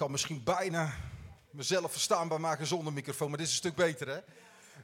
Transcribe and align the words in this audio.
kan 0.00 0.10
misschien 0.10 0.42
bijna 0.42 0.94
mezelf 1.50 1.92
verstaanbaar 1.92 2.40
maken 2.40 2.66
zonder 2.66 2.92
microfoon, 2.92 3.28
maar 3.28 3.38
dit 3.38 3.46
is 3.46 3.52
een 3.52 3.58
stuk 3.58 3.74
beter 3.74 4.08
hè. 4.08 4.20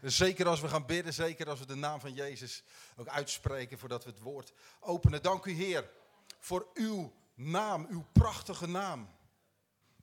Zeker 0.09 0.47
als 0.47 0.61
we 0.61 0.69
gaan 0.69 0.87
bidden, 0.87 1.15
zeker 1.15 1.49
als 1.49 1.59
we 1.59 1.67
de 1.67 1.75
naam 1.75 2.01
van 2.01 2.15
Jezus 2.15 2.63
ook 2.97 3.09
uitspreken 3.09 3.79
voordat 3.79 4.05
we 4.05 4.11
het 4.11 4.21
woord 4.21 4.53
openen. 4.81 5.23
Dank 5.23 5.45
u 5.45 5.53
Heer 5.53 5.91
voor 6.39 6.69
uw 6.75 7.13
naam, 7.35 7.87
uw 7.91 8.05
prachtige 8.13 8.67
naam. 8.67 9.11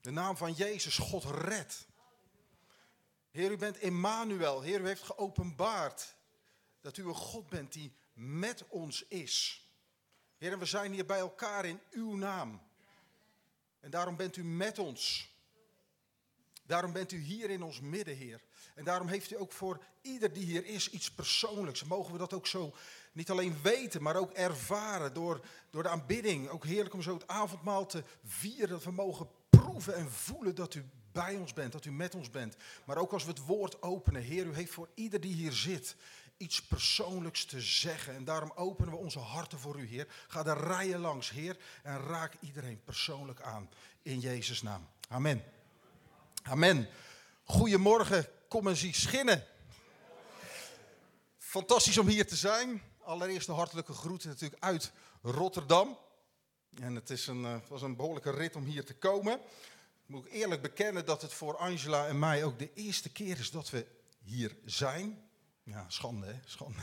De 0.02 0.12
naam 0.12 0.38
van 0.38 0.54
Jezus, 0.54 0.98
God 0.98 1.24
red. 1.24 1.88
Heer, 3.32 3.52
u 3.52 3.58
bent 3.58 3.78
Emmanuel. 3.78 4.62
Heer, 4.62 4.82
u 4.82 4.88
heeft 4.88 5.04
geopenbaard 5.04 6.16
dat 6.82 6.98
u 6.98 7.08
een 7.08 7.16
God 7.16 7.50
bent 7.50 7.74
die 7.74 7.96
met 8.14 8.68
ons 8.68 9.08
is. 9.08 9.68
Heer, 10.38 10.52
en 10.52 10.60
we 10.60 10.66
zijn 10.66 10.92
hier 10.94 11.06
bij 11.06 11.20
elkaar 11.20 11.66
in 11.66 11.82
uw 11.92 12.16
naam. 12.16 12.62
En 13.84 13.90
daarom 13.90 14.16
bent 14.16 14.36
u 14.36 14.44
met 14.44 14.80
ons. 14.80 15.32
Daarom 16.66 16.92
bent 16.92 17.12
u 17.12 17.18
hier 17.18 17.50
in 17.50 17.64
ons 17.64 17.82
midden, 17.82 18.16
Heer. 18.16 18.42
En 18.76 18.84
daarom 18.84 19.08
heeft 19.08 19.32
u 19.32 19.40
ook 19.40 19.52
voor 19.52 19.84
ieder 20.02 20.34
die 20.34 20.46
hier 20.46 20.66
is 20.66 20.90
iets 20.90 21.12
persoonlijks. 21.12 21.84
Mogen 21.84 22.12
we 22.12 22.18
dat 22.18 22.34
ook 22.34 22.48
zo 22.48 22.74
niet 23.12 23.30
alleen 23.30 23.56
weten, 23.62 24.02
maar 24.02 24.16
ook 24.16 24.32
ervaren 24.32 25.14
door, 25.14 25.46
door 25.70 25.84
de 25.84 25.90
aanbidding. 25.90 26.50
Ook 26.50 26.66
heerlijk 26.66 26.94
om 26.94 27.02
zo 27.02 27.14
het 27.14 27.28
avondmaal 27.28 27.86
te 27.86 28.04
vieren. 28.24 28.70
Dat 28.70 28.84
we 28.84 28.92
mogen 28.92 29.28
proeven 29.50 29.96
en 29.96 30.12
voelen 30.12 30.56
dat 30.56 30.74
u 30.74 30.86
bij 31.12 31.36
ons 31.36 31.54
bent, 31.54 31.72
dat 31.72 31.86
u 31.86 31.92
met 31.92 32.16
ons 32.16 32.30
bent. 32.30 32.56
Maar 32.86 32.98
ook 32.98 33.14
als 33.14 33.24
we 33.24 33.30
het 33.30 33.46
woord 33.46 33.82
openen, 33.82 34.22
Heer, 34.22 34.46
u 34.46 34.54
heeft 34.54 34.74
voor 34.74 34.90
ieder 34.94 35.20
die 35.20 35.34
hier 35.34 35.54
zit 35.54 35.96
iets 36.38 36.62
persoonlijks 36.62 37.46
te 37.46 37.62
zeggen. 37.62 38.16
En 38.16 38.24
daarom 38.24 38.52
openen 38.56 38.94
we 38.94 39.00
onze 39.00 39.20
harten 39.20 39.60
voor 39.60 39.80
u, 39.80 39.88
Heer. 39.88 40.08
Ga 40.28 40.44
de 40.44 40.54
rijen 40.54 41.00
langs, 41.00 41.30
Heer, 41.30 41.58
en 41.84 42.00
raak 42.00 42.34
iedereen 42.40 42.82
persoonlijk 42.84 43.42
aan. 43.42 43.70
In 44.02 44.20
Jezus' 44.20 44.62
naam. 44.62 44.88
Amen. 45.10 45.44
Amen. 46.44 46.90
Goedemorgen, 47.44 48.28
kom 48.48 48.68
en 48.68 48.76
zie 48.76 48.94
schinnen. 48.94 49.46
Fantastisch 51.38 51.98
om 51.98 52.08
hier 52.08 52.28
te 52.28 52.36
zijn. 52.36 52.82
Allereerst 53.04 53.48
een 53.48 53.56
hartelijke 53.56 53.94
groet 53.94 54.26
natuurlijk 54.26 54.64
uit 54.64 54.92
Rotterdam. 55.22 55.98
En 56.80 56.96
het 56.96 57.10
is 57.10 57.28
een, 57.28 57.62
was 57.68 57.82
een 57.82 57.96
behoorlijke 57.96 58.32
rit 58.32 58.56
om 58.56 58.64
hier 58.64 58.86
te 58.86 58.96
komen. 58.96 59.40
Moet 60.06 60.26
eerlijk 60.26 60.62
bekennen 60.62 61.06
dat 61.06 61.22
het 61.22 61.34
voor 61.34 61.58
Angela 61.58 62.08
en 62.08 62.20
mij 62.20 62.44
ook 62.44 62.60
de 62.60 62.74
eerste 62.74 63.10
keer 63.10 63.40
is 63.40 63.52
dat 63.52 63.70
we 63.70 63.86
hier 64.24 64.56
zijn. 64.66 65.30
Ja, 65.64 65.86
schande 65.90 66.26
hè, 66.26 66.40
schande. 66.46 66.82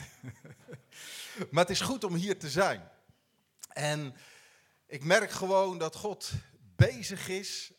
maar 1.51 1.63
het 1.63 1.69
is 1.69 1.81
goed 1.81 2.03
om 2.03 2.15
hier 2.15 2.39
te 2.39 2.49
zijn. 2.49 2.89
En 3.69 4.15
ik 4.85 5.03
merk 5.03 5.31
gewoon 5.31 5.77
dat 5.77 5.95
God 5.95 6.31
bezig 6.75 7.27
is 7.27 7.71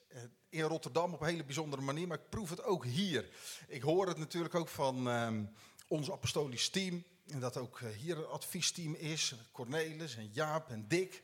in 0.49 0.63
Rotterdam 0.63 1.15
op 1.15 1.21
een 1.21 1.27
hele 1.27 1.45
bijzondere 1.45 1.83
manier, 1.83 2.07
maar 2.07 2.19
ik 2.19 2.29
proef 2.29 2.51
het 2.51 2.63
ook 2.63 2.85
hier. 2.85 3.29
Ik 3.69 3.83
hoor 3.83 4.09
het 4.09 4.19
natuurlijk 4.19 4.55
ook 4.55 4.69
van 4.69 5.07
um, 5.07 5.53
ons 5.89 6.11
apostolisch 6.11 6.69
team. 6.69 7.05
En 7.27 7.41
dat 7.41 7.57
ook 7.57 7.81
hier 7.81 8.19
een 8.19 8.27
adviesteam 8.27 8.95
is. 8.95 9.35
Cornelis 9.53 10.17
en 10.17 10.31
Jaap 10.33 10.71
en 10.71 10.89
Dick. 10.89 11.23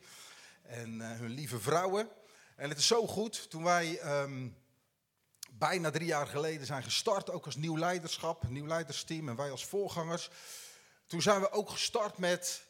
En 0.61 0.93
uh, 0.93 1.11
hun 1.11 1.29
lieve 1.29 1.59
vrouwen. 1.59 2.09
En 2.55 2.69
het 2.69 2.77
is 2.77 2.87
zo 2.87 3.07
goed. 3.07 3.49
Toen 3.49 3.63
wij 3.63 4.21
um, 4.21 4.55
bijna 5.59 5.89
drie 5.89 6.07
jaar 6.07 6.27
geleden 6.27 6.65
zijn 6.65 6.83
gestart, 6.83 7.29
ook 7.29 7.45
als 7.45 7.55
nieuw 7.55 7.77
leiderschap, 7.77 8.49
nieuw 8.49 8.67
leidersteam 8.67 9.29
en 9.29 9.35
wij 9.35 9.51
als 9.51 9.65
voorgangers. 9.65 10.29
Toen 11.07 11.21
zijn 11.21 11.41
we 11.41 11.51
ook 11.51 11.69
gestart 11.69 12.17
met 12.17 12.63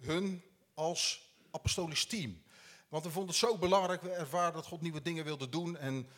hun 0.00 0.42
als 0.74 1.30
apostolisch 1.50 2.04
team. 2.04 2.42
Want 2.88 3.04
we 3.04 3.10
vonden 3.10 3.30
het 3.30 3.38
zo 3.38 3.58
belangrijk, 3.58 4.02
we 4.02 4.10
ervaren 4.10 4.52
dat 4.52 4.66
God 4.66 4.80
nieuwe 4.80 5.02
dingen 5.02 5.24
wilde 5.24 5.48
doen. 5.48 5.76
En 5.76 6.08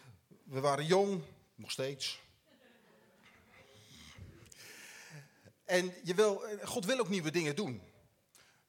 we 0.44 0.60
waren 0.60 0.86
jong, 0.86 1.22
nog 1.54 1.70
steeds. 1.70 2.20
En 5.64 5.94
je 6.02 6.14
wil, 6.14 6.42
God 6.64 6.84
wil 6.84 6.98
ook 6.98 7.08
nieuwe 7.08 7.30
dingen 7.30 7.56
doen. 7.56 7.82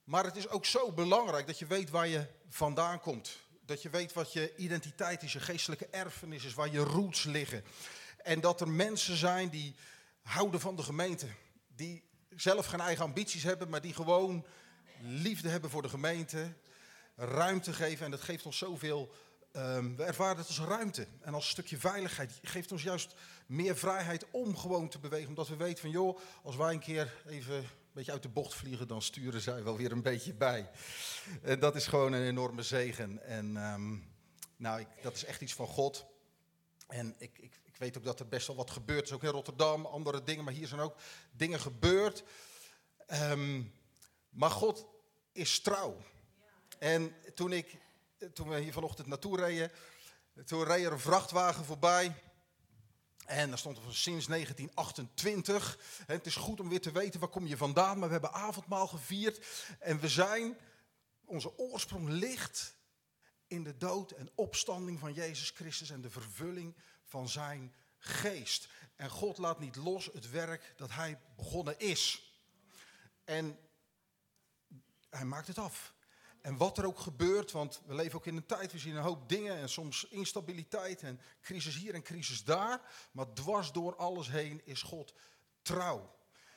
Maar 0.04 0.24
het 0.24 0.36
is 0.36 0.48
ook 0.48 0.66
zo 0.66 0.92
belangrijk 0.92 1.48
dat 1.48 1.60
je 1.60 1.66
weet 1.66 1.90
waar 1.90 2.08
je 2.08 2.28
vandaan 2.50 3.00
komt. 3.00 3.38
Dat 3.66 3.82
je 3.82 3.90
weet 3.90 4.14
wat 4.14 4.34
je 4.34 4.56
identiteit 4.56 5.24
is, 5.24 5.34
je 5.34 5.40
geestelijke 5.40 5.88
erfenis 5.88 6.44
is, 6.44 6.54
waar 6.54 6.72
je 6.72 6.80
roots 6.80 7.24
liggen. 7.24 7.64
En 8.18 8.42
dat 8.42 8.62
er 8.62 8.70
mensen 8.70 9.18
zijn 9.18 9.50
die 9.50 9.76
houden 10.22 10.60
van 10.60 10.76
de 10.76 10.84
gemeente. 10.84 11.28
Die 11.76 12.04
zelf 12.36 12.66
geen 12.66 12.80
eigen 12.80 13.04
ambities 13.04 13.44
hebben, 13.44 13.70
maar 13.70 13.82
die 13.82 13.94
gewoon 13.94 14.46
liefde 15.02 15.50
hebben 15.50 15.70
voor 15.70 15.82
de 15.82 15.90
gemeente 15.90 16.54
ruimte 17.16 17.74
geven. 17.74 18.06
En 18.06 18.12
dat 18.12 18.22
geeft 18.22 18.46
ons 18.46 18.58
zoveel. 18.58 19.14
Um, 19.52 19.96
we 19.96 20.04
ervaren 20.04 20.38
het 20.38 20.48
als 20.48 20.60
ruimte 20.60 21.08
en 21.22 21.34
als 21.34 21.50
stukje 21.50 21.78
veiligheid. 21.78 22.32
Het 22.42 22.50
geeft 22.50 22.72
ons 22.72 22.84
juist 22.84 23.16
meer 23.46 23.78
vrijheid 23.78 24.26
om 24.32 24.58
gewoon 24.58 24.90
te 24.90 25.00
bewegen. 25.00 25.30
Omdat 25.30 25.48
we 25.48 25.56
weten 25.56 25.82
van 25.82 25.90
joh, 25.90 26.20
als 26.44 26.56
wij 26.56 26.74
een 26.74 26.80
keer 26.80 27.14
even 27.28 27.66
beetje 27.96 28.12
uit 28.12 28.24
de 28.24 28.30
bocht 28.30 28.54
vliegen, 28.54 28.88
dan 28.88 29.02
sturen 29.02 29.42
zij 29.42 29.64
wel 29.64 29.78
weer 29.78 29.92
een 29.92 30.02
beetje 30.02 30.34
bij. 30.34 30.70
En 31.42 31.60
dat 31.60 31.76
is 31.76 31.88
gewoon 31.88 32.14
een 32.14 32.26
enorme 32.26 32.64
zegen. 32.64 33.24
En 33.24 33.56
um, 33.56 34.14
nou, 34.56 34.80
ik, 34.80 34.88
dat 35.02 35.16
is 35.16 35.26
echt 35.26 35.42
iets 35.42 35.54
van 35.54 35.68
God. 35.68 36.06
En 36.88 37.16
ik, 37.18 37.38
ik, 37.40 37.60
ik, 37.64 37.76
weet 37.78 37.98
ook 37.98 38.04
dat 38.04 38.20
er 38.20 38.28
best 38.28 38.48
wel 38.48 38.56
wat 38.56 38.72
gebeurt. 38.72 39.06
Is 39.06 39.12
ook 39.12 39.24
in 39.24 39.30
Rotterdam, 39.30 39.86
andere 39.86 40.24
dingen, 40.24 40.44
maar 40.44 40.54
hier 40.54 40.68
zijn 40.68 40.82
ook 40.82 40.96
dingen 41.32 41.60
gebeurd. 41.60 42.24
Um, 43.08 43.74
maar 44.30 44.52
God 44.52 44.86
is 45.32 45.60
trouw. 45.60 45.98
En 46.80 47.16
toen, 47.36 47.52
ik, 47.52 47.78
toen 48.34 48.50
we 48.50 48.60
hier 48.60 48.74
vanochtend 48.74 49.08
naartoe 49.08 49.38
reden, 49.38 49.72
toen 50.46 50.64
reed 50.64 50.86
er 50.86 50.92
een 50.92 51.00
vrachtwagen 51.00 51.66
voorbij. 51.66 52.16
En 53.26 53.50
daar 53.50 53.58
stond 53.58 53.78
er 53.78 53.84
van 53.84 53.94
sinds 53.94 54.28
1928. 54.28 55.80
het 56.06 56.26
is 56.26 56.36
goed 56.36 56.60
om 56.60 56.70
weer 56.70 56.82
te 56.82 56.92
weten 56.92 57.20
waar 57.20 57.30
kom 57.30 57.48
je 57.48 57.58
vandaan, 57.58 57.98
maar 57.98 58.08
we 58.08 58.14
hebben 58.14 58.34
avondmaal 58.34 58.88
gevierd. 58.88 59.46
En 59.80 60.00
we 60.00 60.10
zijn, 60.10 60.58
onze 61.26 61.58
oorsprong 61.58 62.10
ligt 62.10 62.76
in 63.48 63.64
de 63.64 63.78
dood 63.78 64.12
en 64.12 64.30
opstanding 64.36 65.00
van 65.00 65.14
Jezus 65.14 65.50
Christus 65.50 65.90
en 65.90 66.02
de 66.02 66.10
vervulling 66.10 66.76
van 67.04 67.30
zijn 67.30 67.74
geest. 67.98 68.68
En 68.96 69.10
God 69.10 69.38
laat 69.38 69.60
niet 69.60 69.76
los 69.76 70.10
het 70.14 70.30
werk 70.30 70.74
dat 70.78 70.92
hij 70.92 71.20
begonnen 71.36 71.80
is. 71.80 72.34
En 73.24 73.60
hij 75.10 75.26
maakt 75.26 75.48
het 75.48 75.58
af. 75.58 75.95
En 76.46 76.58
wat 76.58 76.78
er 76.78 76.86
ook 76.86 77.00
gebeurt, 77.00 77.52
want 77.52 77.82
we 77.86 77.96
leven 77.96 78.18
ook 78.18 78.26
in 78.26 78.36
een 78.36 78.46
tijd, 78.46 78.72
we 78.72 78.78
zien 78.78 78.96
een 78.96 79.02
hoop 79.02 79.30
dingen 79.30 79.56
en 79.56 79.70
soms 79.70 80.08
instabiliteit 80.10 81.02
en 81.02 81.20
crisis 81.42 81.76
hier 81.76 81.94
en 81.94 82.02
crisis 82.02 82.44
daar. 82.44 82.82
Maar 83.12 83.34
dwars 83.34 83.72
door 83.72 83.96
alles 83.96 84.30
heen 84.30 84.62
is 84.66 84.82
God 84.82 85.14
trouw. 85.62 86.16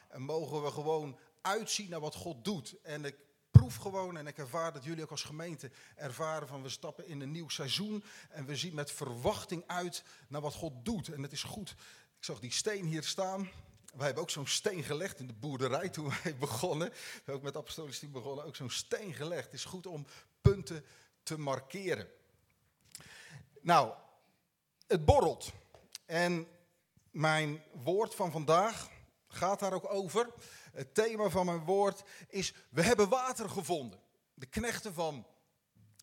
En 0.09 0.23
mogen 0.23 0.63
we 0.63 0.71
gewoon 0.71 1.19
uitzien 1.43 1.91
naar 1.91 2.01
wat 2.01 2.15
God 2.15 2.45
doet. 2.45 2.81
En 2.83 3.05
ik 3.05 3.17
proef 3.51 3.77
gewoon 3.77 4.17
en 4.17 4.27
ik 4.27 4.39
ervaar 4.39 4.73
dat 4.73 4.85
jullie 4.85 5.03
ook 5.03 5.11
als 5.11 5.23
gemeente 5.23 5.71
ervaren 5.95 6.49
van 6.49 6.63
we 6.63 6.69
stappen 6.69 7.07
in 7.07 7.21
een 7.21 7.31
nieuw 7.31 7.49
seizoen. 7.49 8.05
En 8.31 8.47
we 8.47 8.57
zien 8.57 8.75
met 8.75 8.91
verwachting 8.91 9.63
uit 9.67 10.05
naar 10.29 10.41
wat 10.41 10.55
God 10.55 10.85
doet. 10.85 11.09
En 11.09 11.23
het 11.23 11.33
is 11.33 11.43
goed. 11.43 11.71
Ik 12.19 12.25
zag 12.25 12.41
die 12.41 12.53
steen 12.53 12.85
hier 12.85 13.03
staan. 13.05 13.51
Wij 13.95 14.07
hebben 14.07 14.23
ook 14.23 14.31
zo'n 14.31 14.47
steen 14.47 14.83
gelegd 14.83 15.19
in 15.19 15.27
de 15.27 15.33
boerderij 15.33 15.89
toen 15.89 16.13
wij 16.23 16.37
begonnen. 16.37 16.93
Ook 17.27 17.43
met 17.43 17.57
apostolisch 17.57 17.99
team 17.99 18.13
begonnen, 18.13 18.45
ook 18.45 18.57
zo'n 18.57 18.71
steen 18.71 19.15
gelegd. 19.15 19.45
Het 19.45 19.55
is 19.55 19.65
goed 19.65 19.87
om 19.87 20.07
punten 20.41 20.85
te 21.23 21.39
markeren. 21.39 22.09
Nou, 23.61 23.95
het 24.87 25.05
borrelt. 25.05 25.53
En 26.07 26.49
mijn 27.11 27.63
woord 27.73 28.15
van 28.15 28.31
vandaag 28.31 28.89
gaat 29.29 29.61
daar 29.61 29.73
ook 29.73 29.93
over. 29.93 30.33
Het 30.73 30.95
thema 30.95 31.29
van 31.29 31.47
mijn 31.47 31.65
woord 31.65 32.03
is, 32.29 32.55
we 32.71 32.83
hebben 32.83 33.09
water 33.09 33.51
gevonden. 33.51 34.01
De 34.35 34.47
knechten 34.47 34.95
van 34.95 35.27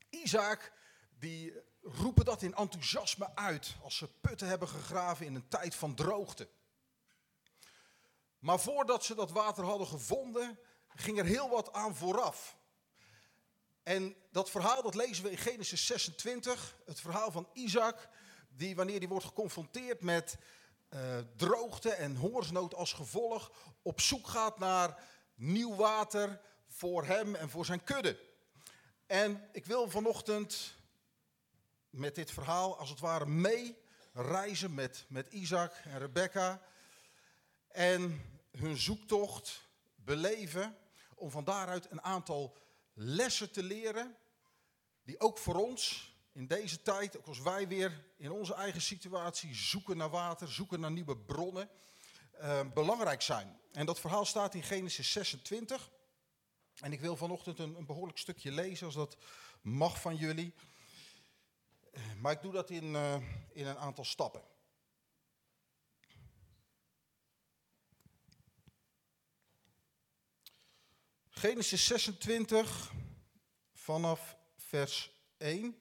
Isaac, 0.09 0.71
die 1.19 1.53
roepen 1.81 2.25
dat 2.25 2.41
in 2.41 2.55
enthousiasme 2.55 3.35
uit 3.35 3.75
als 3.81 3.97
ze 3.97 4.07
putten 4.21 4.47
hebben 4.47 4.67
gegraven 4.67 5.25
in 5.25 5.35
een 5.35 5.47
tijd 5.47 5.75
van 5.75 5.95
droogte. 5.95 6.47
Maar 8.45 8.59
voordat 8.59 9.03
ze 9.03 9.15
dat 9.15 9.31
water 9.31 9.63
hadden 9.63 9.87
gevonden, 9.87 10.59
ging 10.95 11.19
er 11.19 11.25
heel 11.25 11.49
wat 11.49 11.73
aan 11.73 11.95
vooraf. 11.95 12.57
En 13.83 14.15
dat 14.31 14.49
verhaal 14.49 14.81
dat 14.81 14.95
lezen 14.95 15.23
we 15.23 15.31
in 15.31 15.37
Genesis 15.37 15.85
26, 15.85 16.77
het 16.85 16.99
verhaal 16.99 17.31
van 17.31 17.49
Isaac, 17.53 18.09
die 18.49 18.75
wanneer 18.75 18.99
die 18.99 19.07
wordt 19.07 19.25
geconfronteerd 19.25 20.01
met 20.01 20.37
uh, 20.89 21.17
droogte 21.35 21.89
en 21.89 22.15
hongersnood 22.15 22.73
als 22.73 22.93
gevolg, 22.93 23.51
op 23.81 24.01
zoek 24.01 24.27
gaat 24.27 24.59
naar 24.59 25.03
nieuw 25.35 25.75
water 25.75 26.41
voor 26.67 27.05
hem 27.05 27.35
en 27.35 27.49
voor 27.49 27.65
zijn 27.65 27.83
kudde. 27.83 28.19
En 29.05 29.49
ik 29.51 29.65
wil 29.65 29.89
vanochtend 29.89 30.75
met 31.89 32.15
dit 32.15 32.31
verhaal 32.31 32.77
als 32.77 32.89
het 32.89 32.99
ware 32.99 33.25
mee 33.25 33.77
reizen 34.13 34.73
met, 34.73 35.05
met 35.09 35.27
Isaac 35.27 35.73
en 35.83 35.99
Rebecca. 35.99 36.61
En 37.67 38.33
hun 38.57 38.77
zoektocht 38.77 39.67
beleven 39.95 40.77
om 41.15 41.31
van 41.31 41.43
daaruit 41.43 41.91
een 41.91 42.01
aantal 42.01 42.57
lessen 42.93 43.51
te 43.51 43.63
leren 43.63 44.15
die 45.03 45.19
ook 45.19 45.37
voor 45.37 45.55
ons 45.55 46.13
in 46.31 46.47
deze 46.47 46.81
tijd, 46.81 47.17
ook 47.17 47.27
als 47.27 47.39
wij 47.39 47.67
weer 47.67 48.05
in 48.17 48.31
onze 48.31 48.53
eigen 48.53 48.81
situatie 48.81 49.55
zoeken 49.55 49.97
naar 49.97 50.09
water, 50.09 50.51
zoeken 50.51 50.79
naar 50.79 50.91
nieuwe 50.91 51.17
bronnen, 51.17 51.69
uh, 52.41 52.59
belangrijk 52.73 53.21
zijn. 53.21 53.59
En 53.71 53.85
dat 53.85 53.99
verhaal 53.99 54.25
staat 54.25 54.53
in 54.53 54.63
Genesis 54.63 55.11
26. 55.11 55.89
En 56.75 56.91
ik 56.91 56.99
wil 56.99 57.15
vanochtend 57.15 57.59
een, 57.59 57.75
een 57.75 57.85
behoorlijk 57.85 58.17
stukje 58.17 58.51
lezen, 58.51 58.85
als 58.85 58.95
dat 58.95 59.17
mag 59.61 60.01
van 60.01 60.15
jullie. 60.15 60.53
Eh, 61.91 62.01
maar 62.17 62.31
ik 62.31 62.41
doe 62.41 62.51
dat 62.51 62.69
in, 62.69 62.83
uh, 62.83 63.15
in 63.53 63.65
een 63.65 63.77
aantal 63.77 64.05
stappen. 64.05 64.41
Genesis 71.39 71.85
26 71.85 72.91
vanaf 73.73 74.37
vers 74.57 75.11
1. 75.37 75.77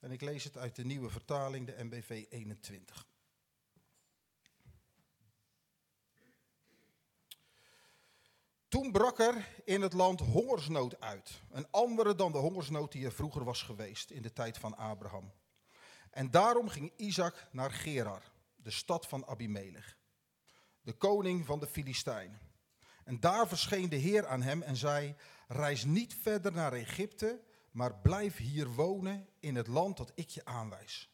En 0.00 0.10
ik 0.10 0.20
lees 0.20 0.44
het 0.44 0.56
uit 0.56 0.76
de 0.76 0.84
nieuwe 0.84 1.10
vertaling, 1.10 1.66
de 1.66 1.84
MBV 1.84 2.24
21. 2.28 3.06
Toen 8.68 8.92
brak 8.92 9.18
er 9.18 9.48
in 9.64 9.82
het 9.82 9.92
land 9.92 10.20
hongersnood 10.20 11.00
uit. 11.00 11.42
Een 11.50 11.70
andere 11.70 12.14
dan 12.14 12.32
de 12.32 12.38
hongersnood 12.38 12.92
die 12.92 13.04
er 13.04 13.12
vroeger 13.12 13.44
was 13.44 13.62
geweest 13.62 14.10
in 14.10 14.22
de 14.22 14.32
tijd 14.32 14.58
van 14.58 14.76
Abraham. 14.76 15.32
En 16.10 16.30
daarom 16.30 16.68
ging 16.68 16.92
Isaac 16.96 17.48
naar 17.52 17.70
Gerar, 17.70 18.32
de 18.56 18.70
stad 18.70 19.06
van 19.06 19.26
Abimelech, 19.26 19.96
de 20.80 20.92
koning 20.92 21.46
van 21.46 21.60
de 21.60 21.66
Filistijnen. 21.66 22.43
En 23.04 23.20
daar 23.20 23.48
verscheen 23.48 23.88
de 23.88 23.96
Heer 23.96 24.26
aan 24.26 24.42
hem 24.42 24.62
en 24.62 24.76
zei: 24.76 25.14
Reis 25.48 25.84
niet 25.84 26.14
verder 26.22 26.52
naar 26.52 26.72
Egypte, 26.72 27.40
maar 27.70 27.94
blijf 27.94 28.36
hier 28.36 28.68
wonen 28.68 29.28
in 29.40 29.54
het 29.54 29.66
land 29.66 29.96
dat 29.96 30.12
ik 30.14 30.28
je 30.28 30.44
aanwijs. 30.44 31.10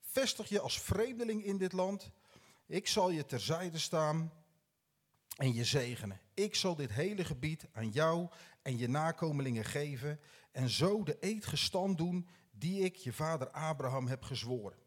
Vestig 0.00 0.48
je 0.48 0.60
als 0.60 0.80
vreemdeling 0.80 1.44
in 1.44 1.58
dit 1.58 1.72
land. 1.72 2.10
Ik 2.66 2.86
zal 2.86 3.10
je 3.10 3.26
terzijde 3.26 3.78
staan 3.78 4.32
en 5.36 5.54
je 5.54 5.64
zegenen. 5.64 6.20
Ik 6.34 6.54
zal 6.54 6.74
dit 6.74 6.92
hele 6.92 7.24
gebied 7.24 7.66
aan 7.72 7.90
jou 7.90 8.28
en 8.62 8.78
je 8.78 8.88
nakomelingen 8.88 9.64
geven 9.64 10.20
en 10.52 10.68
zo 10.68 11.02
de 11.02 11.16
eed 11.20 11.46
gestand 11.46 11.98
doen 11.98 12.28
die 12.50 12.84
ik 12.84 12.96
je 12.96 13.12
vader 13.12 13.50
Abraham 13.50 14.06
heb 14.06 14.22
gezworen. 14.22 14.78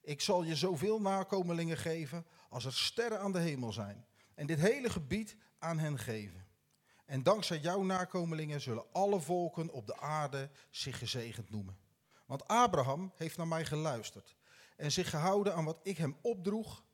Ik 0.00 0.20
zal 0.20 0.42
je 0.42 0.56
zoveel 0.56 1.00
nakomelingen 1.00 1.76
geven 1.76 2.26
als 2.48 2.64
er 2.64 2.72
sterren 2.72 3.20
aan 3.20 3.32
de 3.32 3.38
hemel 3.38 3.72
zijn 3.72 4.06
en 4.40 4.46
dit 4.46 4.60
hele 4.60 4.90
gebied 4.90 5.36
aan 5.58 5.78
hen 5.78 5.98
geven. 5.98 6.46
En 7.04 7.22
dankzij 7.22 7.58
jouw 7.58 7.82
nakomelingen 7.82 8.60
zullen 8.60 8.92
alle 8.92 9.20
volken 9.20 9.70
op 9.70 9.86
de 9.86 9.96
aarde 9.96 10.50
zich 10.70 10.98
gezegend 10.98 11.50
noemen. 11.50 11.78
Want 12.26 12.48
Abraham 12.48 13.12
heeft 13.16 13.36
naar 13.36 13.46
mij 13.46 13.64
geluisterd 13.64 14.36
en 14.76 14.92
zich 14.92 15.10
gehouden 15.10 15.54
aan 15.54 15.64
wat 15.64 15.80
ik 15.82 15.96
hem 15.96 16.16
opdroeg, 16.20 16.84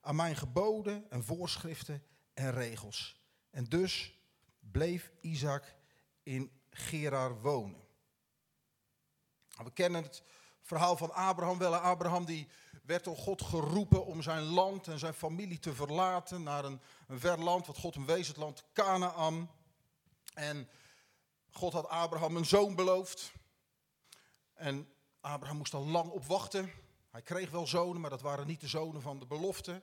aan 0.00 0.16
mijn 0.16 0.36
geboden 0.36 1.10
en 1.10 1.24
voorschriften 1.24 2.02
en 2.34 2.52
regels. 2.52 3.20
En 3.50 3.64
dus 3.64 4.20
bleef 4.60 5.12
Isaac 5.20 5.74
in 6.22 6.60
Gerar 6.70 7.40
wonen. 7.40 7.86
We 9.56 9.72
kennen 9.72 10.02
het 10.02 10.22
verhaal 10.60 10.96
van 10.96 11.12
Abraham 11.12 11.58
wel. 11.58 11.74
Abraham 11.74 12.24
die 12.24 12.48
werd 12.84 13.04
door 13.04 13.16
God 13.16 13.42
geroepen 13.42 14.06
om 14.06 14.22
zijn 14.22 14.42
land 14.42 14.88
en 14.88 14.98
zijn 14.98 15.14
familie 15.14 15.58
te 15.58 15.74
verlaten 15.74 16.42
naar 16.42 16.64
een, 16.64 16.80
ver 17.08 17.38
land, 17.38 17.66
wat 17.66 17.78
God 17.78 17.94
hem 17.94 18.06
wees, 18.06 18.28
het 18.28 18.36
land 18.36 18.64
Canaan. 18.72 19.50
En 20.34 20.68
God 21.50 21.72
had 21.72 21.88
Abraham 21.88 22.36
een 22.36 22.44
zoon 22.44 22.74
beloofd. 22.74 23.32
En 24.54 24.88
Abraham 25.20 25.56
moest 25.56 25.74
al 25.74 25.86
lang 25.86 26.10
op 26.10 26.24
wachten. 26.24 26.72
Hij 27.10 27.22
kreeg 27.22 27.50
wel 27.50 27.66
zonen, 27.66 28.00
maar 28.00 28.10
dat 28.10 28.20
waren 28.20 28.46
niet 28.46 28.60
de 28.60 28.68
zonen 28.68 29.02
van 29.02 29.18
de 29.18 29.26
belofte. 29.26 29.82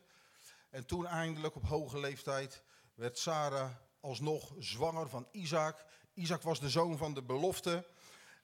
En 0.69 0.85
toen 0.85 1.05
eindelijk 1.05 1.55
op 1.55 1.67
hoge 1.67 1.99
leeftijd 1.99 2.63
werd 2.93 3.19
Sarah 3.19 3.71
alsnog 3.99 4.53
zwanger 4.57 5.09
van 5.09 5.27
Isaac. 5.31 5.85
Isaac 6.13 6.41
was 6.41 6.59
de 6.59 6.69
zoon 6.69 6.97
van 6.97 7.13
de 7.13 7.23
belofte. 7.23 7.87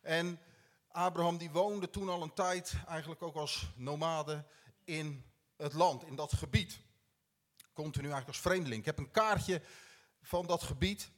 En 0.02 0.40
Abraham 0.88 1.38
die 1.38 1.52
woonde 1.52 1.90
toen 1.90 2.10
al 2.10 2.22
een 2.22 2.34
tijd, 2.34 2.74
eigenlijk 2.88 3.22
ook 3.22 3.36
als 3.36 3.72
nomade, 3.76 4.46
in 4.84 5.26
het 5.56 5.74
land, 5.74 6.04
in 6.04 6.16
dat 6.16 6.34
gebied. 6.34 6.80
Continu 7.74 8.08
eigenlijk 8.08 8.28
als 8.28 8.52
vreemdeling. 8.52 8.80
Ik 8.80 8.86
heb 8.86 8.98
een 8.98 9.12
kaartje 9.12 9.62
van 10.22 10.48
dat 10.48 10.64
gebied. 10.64 11.12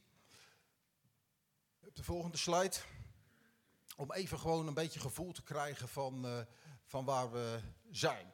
Op 1.85 1.95
de 1.95 2.03
volgende 2.03 2.37
slide. 2.37 2.75
Om 3.95 4.11
even 4.11 4.39
gewoon 4.39 4.67
een 4.67 4.73
beetje 4.73 4.99
gevoel 4.99 5.31
te 5.31 5.43
krijgen 5.43 5.87
van, 5.87 6.25
uh, 6.25 6.39
van 6.85 7.05
waar 7.05 7.31
we 7.31 7.59
zijn. 7.91 8.33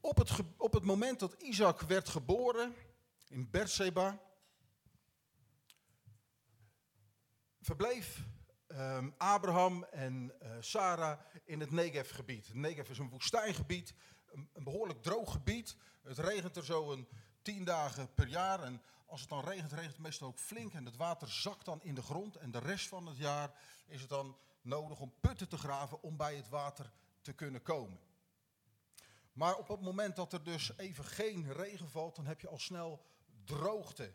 Op 0.00 0.16
het, 0.16 0.30
op 0.56 0.72
het 0.72 0.84
moment 0.84 1.20
dat 1.20 1.32
Isaac 1.32 1.80
werd 1.80 2.08
geboren 2.08 2.74
in 3.28 3.50
Beersheba, 3.50 4.20
verbleef 7.60 8.24
um, 8.78 9.14
Abraham 9.16 9.84
en 9.84 10.32
uh, 10.42 10.50
Sarah 10.60 11.18
in 11.44 11.60
het 11.60 11.70
Negev-gebied. 11.70 12.54
Negev 12.54 12.90
is 12.90 12.98
een 12.98 13.08
woestijngebied, 13.08 13.94
een, 14.26 14.48
een, 14.52 14.64
behoorlijk 14.64 15.02
droog 15.02 15.32
gebied. 15.32 15.76
Het 16.02 16.18
regent 16.18 16.56
er 16.56 16.64
zo 16.64 16.92
een 16.92 17.08
tien 17.42 17.64
dagen 17.64 18.14
per 18.14 18.26
jaar. 18.26 18.62
En 18.62 18.82
als 19.06 19.20
het 19.20 19.30
dan 19.30 19.44
regent, 19.44 19.72
regent 19.72 19.92
het 19.92 20.02
meestal 20.02 20.28
ook 20.28 20.38
flink. 20.38 20.72
En 20.72 20.84
het 20.84 20.96
water 20.96 21.28
zakt 21.28 21.64
dan 21.64 21.82
in 21.82 21.94
de 21.94 22.02
grond. 22.02 22.36
En 22.36 22.50
de 22.50 22.58
rest 22.58 22.88
van 22.88 23.06
het 23.06 23.16
jaar 23.16 23.50
is 23.86 24.00
het 24.00 24.10
dan 24.10 24.36
nodig 24.62 25.00
om 25.00 25.12
putten 25.20 25.48
te 25.48 25.58
graven 25.58 26.02
om 26.02 26.16
bij 26.16 26.36
het 26.36 26.48
water 26.48 26.92
te 27.20 27.32
kunnen 27.32 27.62
komen. 27.62 27.98
Maar 29.32 29.56
op 29.56 29.68
het 29.68 29.80
moment 29.80 30.16
dat 30.16 30.32
er 30.32 30.44
dus 30.44 30.76
even 30.76 31.04
geen 31.04 31.52
regen 31.52 31.90
valt, 31.90 32.16
dan 32.16 32.26
heb 32.26 32.40
je 32.40 32.48
al 32.48 32.58
snel 32.58 33.06
droogte. 33.44 34.14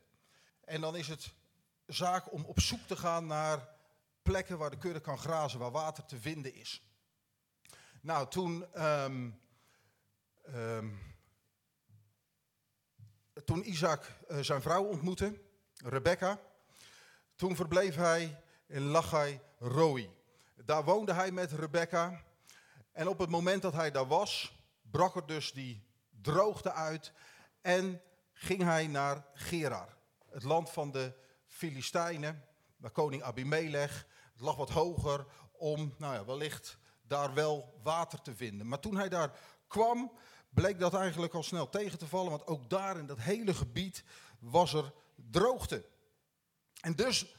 En 0.64 0.82
dan 0.82 0.96
is 0.96 1.08
het 1.08 1.34
zaak 1.86 2.32
om 2.32 2.46
op 2.46 2.60
zoek 2.60 2.88
te 2.88 2.96
gaan 2.96 3.26
naar 3.26 3.76
plekken 4.28 4.58
waar 4.58 4.70
de 4.70 4.78
kudde 4.78 5.00
kan 5.00 5.18
grazen, 5.18 5.60
waar 5.60 5.72
water 5.72 6.06
te 6.06 6.20
vinden 6.20 6.54
is. 6.54 6.82
Nou, 8.02 8.28
toen, 8.28 8.84
um, 8.86 9.40
um, 10.56 11.00
toen 13.46 13.70
Isaac 13.70 14.12
uh, 14.30 14.40
zijn 14.40 14.62
vrouw 14.62 14.84
ontmoette, 14.84 15.42
Rebecca, 15.76 16.40
toen 17.36 17.56
verbleef 17.56 17.96
hij 17.96 18.44
in 18.66 18.82
Lachai 18.82 19.40
Roi. 19.60 20.10
Daar 20.56 20.84
woonde 20.84 21.14
hij 21.14 21.32
met 21.32 21.52
Rebecca. 21.52 22.24
En 22.92 23.08
op 23.08 23.20
het 23.20 23.30
moment 23.30 23.62
dat 23.62 23.74
hij 23.74 23.92
daar 23.92 24.08
was, 24.08 24.60
brak 24.82 25.16
er 25.16 25.26
dus 25.26 25.54
die 25.54 25.84
droogte 26.22 26.72
uit 26.72 27.12
en 27.62 28.02
ging 28.34 28.64
hij 28.64 28.88
naar 28.88 29.26
Gerar, 29.34 29.98
het 30.30 30.44
land 30.44 30.70
van 30.70 30.92
de 30.92 31.14
Filistijnen, 31.46 32.46
waar 32.78 32.92
koning 32.92 33.24
Abimelech. 33.24 34.08
Het 34.38 34.46
lag 34.46 34.56
wat 34.56 34.70
hoger 34.70 35.26
om, 35.52 35.94
nou 35.98 36.14
ja, 36.14 36.26
wellicht 36.26 36.78
daar 37.02 37.34
wel 37.34 37.80
water 37.84 38.22
te 38.22 38.36
vinden. 38.36 38.68
Maar 38.68 38.80
toen 38.80 38.98
hij 38.98 39.10
daar 39.10 39.40
kwam, 39.68 40.12
bleek 40.50 40.80
dat 40.80 40.94
eigenlijk 40.94 41.34
al 41.34 41.44
snel 41.44 41.70
tegen 41.70 41.98
te 41.98 42.08
vallen, 42.08 42.30
want 42.30 42.48
ook 42.48 42.70
daar 42.70 42.98
in 42.98 43.06
dat 43.06 43.20
hele 43.20 43.54
gebied 43.54 44.04
was 44.40 44.74
er 44.74 44.94
droogte. 45.16 45.86
En 46.82 46.96
dus 46.96 47.36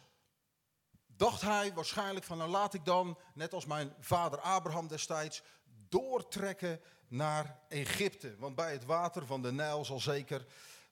dacht 1.06 1.40
hij 1.40 1.74
waarschijnlijk 1.74 2.26
van, 2.26 2.38
nou 2.38 2.50
laat 2.50 2.74
ik 2.74 2.84
dan, 2.84 3.18
net 3.34 3.54
als 3.54 3.66
mijn 3.66 3.94
vader 4.00 4.40
Abraham 4.40 4.88
destijds, 4.88 5.42
doortrekken 5.88 6.80
naar 7.08 7.60
Egypte. 7.68 8.36
Want 8.38 8.54
bij 8.54 8.72
het 8.72 8.84
water 8.84 9.26
van 9.26 9.42
de 9.42 9.52
Nijl 9.52 9.84
zal 9.84 10.00
zeker 10.00 10.46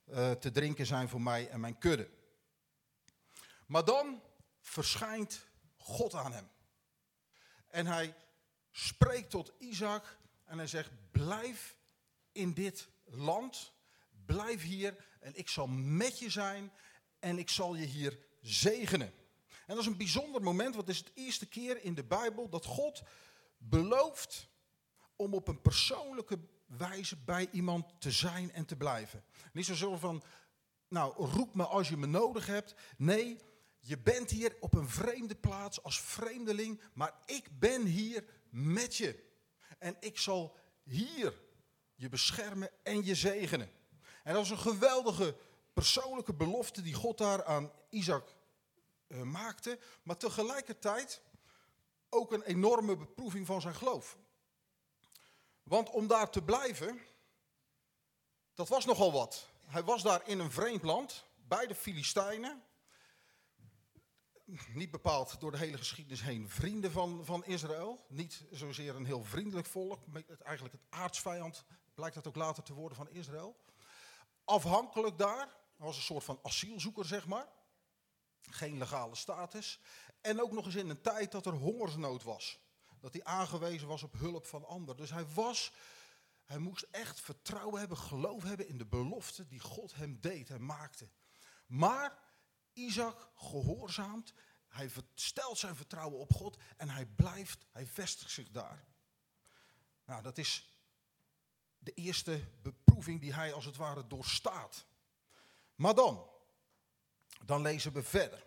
uh, 0.04 0.30
te 0.30 0.50
drinken 0.50 0.86
zijn 0.86 1.08
voor 1.08 1.22
mij 1.22 1.48
en 1.48 1.60
mijn 1.60 1.78
kudde. 1.78 2.10
Maar 3.66 3.84
dan 3.84 4.22
verschijnt 4.60 5.46
God 5.86 6.14
aan 6.14 6.32
hem. 6.32 6.48
En 7.68 7.86
hij 7.86 8.14
spreekt 8.70 9.30
tot 9.30 9.52
Isaac 9.58 10.18
en 10.44 10.58
hij 10.58 10.66
zegt, 10.66 10.90
blijf 11.10 11.76
in 12.32 12.54
dit 12.54 12.88
land, 13.04 13.72
blijf 14.24 14.62
hier 14.62 15.04
en 15.20 15.34
ik 15.34 15.48
zal 15.48 15.66
met 15.66 16.18
je 16.18 16.30
zijn 16.30 16.72
en 17.18 17.38
ik 17.38 17.50
zal 17.50 17.74
je 17.74 17.84
hier 17.84 18.18
zegenen. 18.40 19.12
En 19.48 19.74
dat 19.74 19.78
is 19.78 19.86
een 19.86 19.96
bijzonder 19.96 20.42
moment, 20.42 20.74
want 20.74 20.86
het 20.86 20.96
is 20.96 21.02
het 21.04 21.12
eerste 21.14 21.46
keer 21.46 21.82
in 21.82 21.94
de 21.94 22.04
Bijbel 22.04 22.48
dat 22.48 22.64
God 22.64 23.02
belooft 23.58 24.48
om 25.16 25.34
op 25.34 25.48
een 25.48 25.60
persoonlijke 25.60 26.38
wijze 26.66 27.16
bij 27.16 27.48
iemand 27.52 28.00
te 28.00 28.10
zijn 28.10 28.52
en 28.52 28.64
te 28.64 28.76
blijven. 28.76 29.24
Niet 29.52 29.66
zo 29.66 29.96
van, 29.96 30.22
nou 30.88 31.14
roep 31.26 31.54
me 31.54 31.64
als 31.64 31.88
je 31.88 31.96
me 31.96 32.06
nodig 32.06 32.46
hebt. 32.46 32.74
Nee, 32.96 33.40
je 33.86 33.98
bent 33.98 34.30
hier 34.30 34.56
op 34.60 34.74
een 34.74 34.88
vreemde 34.88 35.34
plaats 35.34 35.82
als 35.82 36.00
vreemdeling, 36.00 36.80
maar 36.92 37.14
ik 37.24 37.58
ben 37.58 37.82
hier 37.84 38.24
met 38.50 38.96
je. 38.96 39.24
En 39.78 39.96
ik 40.00 40.18
zal 40.18 40.56
hier 40.82 41.40
je 41.94 42.08
beschermen 42.08 42.70
en 42.82 43.04
je 43.04 43.14
zegenen. 43.14 43.70
En 44.22 44.34
dat 44.34 44.44
is 44.44 44.50
een 44.50 44.58
geweldige 44.58 45.36
persoonlijke 45.72 46.34
belofte 46.34 46.82
die 46.82 46.94
God 46.94 47.18
daar 47.18 47.44
aan 47.44 47.72
Isaac 47.88 48.28
uh, 49.08 49.22
maakte. 49.22 49.78
Maar 50.02 50.16
tegelijkertijd 50.16 51.22
ook 52.08 52.32
een 52.32 52.42
enorme 52.42 52.96
beproeving 52.96 53.46
van 53.46 53.60
zijn 53.60 53.74
geloof. 53.74 54.18
Want 55.62 55.90
om 55.90 56.06
daar 56.06 56.30
te 56.30 56.42
blijven, 56.42 57.00
dat 58.54 58.68
was 58.68 58.84
nogal 58.84 59.12
wat. 59.12 59.48
Hij 59.66 59.82
was 59.82 60.02
daar 60.02 60.28
in 60.28 60.38
een 60.38 60.52
vreemd 60.52 60.82
land, 60.82 61.24
bij 61.34 61.66
de 61.66 61.74
Filistijnen. 61.74 62.62
Niet 64.74 64.90
bepaald 64.90 65.40
door 65.40 65.50
de 65.50 65.58
hele 65.58 65.78
geschiedenis 65.78 66.22
heen 66.22 66.48
vrienden 66.48 66.92
van, 66.92 67.24
van 67.24 67.44
Israël. 67.44 68.04
Niet 68.08 68.44
zozeer 68.50 68.96
een 68.96 69.04
heel 69.04 69.24
vriendelijk 69.24 69.66
volk. 69.66 70.02
Eigenlijk 70.42 70.74
het 70.74 70.86
aardsvijand 70.88 71.64
blijkt 71.94 72.14
dat 72.14 72.26
ook 72.26 72.36
later 72.36 72.62
te 72.62 72.74
worden 72.74 72.96
van 72.96 73.10
Israël. 73.10 73.56
Afhankelijk 74.44 75.18
daar. 75.18 75.54
Was 75.76 75.96
een 75.96 76.02
soort 76.02 76.24
van 76.24 76.38
asielzoeker, 76.42 77.04
zeg 77.04 77.26
maar. 77.26 77.48
Geen 78.40 78.78
legale 78.78 79.14
status. 79.14 79.80
En 80.20 80.42
ook 80.42 80.52
nog 80.52 80.64
eens 80.64 80.74
in 80.74 80.88
een 80.88 81.00
tijd 81.00 81.32
dat 81.32 81.46
er 81.46 81.52
hongersnood 81.52 82.22
was. 82.22 82.60
Dat 83.00 83.12
hij 83.12 83.24
aangewezen 83.24 83.88
was 83.88 84.02
op 84.02 84.12
hulp 84.12 84.46
van 84.46 84.64
anderen. 84.64 84.96
Dus 84.96 85.10
hij 85.10 85.26
was, 85.26 85.72
hij 86.44 86.58
moest 86.58 86.86
echt 86.90 87.20
vertrouwen 87.20 87.78
hebben, 87.78 87.98
geloof 87.98 88.42
hebben 88.42 88.68
in 88.68 88.78
de 88.78 88.86
belofte 88.86 89.46
die 89.46 89.60
God 89.60 89.94
hem 89.94 90.20
deed 90.20 90.50
en 90.50 90.66
maakte. 90.66 91.10
Maar 91.66 92.18
Isaac 92.76 93.28
gehoorzaamt, 93.34 94.32
hij 94.68 94.90
stelt 95.14 95.58
zijn 95.58 95.76
vertrouwen 95.76 96.18
op 96.18 96.32
God 96.32 96.58
en 96.76 96.88
hij 96.88 97.06
blijft, 97.06 97.66
hij 97.70 97.86
vestigt 97.86 98.30
zich 98.30 98.50
daar. 98.50 98.84
Nou, 100.04 100.22
dat 100.22 100.38
is 100.38 100.70
de 101.78 101.92
eerste 101.92 102.48
beproeving 102.62 103.20
die 103.20 103.34
hij 103.34 103.52
als 103.52 103.64
het 103.64 103.76
ware 103.76 104.06
doorstaat. 104.06 104.86
Maar 105.74 105.94
dan, 105.94 106.30
dan 107.44 107.62
lezen 107.62 107.92
we 107.92 108.02
verder. 108.02 108.46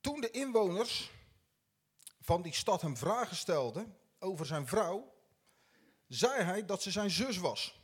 Toen 0.00 0.20
de 0.20 0.30
inwoners 0.30 1.10
van 2.20 2.42
die 2.42 2.54
stad 2.54 2.82
hem 2.82 2.96
vragen 2.96 3.36
stelden 3.36 3.98
over 4.18 4.46
zijn 4.46 4.66
vrouw, 4.66 5.14
zei 6.06 6.42
hij 6.42 6.64
dat 6.64 6.82
ze 6.82 6.90
zijn 6.90 7.10
zus 7.10 7.36
was. 7.36 7.79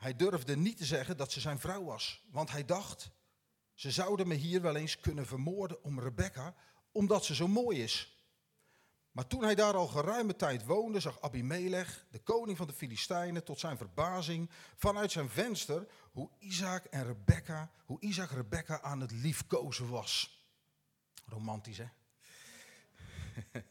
Hij 0.00 0.16
durfde 0.16 0.56
niet 0.56 0.76
te 0.76 0.84
zeggen 0.84 1.16
dat 1.16 1.32
ze 1.32 1.40
zijn 1.40 1.58
vrouw 1.58 1.84
was, 1.84 2.24
want 2.30 2.50
hij 2.50 2.64
dacht, 2.64 3.10
ze 3.74 3.90
zouden 3.90 4.28
me 4.28 4.34
hier 4.34 4.62
wel 4.62 4.76
eens 4.76 5.00
kunnen 5.00 5.26
vermoorden 5.26 5.82
om 5.82 6.00
Rebecca, 6.00 6.54
omdat 6.92 7.24
ze 7.24 7.34
zo 7.34 7.48
mooi 7.48 7.82
is. 7.82 8.20
Maar 9.10 9.26
toen 9.26 9.42
hij 9.42 9.54
daar 9.54 9.74
al 9.74 9.86
geruime 9.86 10.36
tijd 10.36 10.64
woonde, 10.64 11.00
zag 11.00 11.20
Abimelech, 11.20 12.06
de 12.10 12.18
koning 12.18 12.56
van 12.56 12.66
de 12.66 12.72
Filistijnen, 12.72 13.44
tot 13.44 13.60
zijn 13.60 13.76
verbazing 13.76 14.50
vanuit 14.76 15.12
zijn 15.12 15.28
venster 15.28 15.86
hoe 16.12 16.30
Isaac 16.38 16.84
en 16.84 17.06
Rebecca, 17.06 17.70
hoe 17.84 18.00
Isaac 18.00 18.30
Rebecca 18.30 18.80
aan 18.80 19.00
het 19.00 19.10
liefkozen 19.10 19.88
was. 19.88 20.44
Romantisch, 21.26 21.78
hè? 21.78 21.88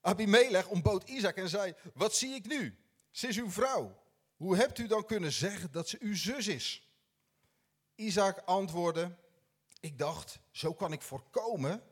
Abimelech 0.00 0.68
ontbood 0.68 1.08
Isaac 1.08 1.36
en 1.36 1.48
zei, 1.48 1.74
wat 1.94 2.14
zie 2.14 2.34
ik 2.34 2.46
nu? 2.46 2.78
Ze 3.10 3.28
is 3.28 3.38
uw 3.38 3.50
vrouw. 3.50 4.06
Hoe 4.38 4.56
hebt 4.56 4.78
u 4.78 4.86
dan 4.86 5.04
kunnen 5.04 5.32
zeggen 5.32 5.72
dat 5.72 5.88
ze 5.88 5.96
uw 6.00 6.16
zus 6.16 6.46
is? 6.46 6.88
Isaac 7.94 8.42
antwoordde, 8.44 9.16
ik 9.80 9.98
dacht, 9.98 10.38
zo 10.50 10.74
kan 10.74 10.92
ik 10.92 11.02
voorkomen 11.02 11.82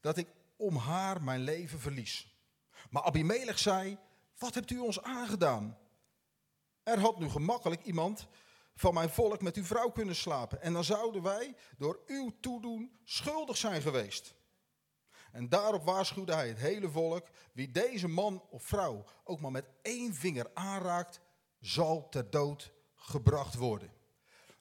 dat 0.00 0.16
ik 0.16 0.28
om 0.56 0.76
haar 0.76 1.22
mijn 1.22 1.40
leven 1.40 1.80
verlies. 1.80 2.34
Maar 2.90 3.02
Abimelech 3.02 3.58
zei, 3.58 3.98
wat 4.38 4.54
hebt 4.54 4.70
u 4.70 4.78
ons 4.78 5.02
aangedaan? 5.02 5.78
Er 6.82 6.98
had 6.98 7.18
nu 7.18 7.28
gemakkelijk 7.28 7.84
iemand 7.84 8.26
van 8.74 8.94
mijn 8.94 9.10
volk 9.10 9.42
met 9.42 9.56
uw 9.56 9.64
vrouw 9.64 9.90
kunnen 9.90 10.16
slapen. 10.16 10.62
En 10.62 10.72
dan 10.72 10.84
zouden 10.84 11.22
wij 11.22 11.54
door 11.78 12.00
uw 12.06 12.32
toedoen 12.40 12.98
schuldig 13.04 13.56
zijn 13.56 13.82
geweest. 13.82 14.34
En 15.32 15.48
daarop 15.48 15.84
waarschuwde 15.84 16.34
hij 16.34 16.48
het 16.48 16.58
hele 16.58 16.90
volk, 16.90 17.26
wie 17.52 17.70
deze 17.70 18.08
man 18.08 18.42
of 18.50 18.62
vrouw 18.62 19.04
ook 19.24 19.40
maar 19.40 19.50
met 19.50 19.68
één 19.82 20.14
vinger 20.14 20.50
aanraakt, 20.54 21.20
zal 21.66 22.08
ter 22.08 22.30
dood 22.30 22.72
gebracht 22.94 23.54
worden. 23.54 23.92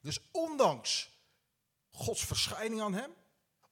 Dus 0.02 0.20
ondanks 0.32 1.10
Gods 1.90 2.26
verschijning 2.26 2.82
aan 2.82 2.94
hem, 2.94 3.14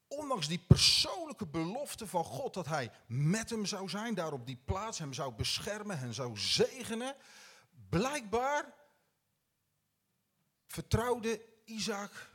ondanks 0.07 0.47
die 0.47 0.59
persoonlijke 0.67 1.45
belofte 1.45 2.07
van 2.07 2.23
God 2.23 2.53
dat 2.53 2.65
hij 2.65 2.91
met 3.07 3.49
hem 3.49 3.65
zou 3.65 3.89
zijn, 3.89 4.13
daar 4.13 4.33
op 4.33 4.45
die 4.45 4.61
plaats 4.65 4.99
hem 4.99 5.13
zou 5.13 5.33
beschermen, 5.33 5.97
en 5.97 6.13
zou 6.13 6.37
zegenen, 6.37 7.15
blijkbaar 7.89 8.73
vertrouwde 10.67 11.45
Isaac 11.65 12.31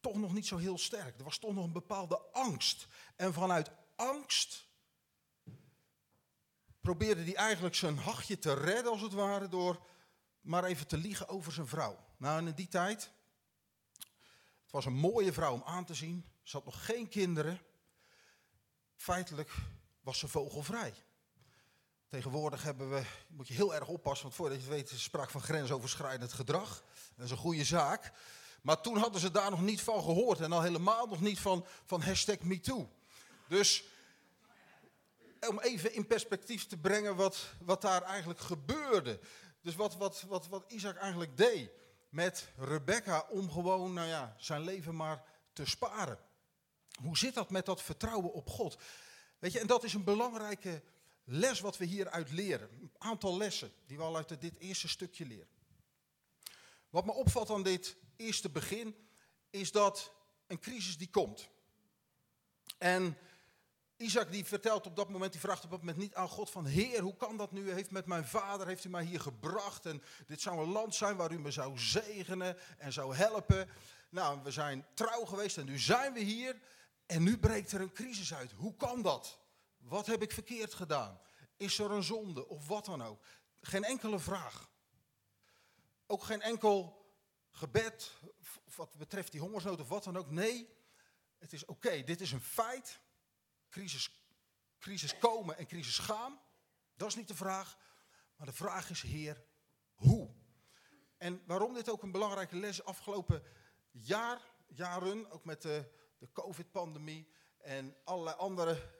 toch 0.00 0.16
nog 0.16 0.32
niet 0.32 0.46
zo 0.46 0.56
heel 0.56 0.78
sterk. 0.78 1.18
Er 1.18 1.24
was 1.24 1.38
toch 1.38 1.54
nog 1.54 1.64
een 1.64 1.72
bepaalde 1.72 2.18
angst. 2.32 2.86
En 3.16 3.32
vanuit 3.32 3.70
angst 3.96 4.66
probeerde 6.80 7.22
hij 7.22 7.34
eigenlijk 7.34 7.74
zijn 7.74 7.98
hachje 7.98 8.38
te 8.38 8.54
redden, 8.54 8.92
als 8.92 9.00
het 9.00 9.12
ware, 9.12 9.48
door 9.48 9.86
maar 10.46 10.64
even 10.64 10.86
te 10.86 10.96
liegen 10.96 11.28
over 11.28 11.52
zijn 11.52 11.66
vrouw. 11.66 12.04
Nou, 12.16 12.46
in 12.46 12.54
die 12.54 12.68
tijd, 12.68 13.10
het 14.62 14.70
was 14.70 14.84
een 14.84 14.92
mooie 14.92 15.32
vrouw 15.32 15.52
om 15.52 15.62
aan 15.64 15.84
te 15.84 15.94
zien. 15.94 16.26
Ze 16.42 16.56
had 16.56 16.64
nog 16.64 16.84
geen 16.84 17.08
kinderen. 17.08 17.60
Feitelijk 18.96 19.54
was 20.00 20.18
ze 20.18 20.28
vogelvrij. 20.28 20.94
Tegenwoordig 22.08 22.62
hebben 22.62 22.90
we, 22.90 23.02
moet 23.28 23.48
je 23.48 23.54
heel 23.54 23.74
erg 23.74 23.88
oppassen, 23.88 24.22
want 24.22 24.34
voordat 24.36 24.56
je 24.56 24.62
het 24.62 24.72
weet 24.72 24.90
is 24.90 25.02
sprake 25.02 25.30
van 25.30 25.40
grensoverschrijdend 25.40 26.32
gedrag. 26.32 26.82
Dat 27.14 27.24
is 27.24 27.30
een 27.30 27.36
goede 27.36 27.64
zaak. 27.64 28.12
Maar 28.62 28.80
toen 28.80 28.96
hadden 28.96 29.20
ze 29.20 29.30
daar 29.30 29.50
nog 29.50 29.62
niet 29.62 29.82
van 29.82 30.02
gehoord 30.02 30.40
en 30.40 30.52
al 30.52 30.62
helemaal 30.62 31.06
nog 31.06 31.20
niet 31.20 31.38
van, 31.38 31.66
van 31.84 32.02
hashtag 32.02 32.40
MeToo. 32.40 32.90
Dus 33.48 33.84
om 35.48 35.60
even 35.60 35.94
in 35.94 36.06
perspectief 36.06 36.66
te 36.66 36.76
brengen 36.76 37.16
wat, 37.16 37.54
wat 37.64 37.82
daar 37.82 38.02
eigenlijk 38.02 38.40
gebeurde. 38.40 39.20
Dus 39.66 39.74
wat, 39.74 39.96
wat, 39.96 40.22
wat, 40.22 40.48
wat 40.48 40.64
Isaac 40.72 40.96
eigenlijk 40.96 41.36
deed 41.36 41.70
met 42.08 42.52
Rebecca 42.56 43.26
om 43.30 43.50
gewoon 43.50 43.92
nou 43.92 44.08
ja, 44.08 44.34
zijn 44.38 44.62
leven 44.62 44.96
maar 44.96 45.24
te 45.52 45.64
sparen. 45.64 46.18
Hoe 47.02 47.18
zit 47.18 47.34
dat 47.34 47.50
met 47.50 47.66
dat 47.66 47.82
vertrouwen 47.82 48.32
op 48.32 48.48
God? 48.48 48.78
Weet 49.38 49.52
je, 49.52 49.60
en 49.60 49.66
dat 49.66 49.84
is 49.84 49.94
een 49.94 50.04
belangrijke 50.04 50.82
les 51.24 51.60
wat 51.60 51.76
we 51.76 51.84
hieruit 51.84 52.30
leren. 52.30 52.70
Een 52.70 52.90
aantal 52.98 53.36
lessen 53.36 53.72
die 53.86 53.96
we 53.96 54.02
al 54.02 54.16
uit 54.16 54.40
dit 54.40 54.58
eerste 54.58 54.88
stukje 54.88 55.26
leren. 55.26 55.48
Wat 56.90 57.04
me 57.04 57.12
opvalt 57.12 57.50
aan 57.50 57.62
dit 57.62 57.96
eerste 58.16 58.50
begin 58.50 58.96
is 59.50 59.72
dat 59.72 60.12
een 60.46 60.60
crisis 60.60 60.98
die 60.98 61.10
komt. 61.10 61.48
En 62.78 63.18
Isaac 63.96 64.32
die 64.32 64.44
vertelt 64.44 64.86
op 64.86 64.96
dat 64.96 65.08
moment, 65.08 65.32
die 65.32 65.40
vraagt 65.40 65.64
op 65.64 65.70
dat 65.70 65.78
moment 65.78 65.96
niet 65.98 66.14
aan 66.14 66.28
God 66.28 66.50
van 66.50 66.64
Heer, 66.64 67.00
hoe 67.00 67.16
kan 67.16 67.36
dat 67.36 67.52
nu? 67.52 67.70
Heeft 67.70 67.90
met 67.90 68.06
mijn 68.06 68.24
vader, 68.24 68.66
heeft 68.66 68.84
u 68.84 68.88
mij 68.88 69.04
hier 69.04 69.20
gebracht 69.20 69.86
en 69.86 70.02
dit 70.26 70.40
zou 70.40 70.58
een 70.58 70.72
land 70.72 70.94
zijn 70.94 71.16
waar 71.16 71.32
u 71.32 71.38
me 71.38 71.50
zou 71.50 71.78
zegenen 71.78 72.56
en 72.78 72.92
zou 72.92 73.14
helpen. 73.14 73.68
Nou, 74.08 74.42
we 74.42 74.50
zijn 74.50 74.86
trouw 74.94 75.24
geweest 75.24 75.58
en 75.58 75.64
nu 75.64 75.78
zijn 75.78 76.12
we 76.12 76.20
hier 76.20 76.60
en 77.06 77.22
nu 77.22 77.38
breekt 77.38 77.72
er 77.72 77.80
een 77.80 77.92
crisis 77.92 78.34
uit. 78.34 78.52
Hoe 78.52 78.76
kan 78.76 79.02
dat? 79.02 79.38
Wat 79.78 80.06
heb 80.06 80.22
ik 80.22 80.32
verkeerd 80.32 80.74
gedaan? 80.74 81.20
Is 81.56 81.78
er 81.78 81.90
een 81.90 82.02
zonde 82.02 82.48
of 82.48 82.66
wat 82.66 82.84
dan 82.84 83.02
ook? 83.02 83.24
Geen 83.60 83.84
enkele 83.84 84.18
vraag. 84.18 84.70
Ook 86.06 86.22
geen 86.22 86.42
enkel 86.42 87.04
gebed 87.50 88.12
wat 88.76 88.96
betreft 88.96 89.32
die 89.32 89.40
hongersnood 89.40 89.80
of 89.80 89.88
wat 89.88 90.04
dan 90.04 90.16
ook. 90.16 90.30
Nee, 90.30 90.68
het 91.38 91.52
is 91.52 91.64
oké, 91.64 92.02
dit 92.02 92.20
is 92.20 92.32
een 92.32 92.40
feit. 92.40 93.00
Crisis, 93.76 94.10
crisis 94.78 95.18
komen 95.18 95.56
en 95.56 95.66
crisis 95.66 95.98
gaan. 95.98 96.40
Dat 96.94 97.08
is 97.08 97.14
niet 97.14 97.28
de 97.28 97.34
vraag. 97.34 97.78
Maar 98.36 98.46
de 98.46 98.52
vraag 98.52 98.90
is, 98.90 99.02
Heer, 99.02 99.44
hoe? 99.94 100.34
En 101.16 101.42
waarom 101.46 101.74
dit 101.74 101.90
ook 101.90 102.02
een 102.02 102.12
belangrijke 102.12 102.56
les 102.56 102.84
afgelopen 102.84 103.42
jaar, 103.90 104.40
jaren, 104.66 105.30
ook 105.30 105.44
met 105.44 105.62
de, 105.62 105.92
de 106.18 106.32
COVID-pandemie 106.32 107.28
en 107.58 107.96
allerlei 108.04 108.36
andere 108.36 108.94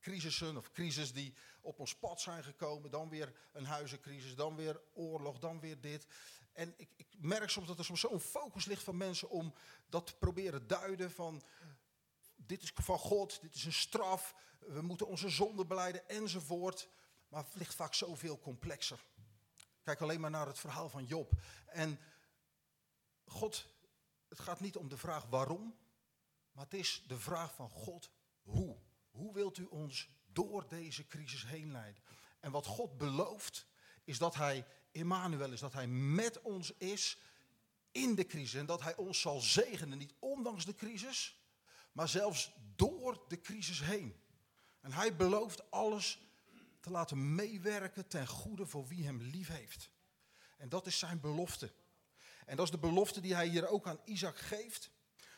crisissen 0.00 0.56
of 0.56 0.72
crisis 0.72 1.12
die 1.12 1.34
op 1.60 1.78
ons 1.78 1.96
pad 1.96 2.20
zijn 2.20 2.44
gekomen. 2.44 2.90
Dan 2.90 3.08
weer 3.08 3.32
een 3.52 3.66
huizencrisis, 3.66 4.34
dan 4.34 4.56
weer 4.56 4.80
oorlog, 4.94 5.38
dan 5.38 5.60
weer 5.60 5.80
dit. 5.80 6.06
En 6.52 6.74
ik, 6.76 6.90
ik 6.96 7.06
merk 7.18 7.50
soms 7.50 7.66
dat 7.66 7.78
er 7.78 7.84
soms 7.84 8.00
zo'n 8.00 8.20
focus 8.20 8.64
ligt 8.64 8.82
van 8.82 8.96
mensen 8.96 9.28
om 9.28 9.54
dat 9.88 10.06
te 10.06 10.16
proberen 10.16 10.66
duiden 10.66 11.10
van... 11.10 11.42
Dit 12.48 12.62
is 12.62 12.72
van 12.74 12.98
God, 12.98 13.40
dit 13.40 13.54
is 13.54 13.64
een 13.64 13.72
straf, 13.72 14.34
we 14.58 14.82
moeten 14.82 15.06
onze 15.06 15.28
zonde 15.28 15.66
beleiden 15.66 16.08
enzovoort. 16.08 16.88
Maar 17.28 17.44
het 17.44 17.54
ligt 17.54 17.74
vaak 17.74 17.94
zoveel 17.94 18.38
complexer. 18.38 19.04
Kijk 19.82 20.00
alleen 20.00 20.20
maar 20.20 20.30
naar 20.30 20.46
het 20.46 20.58
verhaal 20.58 20.88
van 20.88 21.04
Job. 21.04 21.32
En 21.66 22.00
God, 23.24 23.68
het 24.28 24.40
gaat 24.40 24.60
niet 24.60 24.76
om 24.76 24.88
de 24.88 24.96
vraag 24.96 25.24
waarom, 25.24 25.76
maar 26.52 26.64
het 26.64 26.74
is 26.74 27.04
de 27.06 27.18
vraag 27.18 27.54
van 27.54 27.70
God 27.70 28.10
hoe. 28.42 28.76
Hoe 29.10 29.34
wilt 29.34 29.58
u 29.58 29.64
ons 29.64 30.08
door 30.26 30.68
deze 30.68 31.06
crisis 31.06 31.46
heen 31.46 31.70
leiden? 31.70 32.02
En 32.40 32.50
wat 32.50 32.66
God 32.66 32.98
belooft, 32.98 33.66
is 34.04 34.18
dat 34.18 34.34
Hij 34.34 34.66
Emmanuel 34.92 35.52
is, 35.52 35.60
dat 35.60 35.72
Hij 35.72 35.86
met 35.86 36.42
ons 36.42 36.72
is 36.76 37.18
in 37.90 38.14
de 38.14 38.26
crisis. 38.26 38.60
En 38.60 38.66
dat 38.66 38.82
hij 38.82 38.96
ons 38.96 39.20
zal 39.20 39.40
zegenen, 39.40 39.98
niet 39.98 40.14
ondanks 40.18 40.64
de 40.64 40.74
crisis, 40.74 41.37
maar 41.92 42.08
zelfs 42.08 42.52
door 42.76 43.24
de 43.28 43.40
crisis 43.40 43.80
heen. 43.80 44.20
En 44.80 44.92
hij 44.92 45.16
belooft 45.16 45.70
alles 45.70 46.28
te 46.80 46.90
laten 46.90 47.34
meewerken 47.34 48.08
ten 48.08 48.26
goede 48.26 48.66
voor 48.66 48.86
wie 48.86 49.04
hem 49.04 49.20
lief 49.22 49.48
heeft. 49.48 49.90
En 50.56 50.68
dat 50.68 50.86
is 50.86 50.98
zijn 50.98 51.20
belofte. 51.20 51.72
En 52.46 52.56
dat 52.56 52.64
is 52.64 52.70
de 52.70 52.78
belofte 52.78 53.20
die 53.20 53.34
hij 53.34 53.46
hier 53.48 53.68
ook 53.68 53.86
aan 53.86 54.00
Isaac 54.04 54.38
geeft. 54.38 54.90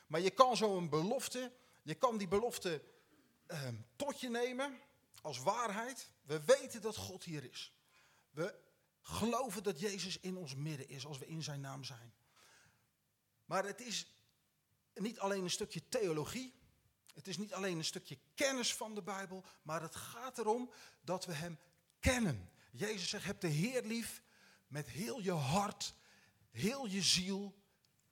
Maar 0.07 0.21
je 0.21 0.31
kan 0.31 0.57
zo'n 0.57 0.89
belofte, 0.89 1.53
je 1.83 1.95
kan 1.95 2.19
die 2.19 2.29
belofte 2.29 2.83
ehm, 3.47 3.75
tot 3.97 4.21
je 4.21 4.29
nemen 4.29 4.79
als 5.23 5.39
waarheid. 5.39 6.11
We 6.23 6.45
weten 6.45 6.83
dat 6.83 6.97
God 6.97 7.25
hier 7.25 7.51
is. 7.51 7.73
We 8.31 8.55
geloven 9.03 9.63
dat 9.63 9.81
Jezus 9.81 10.21
in 10.21 10.37
ons 10.37 10.55
midden 10.55 10.89
is 10.89 11.07
als 11.07 11.19
we 11.19 11.27
in 11.27 11.43
zijn 11.43 11.61
naam 11.61 11.85
zijn. 11.85 12.13
Maar 13.45 13.65
het 13.65 13.81
is 13.81 14.07
niet 14.95 15.19
alleen 15.19 15.43
een 15.43 15.51
stukje 15.51 15.89
theologie. 15.89 16.55
Het 17.15 17.29
is 17.29 17.39
niet 17.39 17.55
alleen 17.55 17.79
een 17.79 17.85
stukje 17.85 18.19
kennis 18.35 18.75
van 18.75 18.95
de 18.95 19.03
Bijbel. 19.03 19.45
Maar 19.63 19.83
het 19.83 19.97
gaat 19.97 20.39
erom 20.39 20.73
dat 21.01 21.25
we 21.25 21.33
hem 21.33 21.59
kennen. 22.01 22.51
Jezus 22.73 23.09
zegt, 23.09 23.25
heb 23.25 23.41
de 23.41 23.49
Heer 23.49 23.83
lief 23.83 24.23
met 24.67 24.89
heel 24.89 25.21
je 25.21 25.33
hart, 25.33 25.95
heel 26.51 26.87
je 26.87 27.03
ziel 27.03 27.55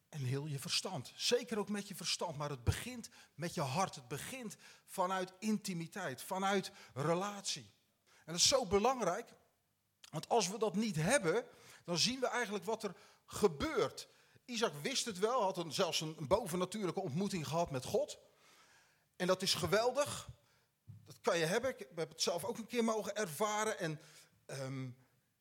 en 0.09 0.21
heel 0.21 0.47
je 0.47 0.59
verstand. 0.59 1.13
Zeker 1.15 1.59
ook 1.59 1.69
met 1.69 1.89
je 1.89 1.95
verstand, 1.95 2.37
maar 2.37 2.51
het 2.51 2.65
begint 2.65 3.09
met 3.35 3.55
je 3.55 3.61
hart. 3.61 3.95
Het 3.95 4.09
begint 4.09 4.57
vanuit 4.87 5.33
intimiteit, 5.39 6.23
vanuit 6.23 6.71
relatie. 6.95 7.71
En 8.25 8.33
dat 8.33 8.37
is 8.37 8.49
zo 8.49 8.67
belangrijk, 8.67 9.35
want 10.11 10.29
als 10.29 10.49
we 10.49 10.59
dat 10.59 10.75
niet 10.75 10.97
hebben, 10.97 11.45
dan 11.85 11.99
zien 11.99 12.21
we 12.21 12.27
eigenlijk 12.27 12.65
wat 12.65 12.83
er 12.83 12.97
gebeurt. 13.27 14.09
Isaac 14.49 14.73
wist 14.83 15.05
het 15.05 15.19
wel, 15.19 15.43
had 15.43 15.57
een, 15.57 15.73
zelfs 15.73 16.01
een 16.01 16.27
bovennatuurlijke 16.29 17.01
ontmoeting 17.01 17.47
gehad 17.47 17.71
met 17.71 17.85
God. 17.85 18.19
En 19.17 19.27
dat 19.27 19.43
is 19.43 19.55
geweldig. 19.55 20.29
Dat 21.07 21.21
kan 21.21 21.39
je 21.39 21.45
hebben. 21.45 21.71
Ik 21.71 21.87
heb 21.95 22.09
het 22.09 22.23
zelf 22.23 22.45
ook 22.45 22.59
een 22.59 22.67
keer 22.67 22.85
mogen 22.85 23.17
ervaren. 23.17 23.79
En 23.79 24.01
um, 24.47 24.97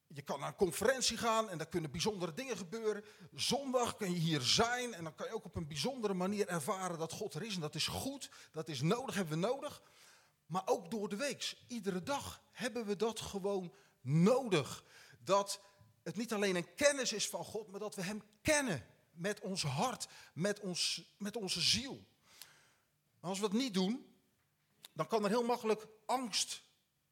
je 0.07 0.21
kan 0.21 0.39
naar 0.39 0.47
een 0.47 0.55
conferentie 0.55 1.17
gaan 1.17 1.49
en 1.49 1.57
daar 1.57 1.67
kunnen 1.67 1.91
bijzondere 1.91 2.33
dingen 2.33 2.57
gebeuren. 2.57 3.03
Zondag 3.33 3.95
kun 3.95 4.11
je 4.11 4.19
hier 4.19 4.41
zijn 4.41 4.93
en 4.93 5.03
dan 5.03 5.15
kan 5.15 5.27
je 5.27 5.33
ook 5.33 5.45
op 5.45 5.55
een 5.55 5.67
bijzondere 5.67 6.13
manier 6.13 6.47
ervaren 6.47 6.97
dat 6.97 7.13
God 7.13 7.33
er 7.33 7.43
is. 7.43 7.55
En 7.55 7.61
dat 7.61 7.75
is 7.75 7.87
goed, 7.87 8.29
dat 8.51 8.69
is 8.69 8.81
nodig, 8.81 9.15
hebben 9.15 9.39
we 9.39 9.47
nodig. 9.47 9.81
Maar 10.45 10.63
ook 10.65 10.91
door 10.91 11.09
de 11.09 11.15
week, 11.15 11.57
iedere 11.67 12.03
dag 12.03 12.41
hebben 12.51 12.85
we 12.85 12.95
dat 12.95 13.19
gewoon 13.19 13.73
nodig. 14.01 14.83
Dat 15.19 15.61
het 16.03 16.15
niet 16.15 16.33
alleen 16.33 16.55
een 16.55 16.73
kennis 16.75 17.13
is 17.13 17.29
van 17.29 17.43
God, 17.43 17.67
maar 17.67 17.79
dat 17.79 17.95
we 17.95 18.01
Hem 18.01 18.23
kennen 18.41 18.95
met 19.17 19.39
ons 19.39 19.63
hart, 19.63 20.07
met, 20.33 20.59
ons, 20.59 21.03
met 21.17 21.35
onze 21.35 21.61
ziel. 21.61 22.05
Als 23.19 23.39
we 23.39 23.49
dat 23.49 23.59
niet 23.59 23.73
doen, 23.73 24.15
dan 24.93 25.07
kan 25.07 25.23
er 25.23 25.29
heel 25.29 25.43
makkelijk 25.43 25.87
angst 26.05 26.61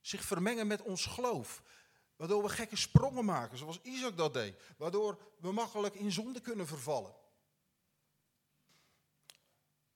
zich 0.02 0.24
vermengen 0.24 0.68
met 0.68 0.82
ons 0.82 1.06
geloof. 1.06 1.64
Waardoor 2.16 2.44
we 2.44 2.50
gekke 2.50 2.76
sprongen 2.76 3.26
maken, 3.26 3.58
zoals 3.58 3.82
Isaac 3.82 4.18
dat 4.18 4.34
deed. 4.34 4.62
Waardoor 4.78 5.18
we 5.40 5.52
makkelijk 5.52 5.96
in 5.96 6.12
zonde 6.12 6.42
kunnen 6.42 6.68
vervallen. 6.68 7.16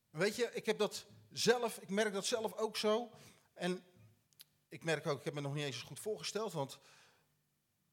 Weet 0.10 0.36
je, 0.36 0.50
ik 0.54 0.66
heb 0.66 0.78
dat 0.78 1.06
zelf, 1.32 1.78
ik 1.78 1.90
merk 1.90 2.14
dat 2.14 2.26
zelf 2.26 2.54
ook 2.54 2.78
zo. 2.78 3.12
En 3.54 3.84
ik 4.70 4.84
merk 4.84 5.08
ook, 5.08 5.18
ik 5.18 5.26
heb 5.26 5.34
me 5.34 5.42
nog 5.42 5.54
niet 5.54 5.64
eens 5.64 5.82
goed 5.82 6.00
voorgesteld, 6.00 6.54
want 6.54 6.80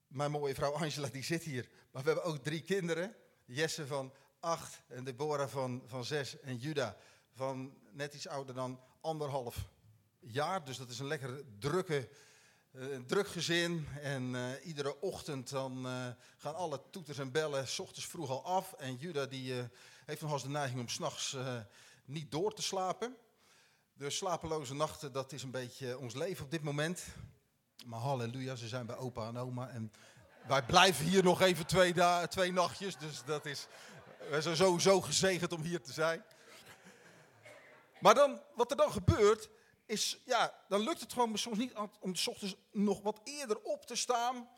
mijn 0.07 0.31
mooie 0.31 0.55
vrouw 0.55 0.73
Angela 0.73 1.09
die 1.09 1.25
zit 1.25 1.43
hier. 1.43 1.69
Maar 1.91 2.03
we 2.03 2.09
hebben 2.09 2.25
ook 2.25 2.39
drie 2.39 2.63
kinderen. 2.63 3.17
Jesse 3.47 3.87
van 3.87 4.12
acht 4.41 4.83
en 4.88 5.05
Deborah 5.05 5.49
van, 5.49 5.83
van 5.87 6.04
zes 6.04 6.41
en 6.41 6.56
Juda 6.56 6.97
van 7.32 7.75
net 7.93 8.15
iets 8.15 8.28
ouder 8.28 8.54
dan 8.54 8.80
anderhalf 9.00 9.69
jaar. 10.21 10.65
Dus 10.65 10.76
dat 10.76 10.91
is 10.91 10.99
een 10.99 11.06
lekker 11.06 11.45
drukke 11.59 12.09
eh, 12.76 12.93
een 12.93 13.06
druk 13.06 13.28
gezin 13.28 13.87
en 14.02 14.35
uh, 14.35 14.67
iedere 14.67 15.00
ochtend 15.00 15.50
dan 15.50 15.87
uh, 15.87 16.06
gaan 16.37 16.54
alle 16.54 16.80
toeters 16.91 17.19
en 17.19 17.32
bellen 17.32 17.69
s 17.69 17.78
ochtends 17.78 18.06
vroeg 18.06 18.30
al 18.30 18.45
af. 18.45 18.73
En 18.73 18.97
Juda 18.97 19.26
die 19.26 19.54
uh, 19.54 19.65
heeft 20.04 20.21
nog 20.21 20.32
eens 20.32 20.43
de 20.43 20.49
neiging 20.49 20.80
om 20.80 20.89
s'nachts 20.89 21.37
niet 22.04 22.30
door 22.30 22.54
te 22.54 22.63
slapen. 22.63 23.17
Dus 23.95 24.17
slapeloze 24.17 24.75
nachten, 24.75 25.13
dat 25.13 25.32
is 25.32 25.43
een 25.43 25.50
beetje 25.50 25.99
ons 25.99 26.15
leven 26.15 26.45
op 26.45 26.50
dit 26.50 26.63
moment. 26.63 27.04
Maar 27.87 28.00
halleluja, 28.00 28.54
ze 28.54 28.69
zijn 28.69 28.87
bij 28.87 28.97
opa 28.97 29.28
en 29.28 29.39
oma. 29.39 29.69
En 29.69 29.93
wij 30.49 30.63
blijven 30.63 31.04
hier 31.04 31.23
nog 31.23 31.41
even 31.41 31.67
twee, 31.67 31.95
twee 32.28 32.52
nachtjes. 32.52 32.97
Dus 32.97 33.25
dat 33.25 33.47
is, 33.47 33.67
we 34.30 34.43
zijn 34.43 34.56
sowieso 34.56 35.00
gezegend 35.00 35.52
om 35.52 35.63
hier 35.63 35.80
te 35.80 35.93
zijn. 35.93 36.25
Maar 38.00 38.15
dan, 38.15 38.41
wat 38.54 38.71
er 38.71 38.76
dan 38.76 38.93
gebeurt, 38.93 39.49
is, 39.87 40.19
ja, 40.25 40.65
dan 40.69 40.80
lukt 40.80 41.00
het 41.00 41.13
gewoon 41.13 41.39
soms 41.39 41.59
niet 41.59 41.73
om 42.00 42.15
s 42.15 42.26
ochtends 42.26 42.56
nog 42.73 43.02
wat 43.02 43.21
eerder 43.25 43.63
op 43.63 43.87
te 43.87 43.97
staan. 43.97 44.49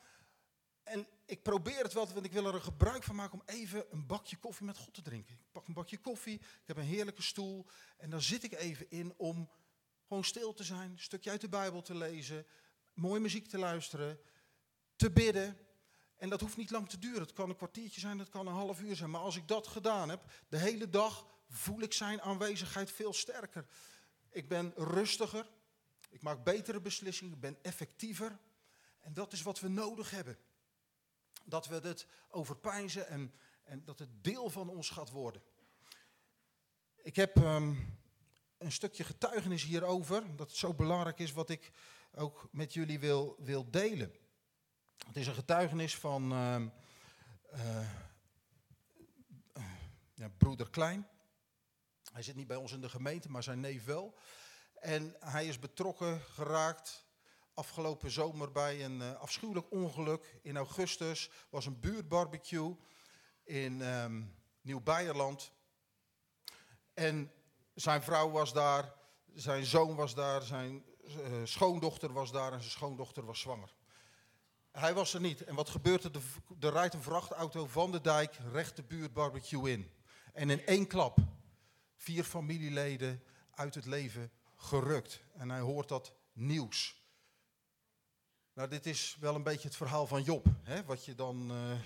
En 0.83 1.07
ik 1.27 1.43
probeer 1.43 1.83
het 1.83 1.93
wel, 1.93 2.09
want 2.13 2.25
ik 2.25 2.33
wil 2.33 2.47
er 2.55 2.61
gebruik 2.61 3.03
van 3.03 3.15
maken 3.15 3.33
om 3.33 3.43
even 3.47 3.85
een 3.91 4.07
bakje 4.07 4.37
koffie 4.37 4.67
met 4.67 4.79
God 4.79 4.95
te 4.95 5.03
drinken. 5.03 5.35
Ik 5.35 5.53
pak 5.53 5.67
een 5.67 5.75
bakje 5.75 5.99
koffie, 5.99 6.35
ik 6.35 6.67
heb 6.67 6.77
een 6.77 6.83
heerlijke 6.83 7.23
stoel 7.23 7.67
en 7.97 8.11
dan 8.11 8.23
zit 8.23 8.45
ik 8.45 8.53
even 8.53 8.91
in 8.91 9.15
om 9.17 9.51
gewoon 10.07 10.25
stil 10.25 10.55
te 10.55 10.65
zijn, 10.65 10.91
een 10.91 10.99
stukje 10.99 11.31
uit 11.31 11.41
de 11.41 11.49
Bijbel 11.49 11.83
te 11.83 11.95
lezen, 11.95 12.47
mooie 12.95 13.21
muziek 13.21 13.49
te 13.49 13.59
luisteren, 13.59 14.21
te 14.97 15.11
bidden. 15.11 15.68
En 16.19 16.29
dat 16.29 16.41
hoeft 16.41 16.57
niet 16.57 16.71
lang 16.71 16.89
te 16.89 16.99
duren. 16.99 17.21
Het 17.21 17.33
kan 17.33 17.49
een 17.49 17.57
kwartiertje 17.57 18.01
zijn, 18.01 18.19
het 18.19 18.29
kan 18.29 18.47
een 18.47 18.53
half 18.53 18.81
uur 18.81 18.97
zijn. 18.97 19.11
Maar 19.11 19.21
als 19.21 19.37
ik 19.37 19.49
dat 19.49 19.67
gedaan 19.67 20.09
heb, 20.09 20.33
de 20.49 20.59
hele 20.59 20.91
dag 20.91 21.27
voel 21.49 21.81
ik 21.81 21.93
zijn 21.93 22.21
aanwezigheid 22.21 22.91
veel 22.91 23.13
sterker. 23.13 23.67
Ik 24.31 24.49
ben 24.49 24.73
rustiger. 24.77 25.51
Ik 26.09 26.23
maak 26.23 26.45
betere 26.45 26.81
beslissingen. 26.81 27.35
Ik 27.35 27.41
ben 27.41 27.59
effectiever. 27.63 28.39
En 29.01 29.15
dat 29.15 29.33
is 29.33 29.43
wat 29.43 29.61
we 29.61 29.69
nodig 29.69 30.11
hebben. 30.11 30.39
Dat 31.45 31.67
we 31.67 31.75
het 31.75 32.07
overpijzen 32.29 33.09
en, 33.09 33.35
en 33.63 33.85
dat 33.85 33.99
het 33.99 34.25
deel 34.25 34.51
van 34.51 34.69
ons 34.69 34.91
gaat 34.91 35.11
worden. 35.11 35.43
Ik 36.97 37.17
heb 37.17 37.37
um, 37.37 37.99
een 38.59 38.73
stukje 38.73 39.05
getuigenis 39.05 39.65
hierover. 39.65 40.37
Dat 40.37 40.49
het 40.49 40.59
zo 40.59 40.75
belangrijk 40.75 41.19
is 41.19 41.33
wat 41.33 41.51
ik 41.51 41.71
ook 42.15 42.49
met 42.53 42.73
jullie 42.73 42.99
wil, 42.99 43.37
wil 43.39 43.71
delen. 43.71 44.15
Het 45.07 45.17
is 45.17 45.27
een 45.27 45.35
getuigenis 45.35 45.97
van 45.97 46.33
uh, 46.33 46.61
uh, 47.55 47.91
ja, 50.15 50.29
broeder 50.39 50.71
Klein. 50.71 51.09
Hij 52.13 52.23
zit 52.23 52.37
niet 52.37 52.47
bij 52.47 52.57
ons 52.57 52.73
in 52.73 52.81
de 52.81 52.89
gemeente, 52.89 53.31
maar 53.31 53.43
zijn 53.43 53.61
neef 53.61 53.85
wel. 53.85 54.19
En 54.75 55.17
hij 55.21 55.47
is 55.47 55.59
betrokken 55.59 56.21
geraakt 56.21 57.07
afgelopen 57.55 58.11
zomer 58.11 58.53
bij 58.53 58.85
een 58.85 59.01
uh, 59.01 59.15
afschuwelijk 59.15 59.71
ongeluk. 59.71 60.39
In 60.43 60.57
augustus 60.57 61.31
was 61.51 61.67
een 61.67 61.81
buurtbarbecue 61.81 62.77
in 63.45 63.81
um, 63.81 64.35
Nieuw-Beierland. 64.61 65.53
En 66.95 67.33
zijn 67.75 68.03
vrouw 68.03 68.31
was 68.31 68.53
daar, 68.53 68.95
zijn 69.35 69.65
zoon 69.65 69.95
was 69.95 70.15
daar, 70.15 70.43
zijn 70.43 70.85
schoondochter 71.45 72.13
was 72.13 72.33
daar 72.33 72.53
en 72.53 72.61
zijn 72.61 72.73
schoondochter 72.73 73.25
was 73.25 73.41
zwanger. 73.41 73.77
Hij 74.73 74.95
was 74.95 75.15
er 75.15 75.21
niet. 75.21 75.45
En 75.45 75.55
wat 75.55 75.69
gebeurt 75.69 76.05
er? 76.05 76.11
Er 76.61 76.73
rijdt 76.73 76.95
een 76.95 77.03
vrachtauto 77.03 77.67
van 77.67 77.93
de 77.93 78.01
dijk 78.01 78.39
recht 78.53 78.77
de 78.77 78.83
buurtbarbecue 78.83 79.71
in. 79.71 79.91
En 80.33 80.51
in 80.51 80.67
één 80.67 80.87
klap 80.87 81.19
vier 81.97 82.25
familieleden 82.25 83.23
uit 83.51 83.75
het 83.75 83.87
leven 83.87 84.31
gerukt. 84.57 85.21
En 85.35 85.51
hij 85.51 85.61
hoort 85.61 85.89
dat 85.89 86.13
nieuws. 86.33 87.03
Nou, 88.53 88.71
dit 88.71 88.87
is 88.87 89.17
wel 89.21 89.35
een 89.35 89.43
beetje 89.43 89.69
het 89.69 89.77
verhaal 89.77 90.07
van 90.07 90.23
Job, 90.23 90.47
hè, 90.63 90.85
wat 90.85 91.05
je 91.05 91.15
dan 91.15 91.51
uh, 91.51 91.81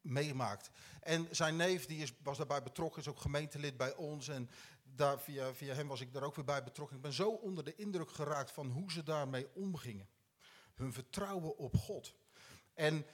meemaakt. 0.00 0.70
En 1.00 1.28
zijn 1.30 1.56
neef 1.56 1.86
die 1.86 2.02
is, 2.02 2.12
was 2.22 2.36
daarbij 2.36 2.62
betrokken, 2.62 3.00
is 3.00 3.08
ook 3.08 3.20
gemeentelid 3.20 3.76
bij 3.76 3.94
ons. 3.94 4.28
En 4.28 4.50
daar, 4.82 5.20
via, 5.20 5.54
via 5.54 5.74
hem 5.74 5.88
was 5.88 6.00
ik 6.00 6.12
daar 6.12 6.22
ook 6.22 6.34
weer 6.34 6.44
bij 6.44 6.62
betrokken. 6.62 6.96
Ik 6.96 7.02
ben 7.02 7.12
zo 7.12 7.30
onder 7.30 7.64
de 7.64 7.74
indruk 7.74 8.10
geraakt 8.10 8.50
van 8.50 8.70
hoe 8.70 8.92
ze 8.92 9.02
daarmee 9.02 9.54
omgingen. 9.54 10.08
Hun 10.76 10.92
vertrouwen 10.92 11.56
op 11.56 11.76
God. 11.76 12.14
En 12.74 13.06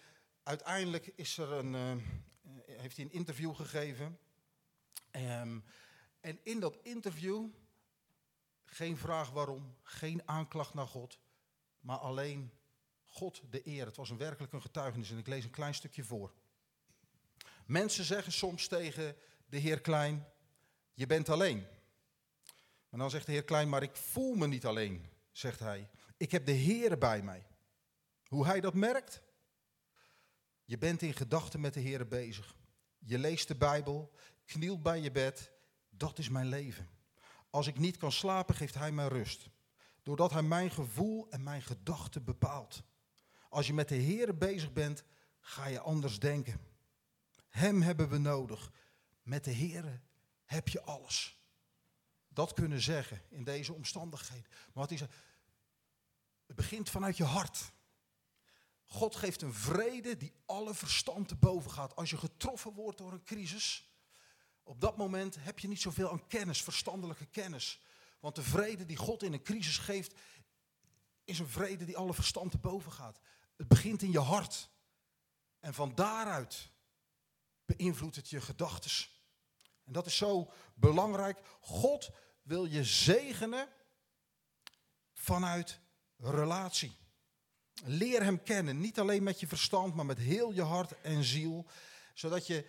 uiteindelijk 0.43 1.07
is 1.07 1.39
er 1.39 1.53
een, 1.53 1.75
uh, 1.75 1.97
heeft 2.67 2.97
hij 2.97 3.05
een 3.05 3.13
interview 3.13 3.55
gegeven. 3.55 4.19
Um, 5.11 5.65
en 6.21 6.39
in 6.43 6.61
dat 6.61 6.79
interview, 6.83 7.49
geen 8.65 8.97
vraag 8.97 9.31
waarom, 9.31 9.77
geen 9.83 10.29
aanklacht 10.29 10.75
naar 10.75 10.87
God, 10.87 11.19
maar 11.81 11.99
alleen 11.99 12.53
God 13.07 13.43
de 13.51 13.67
eer. 13.67 13.87
Het 13.87 13.97
was 13.97 14.11
een 14.11 14.17
werkelijk 14.17 14.53
een 14.53 14.63
getuigenis 14.63 15.11
en 15.11 15.19
ik 15.19 15.27
lees 15.27 15.45
een 15.45 15.51
klein 15.51 15.75
stukje 15.75 16.05
voor. 16.05 16.33
Mensen 17.67 18.05
zeggen 18.05 18.33
soms 18.33 18.69
tegen 18.69 19.17
de 19.47 19.59
heer 19.59 19.81
Klein, 19.81 20.27
je 20.95 21.07
bent 21.07 21.29
alleen. 21.29 21.67
Maar 22.89 23.01
dan 23.01 23.11
zegt 23.11 23.27
de 23.27 23.33
heer 23.33 23.45
Klein, 23.45 23.69
maar 23.69 23.83
ik 23.83 23.97
voel 23.97 24.35
me 24.35 24.47
niet 24.47 24.67
alleen, 24.67 25.11
zegt 25.31 25.59
hij. 25.59 25.89
Ik 26.17 26.31
heb 26.31 26.47
de 26.47 26.53
Heer 26.53 26.99
bij 26.99 27.23
mij. 27.23 27.47
Hoe 28.33 28.47
hij 28.47 28.61
dat 28.61 28.75
merkt? 28.75 29.23
Je 30.65 30.79
bent 30.79 31.03
in 31.03 31.15
gedachten 31.15 31.61
met 31.61 31.75
de 31.75 31.81
Heer 31.81 32.09
bezig. 32.09 32.57
je 32.99 33.19
leest 33.19 33.49
de 33.49 33.55
Bijbel, 33.55 34.13
knielt 34.45 34.83
bij 34.83 35.01
je 35.01 35.11
bed. 35.11 35.53
Dat 35.91 36.19
is 36.19 36.29
mijn 36.29 36.47
leven. 36.47 36.89
Als 37.51 37.67
ik 37.67 37.79
niet 37.79 37.97
kan 37.97 38.13
slapen, 38.13 38.55
geeft 38.55 38.75
Hij 38.75 38.93
mij 38.93 39.09
rust. 39.09 39.49
Doordat 40.03 40.31
Hij 40.31 40.43
mijn 40.43 40.71
gevoel 40.71 41.31
en 41.31 41.43
mijn 41.43 41.63
gedachten 41.63 42.25
bepaalt. 42.25 42.83
Als 43.49 43.67
je 43.67 43.75
met 43.75 43.89
de 43.89 43.95
Heer 43.95 44.39
bezig 44.39 44.73
bent, 44.73 45.05
ga 45.41 45.67
je 45.67 45.81
anders 45.81 46.19
denken. 46.19 46.61
Hem 47.49 47.83
hebben 47.83 48.09
we 48.09 48.19
nodig. 48.19 48.73
Met 49.23 49.45
de 49.45 49.51
Heer 49.51 50.03
heb 50.45 50.69
je 50.69 50.83
alles. 50.83 51.41
Dat 52.29 52.53
kunnen 52.53 52.81
zeggen 52.81 53.23
in 53.29 53.45
deze 53.45 53.73
omstandigheden. 53.73 54.51
Maar 54.51 54.71
wat 54.73 54.91
is 54.91 55.01
het? 55.01 55.13
Het 56.47 56.57
begint 56.57 56.91
vanuit 56.91 57.17
je 57.17 57.25
hart. 57.25 57.73
God 58.93 59.17
geeft 59.17 59.43
een 59.43 59.55
vrede 59.55 60.17
die 60.17 60.33
alle 60.47 60.75
verstand 60.75 61.29
te 61.29 61.35
boven 61.35 61.71
gaat. 61.71 61.97
Als 61.97 62.11
je 62.11 62.17
getroffen 62.17 62.73
wordt 62.73 62.99
door 62.99 63.13
een 63.13 63.25
crisis, 63.25 63.91
op 64.63 64.81
dat 64.81 64.97
moment 64.97 65.37
heb 65.39 65.59
je 65.59 65.69
niet 65.69 65.81
zoveel 65.81 66.11
aan 66.11 66.27
kennis, 66.27 66.63
verstandelijke 66.63 67.27
kennis. 67.27 67.81
Want 68.21 68.35
de 68.35 68.43
vrede 68.43 68.87
die 68.87 68.97
God 68.97 69.23
in 69.23 69.33
een 69.33 69.43
crisis 69.43 69.79
geeft, 69.79 70.15
is 71.25 71.39
een 71.39 71.49
vrede 71.49 71.85
die 71.85 71.97
alle 71.97 72.15
verstand 72.15 72.51
te 72.51 72.59
boven 72.59 72.93
gaat. 72.93 73.21
Het 73.57 73.69
begint 73.69 74.03
in 74.03 74.13
je 74.13 74.21
hart. 74.21 74.71
En 75.61 75.75
van 75.75 75.95
daaruit 75.95 76.71
beïnvloedt 77.65 78.17
het 78.17 78.31
je 78.31 78.41
gedachten. 78.41 78.91
En 79.85 79.93
dat 79.93 80.07
is 80.07 80.17
zo 80.17 80.51
belangrijk. 80.75 81.41
God 81.61 82.11
wil 82.43 82.65
je 82.65 82.85
zegenen 82.85 83.69
vanuit 85.13 85.81
relatie. 86.17 87.01
Leer 87.85 88.23
hem 88.23 88.43
kennen, 88.43 88.81
niet 88.81 88.99
alleen 88.99 89.23
met 89.23 89.41
je 89.41 89.47
verstand, 89.47 89.95
maar 89.95 90.07
met 90.07 90.19
heel 90.19 90.53
je 90.53 90.63
hart 90.63 91.01
en 91.01 91.25
ziel. 91.25 91.67
Zodat 92.15 92.47
je 92.47 92.65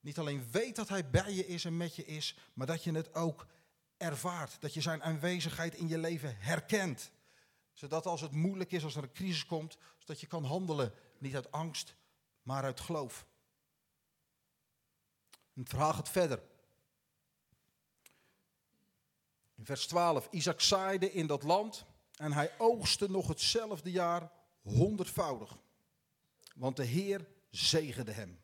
niet 0.00 0.18
alleen 0.18 0.50
weet 0.50 0.76
dat 0.76 0.88
hij 0.88 1.10
bij 1.10 1.32
je 1.32 1.46
is 1.46 1.64
en 1.64 1.76
met 1.76 1.96
je 1.96 2.04
is, 2.04 2.36
maar 2.52 2.66
dat 2.66 2.84
je 2.84 2.92
het 2.92 3.14
ook 3.14 3.46
ervaart. 3.96 4.60
Dat 4.60 4.74
je 4.74 4.80
zijn 4.80 5.02
aanwezigheid 5.02 5.74
in 5.74 5.88
je 5.88 5.98
leven 5.98 6.36
herkent. 6.38 7.10
Zodat 7.72 8.06
als 8.06 8.20
het 8.20 8.32
moeilijk 8.32 8.72
is, 8.72 8.84
als 8.84 8.96
er 8.96 9.02
een 9.02 9.12
crisis 9.12 9.46
komt, 9.46 9.78
dat 10.04 10.20
je 10.20 10.26
kan 10.26 10.44
handelen. 10.44 10.92
Niet 11.18 11.34
uit 11.34 11.52
angst, 11.52 11.94
maar 12.42 12.62
uit 12.62 12.80
geloof. 12.80 13.26
Het 15.54 15.68
verhaal 15.68 15.92
gaat 15.92 16.08
verder. 16.08 16.42
In 19.54 19.64
vers 19.64 19.86
12. 19.86 20.28
Isaac 20.30 20.60
zaaide 20.60 21.12
in 21.12 21.26
dat 21.26 21.42
land 21.42 21.84
en 22.16 22.32
hij 22.32 22.52
oogste 22.58 23.10
nog 23.10 23.28
hetzelfde 23.28 23.90
jaar 23.90 24.30
honderdvoudig. 24.68 25.58
Want 26.54 26.76
de 26.76 26.84
Heer 26.84 27.28
zegende 27.50 28.12
hem. 28.12 28.40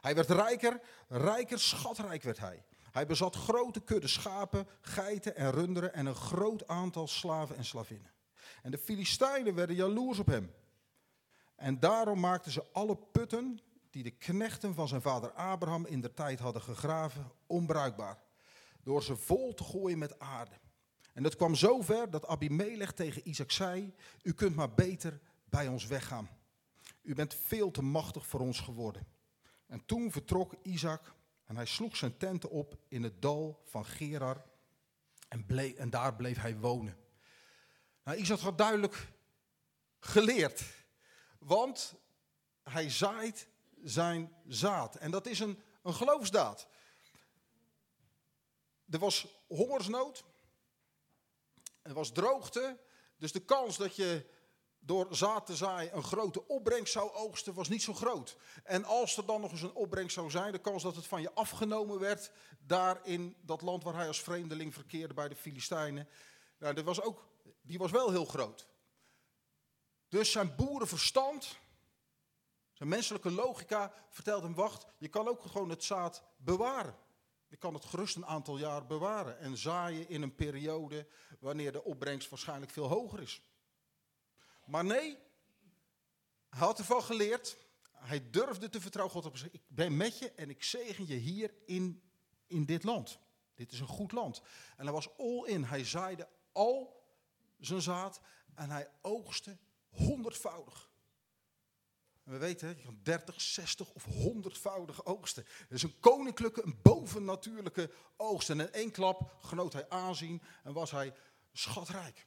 Hij 0.00 0.14
werd 0.14 0.30
rijker, 0.30 0.80
rijker, 1.08 1.58
schatrijk 1.58 2.22
werd 2.22 2.38
hij. 2.38 2.64
Hij 2.90 3.06
bezat 3.06 3.36
grote 3.36 3.80
kudde 3.80 4.08
schapen, 4.08 4.68
geiten 4.80 5.36
en 5.36 5.50
runderen 5.50 5.94
en 5.94 6.06
een 6.06 6.14
groot 6.14 6.66
aantal 6.66 7.06
slaven 7.06 7.56
en 7.56 7.64
slavinnen. 7.64 8.10
En 8.62 8.70
de 8.70 8.78
Filistijnen 8.78 9.54
werden 9.54 9.76
jaloers 9.76 10.18
op 10.18 10.26
hem. 10.26 10.54
En 11.56 11.80
daarom 11.80 12.20
maakten 12.20 12.52
ze 12.52 12.64
alle 12.72 12.96
putten 12.96 13.60
die 13.90 14.02
de 14.02 14.10
knechten 14.10 14.74
van 14.74 14.88
zijn 14.88 15.02
vader 15.02 15.32
Abraham 15.32 15.86
in 15.86 16.00
der 16.00 16.14
tijd 16.14 16.38
hadden 16.38 16.62
gegraven, 16.62 17.32
onbruikbaar. 17.46 18.22
Door 18.82 19.02
ze 19.02 19.16
vol 19.16 19.54
te 19.54 19.64
gooien 19.64 19.98
met 19.98 20.18
aarde. 20.18 20.60
En 21.12 21.22
dat 21.22 21.36
kwam 21.36 21.54
zover 21.54 22.10
dat 22.10 22.26
Abimelech 22.26 22.92
tegen 22.92 23.28
Isaac 23.28 23.50
zei: 23.50 23.94
U 24.22 24.32
kunt 24.32 24.56
maar 24.56 24.74
beter 24.74 25.20
bij 25.52 25.68
ons 25.68 25.86
weggaan. 25.86 26.28
U 27.02 27.14
bent 27.14 27.34
veel 27.34 27.70
te 27.70 27.82
machtig 27.82 28.26
voor 28.26 28.40
ons 28.40 28.60
geworden. 28.60 29.06
En 29.66 29.84
toen 29.84 30.12
vertrok 30.12 30.54
Isaac 30.62 31.14
en 31.44 31.56
hij 31.56 31.66
sloeg 31.66 31.96
zijn 31.96 32.16
tenten 32.16 32.50
op 32.50 32.78
in 32.88 33.02
het 33.02 33.22
dal 33.22 33.62
van 33.64 33.84
Gerar 33.84 34.44
en, 35.28 35.46
bleef, 35.46 35.74
en 35.74 35.90
daar 35.90 36.14
bleef 36.14 36.38
hij 36.38 36.56
wonen. 36.56 36.96
Nou, 38.04 38.18
Isaac 38.18 38.38
had 38.38 38.58
duidelijk 38.58 39.08
geleerd, 40.00 40.62
want 41.38 41.94
hij 42.62 42.90
zaait 42.90 43.48
zijn 43.82 44.32
zaad. 44.46 44.96
En 44.96 45.10
dat 45.10 45.26
is 45.26 45.40
een, 45.40 45.62
een 45.82 45.94
geloofsdaad. 45.94 46.68
Er 48.90 48.98
was 48.98 49.26
hongersnood, 49.46 50.24
er 51.82 51.94
was 51.94 52.12
droogte, 52.12 52.78
dus 53.16 53.32
de 53.32 53.44
kans 53.44 53.76
dat 53.76 53.96
je 53.96 54.26
door 54.84 55.06
zaad 55.10 55.46
te 55.46 55.56
zaaien 55.56 55.96
een 55.96 56.02
grote 56.02 56.46
opbrengst 56.48 56.92
zou 56.92 57.10
oogsten, 57.10 57.54
was 57.54 57.68
niet 57.68 57.82
zo 57.82 57.94
groot. 57.94 58.36
En 58.64 58.84
als 58.84 59.16
er 59.16 59.26
dan 59.26 59.40
nog 59.40 59.50
eens 59.50 59.62
een 59.62 59.74
opbrengst 59.74 60.14
zou 60.14 60.30
zijn, 60.30 60.52
de 60.52 60.58
kans 60.58 60.82
dat 60.82 60.96
het 60.96 61.06
van 61.06 61.20
je 61.22 61.32
afgenomen 61.34 61.98
werd, 61.98 62.32
daar 62.58 63.00
in 63.06 63.36
dat 63.40 63.62
land 63.62 63.84
waar 63.84 63.94
hij 63.94 64.06
als 64.06 64.20
vreemdeling 64.20 64.74
verkeerde 64.74 65.14
bij 65.14 65.28
de 65.28 65.36
Filistijnen, 65.36 66.08
nou, 66.58 66.74
dat 66.74 66.84
was 66.84 67.02
ook, 67.02 67.28
die 67.62 67.78
was 67.78 67.90
wel 67.90 68.10
heel 68.10 68.24
groot. 68.24 68.68
Dus 70.08 70.30
zijn 70.30 70.56
boerenverstand, 70.56 71.58
zijn 72.72 72.88
menselijke 72.88 73.30
logica 73.30 73.92
vertelt 74.10 74.42
hem, 74.42 74.54
wacht, 74.54 74.86
je 74.98 75.08
kan 75.08 75.28
ook 75.28 75.42
gewoon 75.42 75.70
het 75.70 75.84
zaad 75.84 76.22
bewaren. 76.36 76.96
Je 77.48 77.56
kan 77.56 77.74
het 77.74 77.84
gerust 77.84 78.16
een 78.16 78.26
aantal 78.26 78.58
jaar 78.58 78.86
bewaren 78.86 79.38
en 79.38 79.56
zaaien 79.56 80.08
in 80.08 80.22
een 80.22 80.34
periode 80.34 81.06
wanneer 81.40 81.72
de 81.72 81.84
opbrengst 81.84 82.28
waarschijnlijk 82.28 82.72
veel 82.72 82.88
hoger 82.88 83.20
is. 83.20 83.42
Maar 84.64 84.84
nee, 84.84 85.18
hij 86.48 86.66
had 86.66 86.78
ervan 86.78 87.02
geleerd. 87.02 87.56
Hij 87.92 88.30
durfde 88.30 88.68
te 88.68 88.80
vertrouwen. 88.80 89.14
God 89.14 89.26
op 89.26 89.36
zich. 89.36 89.50
Ik 89.50 89.62
ben 89.68 89.96
met 89.96 90.18
je 90.18 90.30
en 90.30 90.50
ik 90.50 90.62
zegen 90.62 91.06
je 91.06 91.14
hier 91.14 91.54
in, 91.66 92.02
in 92.46 92.64
dit 92.64 92.82
land. 92.84 93.18
Dit 93.54 93.72
is 93.72 93.80
een 93.80 93.86
goed 93.86 94.12
land. 94.12 94.42
En 94.76 94.84
hij 94.84 94.92
was 94.92 95.18
all 95.18 95.44
in. 95.46 95.64
Hij 95.64 95.84
zaaide 95.84 96.28
al 96.52 97.06
zijn 97.58 97.82
zaad 97.82 98.20
en 98.54 98.70
hij 98.70 98.90
oogste 99.00 99.58
honderdvoudig. 99.88 100.90
En 102.24 102.32
we 102.32 102.38
weten, 102.38 102.68
je 102.68 102.82
kan 102.82 102.98
30, 103.02 103.40
60 103.40 103.90
of 103.90 104.04
honderdvoudig 104.04 105.04
oogsten. 105.04 105.44
Dat 105.44 105.70
is 105.70 105.82
een 105.82 106.00
koninklijke, 106.00 106.62
een 106.64 106.78
bovennatuurlijke 106.82 107.90
oogst. 108.16 108.50
En 108.50 108.60
in 108.60 108.72
één 108.72 108.90
klap 108.90 109.36
genoot 109.40 109.72
hij 109.72 109.88
aanzien 109.88 110.42
en 110.62 110.72
was 110.72 110.90
hij 110.90 111.14
schatrijk. 111.52 112.26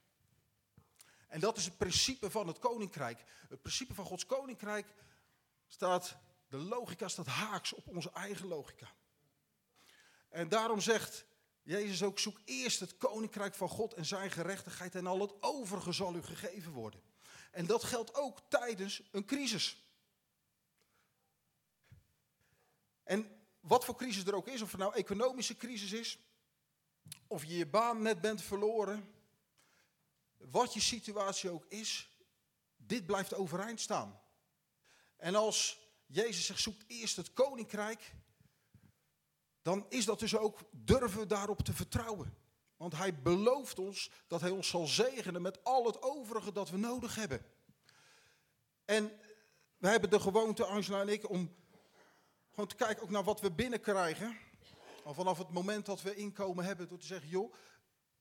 En 1.36 1.41
dat 1.41 1.58
is 1.58 1.65
het 1.65 1.78
principe 1.78 2.32
van 2.32 2.48
het 2.48 2.60
koninkrijk. 2.60 3.24
Het 3.50 3.62
principe 3.62 3.93
van 3.93 4.06
Gods 4.06 4.26
koninkrijk 4.26 4.88
staat, 5.67 6.17
de 6.48 6.58
logica 6.58 7.08
staat 7.08 7.26
haaks 7.26 7.74
op 7.74 7.88
onze 7.88 8.12
eigen 8.12 8.48
logica. 8.48 8.93
En 10.30 10.50
daarom 10.50 10.82
zegt 10.82 11.26
Jezus 11.63 12.04
ook, 12.04 12.19
zoek 12.19 12.39
eerst 12.45 12.80
het 12.80 12.98
koninkrijk 12.98 13.54
van 13.54 13.69
God 13.69 13.93
en 13.93 14.06
zijn 14.06 14.32
gerechtigheid 14.32 14.95
en 14.95 15.08
al 15.08 15.21
het 15.21 15.34
overige 15.39 15.91
zal 15.91 16.15
u 16.15 16.24
gegeven 16.24 16.71
worden. 16.71 17.02
En 17.52 17.65
dat 17.65 17.84
geldt 17.84 18.15
ook 18.15 18.39
tijdens 18.50 19.02
een 19.12 19.26
crisis. 19.26 19.84
En 23.04 23.48
wat 23.60 23.86
voor 23.86 23.95
crisis 23.95 24.26
er 24.26 24.36
ook 24.36 24.48
is, 24.48 24.62
of 24.62 24.71
het 24.71 24.80
nou 24.80 24.93
economische 24.93 25.56
crisis 25.56 25.91
is, 25.91 26.19
of 27.28 27.43
je 27.43 27.58
je 27.58 27.67
baan 27.67 28.02
net 28.02 28.21
bent 28.21 28.41
verloren, 28.41 29.14
wat 30.38 30.74
je 30.74 30.80
situatie 30.80 31.50
ook 31.50 31.65
is, 31.67 32.10
dit 32.78 33.06
blijft 33.06 33.34
overeind 33.34 33.82
staan. 33.82 34.21
En 35.17 35.36
als 35.36 35.80
Jezus 36.06 36.45
zegt, 36.45 36.62
zoekt 36.62 36.84
eerst 36.88 37.15
het 37.15 37.34
koninkrijk, 37.34 38.13
dan 39.62 39.86
is 39.89 40.06
dat 40.06 40.19
dus 40.19 40.38
ook 40.38 40.60
durven 40.71 41.28
daarop 41.28 41.62
te 41.62 41.74
vertrouwen. 41.74 42.38
Want 42.78 42.93
hij 42.95 43.21
belooft 43.21 43.80
ons 43.80 44.12
dat 44.28 44.41
hij 44.41 44.50
ons 44.50 44.69
zal 44.69 44.86
zegenen 44.86 45.41
met 45.41 45.63
al 45.63 45.86
het 45.86 46.02
overige 46.02 46.52
dat 46.52 46.69
we 46.69 46.78
nodig 46.78 47.15
hebben. 47.15 47.45
En 48.86 49.19
we 49.78 49.88
hebben 49.88 50.10
de 50.10 50.19
gewoonte, 50.19 50.65
Angela 50.65 51.02
en 51.02 51.10
ik, 51.10 51.30
om 51.30 51.56
gewoon 52.50 52.67
te 52.67 52.76
kijken 52.76 53.04
ook 53.04 53.10
naar 53.10 53.24
wat 53.24 53.41
we 53.41 53.52
binnenkrijgen. 53.52 54.38
Al 55.04 55.13
vanaf 55.13 55.38
het 55.38 55.52
moment 55.52 55.86
dat 55.86 56.02
we 56.02 56.15
inkomen 56.15 56.65
hebben, 56.65 56.88
door 56.88 56.98
te 56.98 57.06
zeggen, 57.06 57.30
joh, 57.30 57.54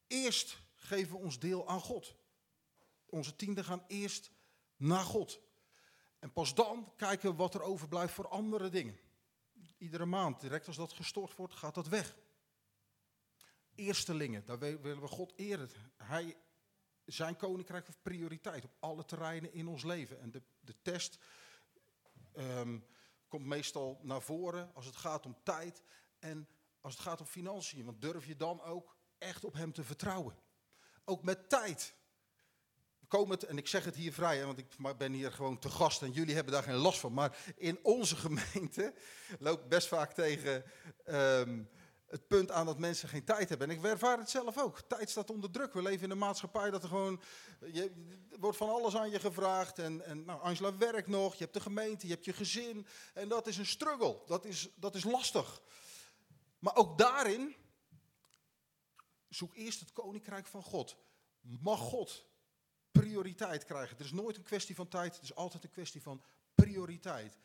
eerst 0.07 0.59
geven 0.85 1.13
we 1.13 1.23
ons 1.23 1.39
deel 1.39 1.69
aan 1.69 1.81
God. 1.81 2.17
Onze 3.07 3.37
tienden 3.37 3.65
gaan 3.65 3.85
eerst 3.87 4.31
naar 4.77 5.05
God. 5.05 5.41
En 6.19 6.33
pas 6.33 6.55
dan 6.55 6.93
kijken 6.97 7.31
we 7.31 7.37
wat 7.37 7.55
er 7.55 7.63
overblijft 7.63 8.15
voor 8.15 8.29
andere 8.29 8.69
dingen. 8.69 8.99
Iedere 9.79 10.05
maand, 10.05 10.41
direct 10.41 10.67
als 10.67 10.77
dat 10.77 10.93
gestort 10.93 11.37
wordt, 11.37 11.55
gaat 11.55 11.75
dat 11.75 11.89
weg. 11.89 12.17
Eerstelingen, 13.75 14.45
daar 14.45 14.59
willen 14.59 15.01
we 15.01 15.07
God 15.07 15.33
eren. 15.37 15.71
Hij, 15.97 16.37
zijn 17.05 17.37
koninkrijk 17.37 17.87
heeft 17.87 18.03
prioriteit 18.03 18.65
op 18.65 18.75
alle 18.79 19.05
terreinen 19.05 19.53
in 19.53 19.69
ons 19.69 19.85
leven. 19.85 20.21
En 20.21 20.31
de, 20.31 20.43
de 20.61 20.75
test 20.83 21.19
ehm, 22.33 22.79
komt 23.29 23.47
meestal 23.47 24.01
naar 24.03 24.23
voren 24.23 24.75
als 24.75 24.87
het 24.87 24.97
gaat 24.97 25.27
om 25.27 25.37
tijd 25.43 25.83
en 26.19 26.49
als 26.81 26.93
het 26.93 27.03
gaat 27.03 27.21
om 27.21 27.27
financiën. 27.27 27.85
Want 27.85 28.01
durf 28.01 28.27
je 28.27 28.37
dan 28.37 28.63
ook 28.63 28.97
echt 29.19 29.45
op 29.45 29.53
hem 29.53 29.73
te 29.73 29.85
vertrouwen? 29.85 30.37
Ook 31.05 31.23
met 31.23 31.49
tijd. 31.49 31.95
komen 33.09 33.31
het, 33.31 33.45
en 33.45 33.59
ik 33.59 33.69
zeg 33.69 33.85
het 33.85 33.95
hier 33.95 34.13
vrij, 34.13 34.39
hè, 34.39 34.47
want 34.47 34.59
ik 34.59 34.97
ben 34.97 35.13
hier 35.13 35.33
gewoon 35.33 35.59
te 35.59 35.69
gast 35.69 36.03
en 36.03 36.11
jullie 36.11 36.35
hebben 36.35 36.53
daar 36.53 36.63
geen 36.63 36.75
last 36.75 37.01
van. 37.01 37.13
Maar 37.13 37.37
in 37.57 37.79
onze 37.83 38.17
gemeente 38.27 38.95
loopt 39.39 39.69
best 39.69 39.89
vaak 39.89 40.13
tegen 40.13 40.65
ehm, 41.05 41.63
het 42.15 42.27
punt 42.27 42.51
aan 42.51 42.67
dat 42.67 42.79
mensen 42.79 43.09
geen 43.09 43.25
tijd 43.25 43.49
hebben. 43.49 43.69
En 43.69 43.77
ik 43.77 43.85
ervaar 43.85 44.19
het 44.19 44.31
zelf 44.31 44.59
ook. 44.59 44.81
Tijd 44.81 45.11
staat 45.11 45.31
onder 45.31 45.51
druk. 45.51 45.73
We 45.73 45.83
leven 45.83 46.05
in 46.05 46.11
een 46.11 46.19
maatschappij 46.19 46.71
dat 46.71 46.83
er 46.83 46.89
gewoon. 46.89 47.21
Je, 47.73 47.83
er 48.31 48.39
wordt 48.39 48.57
van 48.57 48.69
alles 48.69 48.97
aan 48.97 49.11
je 49.11 49.21
gevraagd. 49.21 49.79
En, 49.79 50.05
en 50.05 50.25
nou, 50.25 50.41
Angela 50.41 50.77
werkt 50.77 51.09
nog. 51.09 51.33
Je 51.35 51.43
hebt 51.43 51.55
de 51.55 51.61
gemeente, 51.61 52.07
je 52.07 52.13
hebt 52.13 52.25
je 52.25 52.33
gezin. 52.33 52.87
En 53.15 53.29
dat 53.29 53.47
is 53.47 53.57
een 53.57 53.67
struggle. 53.67 54.23
Dat 54.27 54.45
is, 54.45 54.69
dat 54.75 54.95
is 54.95 55.05
lastig. 55.05 55.61
Maar 56.59 56.77
ook 56.77 56.99
daarin. 56.99 57.57
Zoek 59.35 59.55
eerst 59.55 59.81
het 59.81 59.93
koninkrijk 59.93 60.47
van 60.47 60.63
God. 60.63 60.97
Mag 61.41 61.81
God 61.81 62.25
prioriteit 62.91 63.65
krijgen? 63.65 63.97
Het 63.97 64.07
is 64.07 64.13
nooit 64.13 64.37
een 64.37 64.43
kwestie 64.43 64.75
van 64.75 64.89
tijd. 64.89 65.15
Het 65.15 65.23
is 65.23 65.35
altijd 65.35 65.65
een 65.65 65.71
kwestie 65.71 66.03
van 66.03 66.23
prioriteit. 66.55 67.39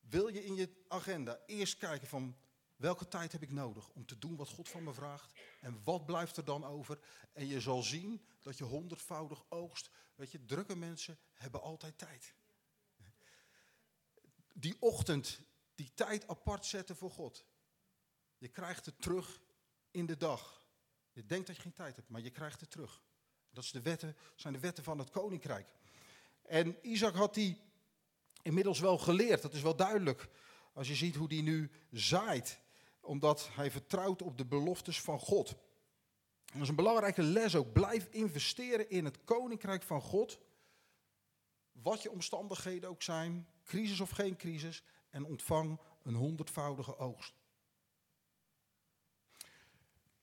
Wil 0.00 0.28
je 0.28 0.44
in 0.44 0.54
je 0.54 0.84
agenda 0.88 1.40
eerst 1.46 1.76
kijken 1.76 2.08
van 2.08 2.36
Welke 2.80 3.08
tijd 3.08 3.32
heb 3.32 3.42
ik 3.42 3.50
nodig 3.50 3.88
om 3.88 4.06
te 4.06 4.18
doen 4.18 4.36
wat 4.36 4.48
God 4.48 4.68
van 4.68 4.82
me 4.84 4.92
vraagt? 4.92 5.32
En 5.60 5.80
wat 5.84 6.06
blijft 6.06 6.36
er 6.36 6.44
dan 6.44 6.64
over? 6.64 6.98
En 7.32 7.46
je 7.46 7.60
zal 7.60 7.82
zien 7.82 8.24
dat 8.42 8.58
je 8.58 8.64
honderdvoudig 8.64 9.44
oogst. 9.48 9.90
Weet 10.14 10.30
je, 10.30 10.44
drukke 10.44 10.76
mensen 10.76 11.18
hebben 11.32 11.62
altijd 11.62 11.98
tijd. 11.98 12.34
Die 14.52 14.76
ochtend, 14.78 15.40
die 15.74 15.90
tijd 15.94 16.28
apart 16.28 16.66
zetten 16.66 16.96
voor 16.96 17.10
God. 17.10 17.44
Je 18.38 18.48
krijgt 18.48 18.86
het 18.86 19.02
terug 19.02 19.40
in 19.90 20.06
de 20.06 20.16
dag. 20.16 20.59
Je 21.20 21.26
denkt 21.26 21.46
dat 21.46 21.56
je 21.56 21.62
geen 21.62 21.72
tijd 21.72 21.96
hebt, 21.96 22.08
maar 22.08 22.20
je 22.20 22.30
krijgt 22.30 22.60
het 22.60 22.70
terug. 22.70 23.02
Dat 23.50 23.64
is 23.64 23.70
de 23.70 23.82
wetten, 23.82 24.16
zijn 24.34 24.52
de 24.52 24.60
wetten 24.60 24.84
van 24.84 24.98
het 24.98 25.10
koninkrijk. 25.10 25.68
En 26.42 26.76
Isaac 26.82 27.14
had 27.14 27.34
die 27.34 27.60
inmiddels 28.42 28.80
wel 28.80 28.98
geleerd, 28.98 29.42
dat 29.42 29.54
is 29.54 29.62
wel 29.62 29.76
duidelijk. 29.76 30.28
Als 30.72 30.88
je 30.88 30.94
ziet 30.94 31.16
hoe 31.16 31.28
die 31.28 31.42
nu 31.42 31.70
zaait 31.90 32.60
omdat 33.00 33.48
hij 33.52 33.70
vertrouwt 33.70 34.22
op 34.22 34.38
de 34.38 34.44
beloftes 34.44 35.00
van 35.00 35.18
God. 35.18 35.48
dat 36.44 36.62
is 36.62 36.68
een 36.68 36.74
belangrijke 36.74 37.22
les 37.22 37.56
ook. 37.56 37.72
Blijf 37.72 38.06
investeren 38.10 38.90
in 38.90 39.04
het 39.04 39.24
koninkrijk 39.24 39.82
van 39.82 40.00
God. 40.00 40.38
Wat 41.72 42.02
je 42.02 42.10
omstandigheden 42.10 42.90
ook 42.90 43.02
zijn, 43.02 43.48
crisis 43.64 44.00
of 44.00 44.10
geen 44.10 44.36
crisis, 44.36 44.82
en 45.10 45.24
ontvang 45.24 45.80
een 46.02 46.14
honderdvoudige 46.14 46.96
oogst. 46.96 47.39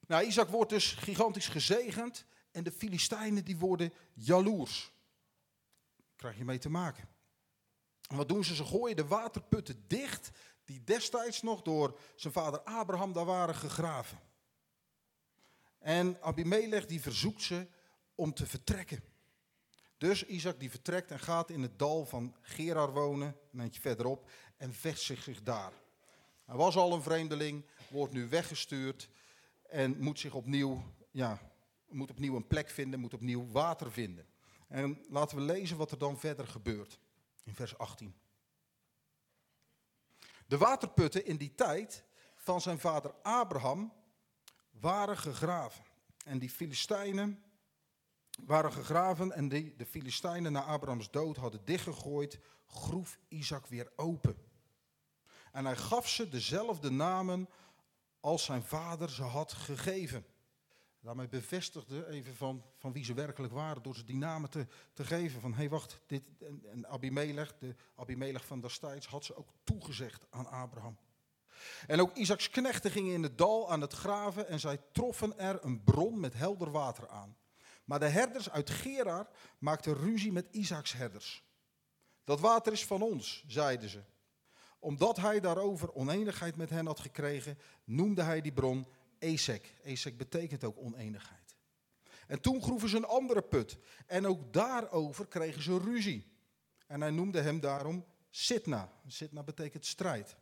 Nou, 0.07 0.25
Isaac 0.25 0.49
wordt 0.49 0.69
dus 0.69 0.91
gigantisch 0.91 1.47
gezegend 1.47 2.25
en 2.51 2.63
de 2.63 2.71
Filistijnen 2.71 3.45
die 3.45 3.57
worden 3.57 3.93
jaloers. 4.13 4.91
Krijg 6.15 6.37
je 6.37 6.45
mee 6.45 6.57
te 6.57 6.69
maken. 6.69 7.07
En 8.09 8.15
wat 8.15 8.27
doen 8.27 8.43
ze? 8.43 8.55
Ze 8.55 8.65
gooien 8.65 8.95
de 8.95 9.07
waterputten 9.07 9.83
dicht 9.87 10.31
die 10.65 10.83
destijds 10.83 11.41
nog 11.41 11.61
door 11.61 11.99
zijn 12.15 12.33
vader 12.33 12.59
Abraham 12.59 13.13
daar 13.13 13.25
waren 13.25 13.55
gegraven. 13.55 14.19
En 15.79 16.17
Abimelech 16.21 16.85
die 16.85 17.01
verzoekt 17.01 17.41
ze 17.41 17.67
om 18.15 18.33
te 18.33 18.45
vertrekken. 18.45 19.03
Dus 19.97 20.25
Isaac 20.25 20.59
die 20.59 20.69
vertrekt 20.69 21.11
en 21.11 21.19
gaat 21.19 21.49
in 21.49 21.61
het 21.61 21.79
dal 21.79 22.05
van 22.05 22.35
Gerar 22.41 22.93
wonen, 22.93 23.35
een 23.51 23.59
eentje 23.59 23.81
verderop, 23.81 24.29
en 24.57 24.73
vestigt 24.73 25.23
zich 25.23 25.43
daar. 25.43 25.71
Hij 26.45 26.55
was 26.55 26.75
al 26.75 26.93
een 26.93 27.01
vreemdeling, 27.01 27.65
wordt 27.89 28.13
nu 28.13 28.29
weggestuurd 28.29 29.09
en 29.69 29.97
moet 29.99 30.19
zich 30.19 30.33
opnieuw, 30.33 30.83
ja, 31.11 31.39
moet 31.87 32.09
opnieuw 32.09 32.35
een 32.35 32.47
plek 32.47 32.69
vinden, 32.69 32.99
moet 32.99 33.13
opnieuw 33.13 33.51
water 33.51 33.91
vinden. 33.91 34.27
En 34.67 35.05
laten 35.09 35.37
we 35.37 35.43
lezen 35.43 35.77
wat 35.77 35.91
er 35.91 35.97
dan 35.97 36.19
verder 36.19 36.47
gebeurt 36.47 36.99
in 37.43 37.53
vers 37.53 37.77
18. 37.77 38.15
De 40.47 40.57
waterputten 40.57 41.25
in 41.25 41.37
die 41.37 41.55
tijd 41.55 42.03
van 42.35 42.61
zijn 42.61 42.79
vader 42.79 43.11
Abraham 43.21 43.93
waren 44.71 45.17
gegraven. 45.17 45.83
En 46.25 46.39
die 46.39 46.49
Filistijnen 46.49 47.43
waren 48.45 48.71
gegraven 48.71 49.31
en 49.31 49.49
die, 49.49 49.75
de 49.75 49.85
Filistijnen 49.85 50.51
na 50.51 50.63
Abrahams 50.63 51.11
dood 51.11 51.37
hadden 51.37 51.65
dichtgegooid, 51.65 52.39
groef 52.65 53.19
Isaac 53.27 53.67
weer 53.67 53.91
open. 53.95 54.37
En 55.51 55.65
hij 55.65 55.75
gaf 55.75 56.09
ze 56.09 56.29
dezelfde 56.29 56.89
namen 56.89 57.49
als 58.27 58.43
zijn 58.43 58.63
vader 58.63 59.09
ze 59.09 59.23
had 59.23 59.53
gegeven. 59.53 60.25
Daarmee 60.99 61.27
bevestigde 61.27 62.07
even 62.07 62.35
van, 62.35 62.63
van 62.77 62.91
wie 62.91 63.03
ze 63.03 63.13
werkelijk 63.13 63.53
waren 63.53 63.83
door 63.83 63.95
ze 63.95 64.03
die 64.03 64.15
namen 64.15 64.49
te, 64.49 64.67
te 64.93 65.05
geven. 65.05 65.41
Van 65.41 65.51
hé 65.51 65.57
hey, 65.57 65.69
wacht, 65.69 66.01
dit, 66.05 66.23
en, 66.71 66.87
Abimelech, 66.87 67.57
de 67.57 67.75
Abimelech 67.95 68.45
van 68.45 68.61
destijds, 68.61 69.07
had 69.07 69.25
ze 69.25 69.35
ook 69.35 69.49
toegezegd 69.63 70.25
aan 70.29 70.47
Abraham. 70.47 70.97
En 71.87 71.99
ook 71.99 72.15
Isaacs 72.15 72.49
knechten 72.49 72.91
gingen 72.91 73.13
in 73.13 73.23
het 73.23 73.37
dal 73.37 73.71
aan 73.71 73.81
het 73.81 73.93
graven 73.93 74.47
en 74.47 74.59
zij 74.59 74.77
troffen 74.91 75.37
er 75.37 75.63
een 75.63 75.83
bron 75.83 76.19
met 76.19 76.33
helder 76.33 76.71
water 76.71 77.09
aan. 77.09 77.37
Maar 77.83 77.99
de 77.99 78.07
herders 78.07 78.49
uit 78.49 78.69
Gerar 78.69 79.27
maakten 79.59 79.93
ruzie 79.93 80.31
met 80.31 80.47
Isaacs 80.51 80.93
herders. 80.93 81.43
Dat 82.23 82.39
water 82.39 82.73
is 82.73 82.85
van 82.85 83.01
ons, 83.01 83.43
zeiden 83.47 83.89
ze. 83.89 84.03
Omdat 84.79 85.17
hij 85.17 85.39
daarover 85.39 85.93
oneenigheid 85.93 86.55
met 86.55 86.69
hen 86.69 86.85
had 86.85 86.99
gekregen, 86.99 87.57
noemde 87.83 88.21
hij 88.21 88.41
die 88.41 88.53
bron 88.53 88.87
Esek. 89.19 89.73
Esek 89.83 90.17
betekent 90.17 90.63
ook 90.63 90.77
oneenigheid. 90.77 91.55
En 92.27 92.41
toen 92.41 92.61
groeven 92.61 92.89
ze 92.89 92.97
een 92.97 93.05
andere 93.05 93.41
put. 93.41 93.77
En 94.05 94.27
ook 94.27 94.53
daarover 94.53 95.27
kregen 95.27 95.61
ze 95.61 95.77
ruzie. 95.77 96.31
En 96.87 97.01
hij 97.01 97.11
noemde 97.11 97.41
hem 97.41 97.59
daarom 97.59 98.05
Sitna. 98.29 98.91
Sitna 99.07 99.43
betekent 99.43 99.85
strijd. 99.85 100.35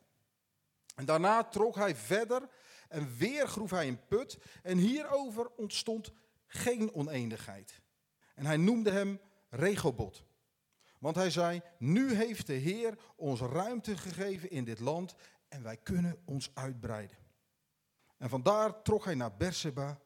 En 0.95 1.05
daarna 1.05 1.43
trok 1.43 1.75
hij 1.75 1.95
verder 1.95 2.49
en 2.89 3.15
weer 3.17 3.47
groef 3.47 3.69
hij 3.69 3.87
een 3.87 4.07
put. 4.07 4.37
En 4.63 4.77
hierover 4.77 5.49
ontstond 5.55 6.11
geen 6.47 6.93
oneenigheid. 6.93 7.81
En 8.35 8.45
hij 8.45 8.57
noemde 8.57 8.91
hem 8.91 9.19
Regobot. 9.49 10.23
Want 10.99 11.15
hij 11.15 11.29
zei, 11.29 11.61
nu 11.77 12.13
heeft 12.13 12.47
de 12.47 12.53
Heer 12.53 12.97
ons 13.15 13.41
ruimte 13.41 13.97
gegeven 13.97 14.49
in 14.49 14.63
dit 14.63 14.79
land 14.79 15.15
en 15.47 15.63
wij 15.63 15.77
kunnen 15.77 16.17
ons 16.25 16.51
uitbreiden. 16.53 17.17
En 18.17 18.29
vandaar 18.29 18.81
trok 18.81 19.05
hij 19.05 19.15
naar 19.15 19.35
Berseba. 19.35 19.99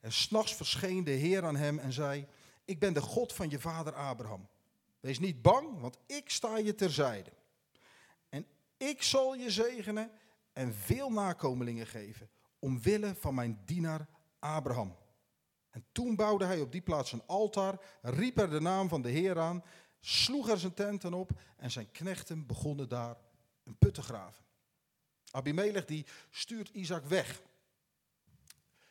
En 0.00 0.12
s'nachts 0.12 0.54
verscheen 0.54 1.04
de 1.04 1.10
Heer 1.10 1.44
aan 1.44 1.56
hem 1.56 1.78
en 1.78 1.92
zei: 1.92 2.26
Ik 2.64 2.78
ben 2.78 2.94
de 2.94 3.00
God 3.00 3.32
van 3.32 3.50
je 3.50 3.60
vader 3.60 3.94
Abraham. 3.94 4.48
Wees 5.00 5.18
niet 5.18 5.42
bang, 5.42 5.80
want 5.80 5.98
ik 6.06 6.30
sta 6.30 6.56
je 6.56 6.74
terzijde. 6.74 7.32
En 8.28 8.46
ik 8.76 9.02
zal 9.02 9.34
je 9.34 9.50
zegenen 9.50 10.10
en 10.52 10.74
veel 10.74 11.10
nakomelingen 11.10 11.86
geven, 11.86 12.30
omwille 12.58 13.14
van 13.14 13.34
mijn 13.34 13.62
dienaar 13.64 14.06
Abraham. 14.38 14.96
En 15.70 15.84
toen 15.92 16.16
bouwde 16.16 16.44
hij 16.44 16.60
op 16.60 16.72
die 16.72 16.80
plaats 16.80 17.12
een 17.12 17.26
altaar, 17.26 17.80
riep 18.02 18.38
er 18.38 18.50
de 18.50 18.60
naam 18.60 18.88
van 18.88 19.02
de 19.02 19.08
Heer 19.08 19.38
aan, 19.38 19.64
sloeg 20.06 20.48
er 20.48 20.58
zijn 20.58 20.74
tenten 20.74 21.14
op 21.14 21.30
en 21.56 21.70
zijn 21.70 21.90
knechten 21.90 22.46
begonnen 22.46 22.88
daar 22.88 23.16
een 23.64 23.76
put 23.76 23.94
te 23.94 24.02
graven. 24.02 24.44
Abimelech 25.30 25.84
die 25.84 26.06
stuurt 26.30 26.68
Isaac 26.68 27.04
weg. 27.04 27.42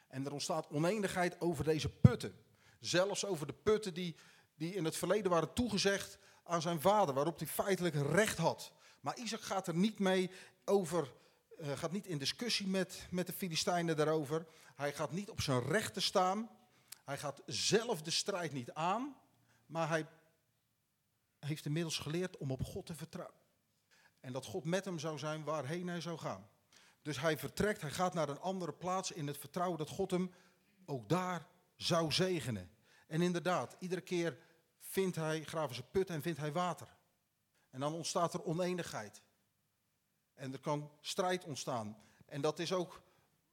En 0.08 0.26
er 0.26 0.32
ontstaat 0.32 0.70
oneenigheid 0.70 1.42
over 1.42 1.64
deze 1.64 1.90
putten. 1.90 2.36
Zelfs 2.80 3.26
over 3.26 3.48
de 3.48 3.54
putten 3.54 3.94
die, 3.94 4.16
die 4.56 4.74
in 4.74 4.86
het 4.86 4.98
verleden 4.98 5.32
waren 5.32 5.54
toegezegd 5.54 6.18
aan 6.44 6.62
zijn 6.62 6.82
vader, 6.82 7.14
waarop 7.14 7.38
hij 7.40 7.48
feitelijk 7.48 7.96
recht 7.96 8.38
had. 8.38 8.72
Maar 9.00 9.18
Isaac 9.18 9.42
gaat 9.42 9.68
er 9.68 9.76
niet 9.76 10.00
mee 10.00 10.32
over, 10.66 11.14
uh, 11.60 11.72
gaat 11.72 11.92
niet 11.92 12.06
in 12.06 12.18
discussie 12.18 12.68
met, 12.68 13.08
met 13.10 13.28
de 13.28 13.34
Filistijnen 13.34 13.98
daarover. 13.98 14.46
Hij 14.76 14.94
gaat 14.94 15.12
niet 15.12 15.30
op 15.30 15.42
zijn 15.42 15.62
rechten 15.62 16.02
staan. 16.02 16.50
Hij 17.06 17.18
gaat 17.18 17.42
zelf 17.46 18.02
de 18.02 18.12
strijd 18.12 18.54
niet 18.54 18.72
aan, 18.72 19.16
maar 19.66 19.90
hij 19.90 20.08
heeft 21.46 21.66
inmiddels 21.66 21.98
geleerd 21.98 22.38
om 22.38 22.52
op 22.52 22.64
God 22.64 22.86
te 22.86 22.96
vertrouwen. 22.96 23.38
En 24.20 24.34
dat 24.34 24.46
God 24.46 24.64
met 24.64 24.86
hem 24.86 25.00
zou 25.00 25.18
zijn 25.18 25.44
waarheen 25.44 25.88
hij 25.88 26.02
zou 26.02 26.18
gaan. 26.18 26.50
Dus 27.02 27.20
hij 27.20 27.38
vertrekt, 27.38 27.82
hij 27.82 27.92
gaat 27.92 28.14
naar 28.14 28.30
een 28.30 28.40
andere 28.40 28.74
plaats 28.74 29.12
in 29.12 29.28
het 29.28 29.38
vertrouwen 29.38 29.78
dat 29.78 29.90
God 29.90 30.12
hem 30.12 30.34
ook 30.86 31.10
daar 31.10 31.48
zou 31.76 32.12
zegenen. 32.12 32.72
En 33.08 33.22
inderdaad, 33.22 33.76
iedere 33.80 34.02
keer 34.02 34.38
vindt 34.80 35.16
hij, 35.16 35.44
graven 35.44 35.76
ze 35.76 35.84
put 35.84 36.10
en 36.10 36.22
vindt 36.22 36.40
hij 36.40 36.52
water. 36.52 36.88
En 37.70 37.80
dan 37.80 37.94
ontstaat 37.94 38.34
er 38.34 38.44
oneenigheid. 38.44 39.22
En 40.34 40.54
er 40.54 40.60
kan 40.60 40.92
strijd 41.02 41.44
ontstaan. 41.44 41.98
En 42.26 42.42
dat 42.42 42.60
is 42.60 42.74
ook 42.74 43.02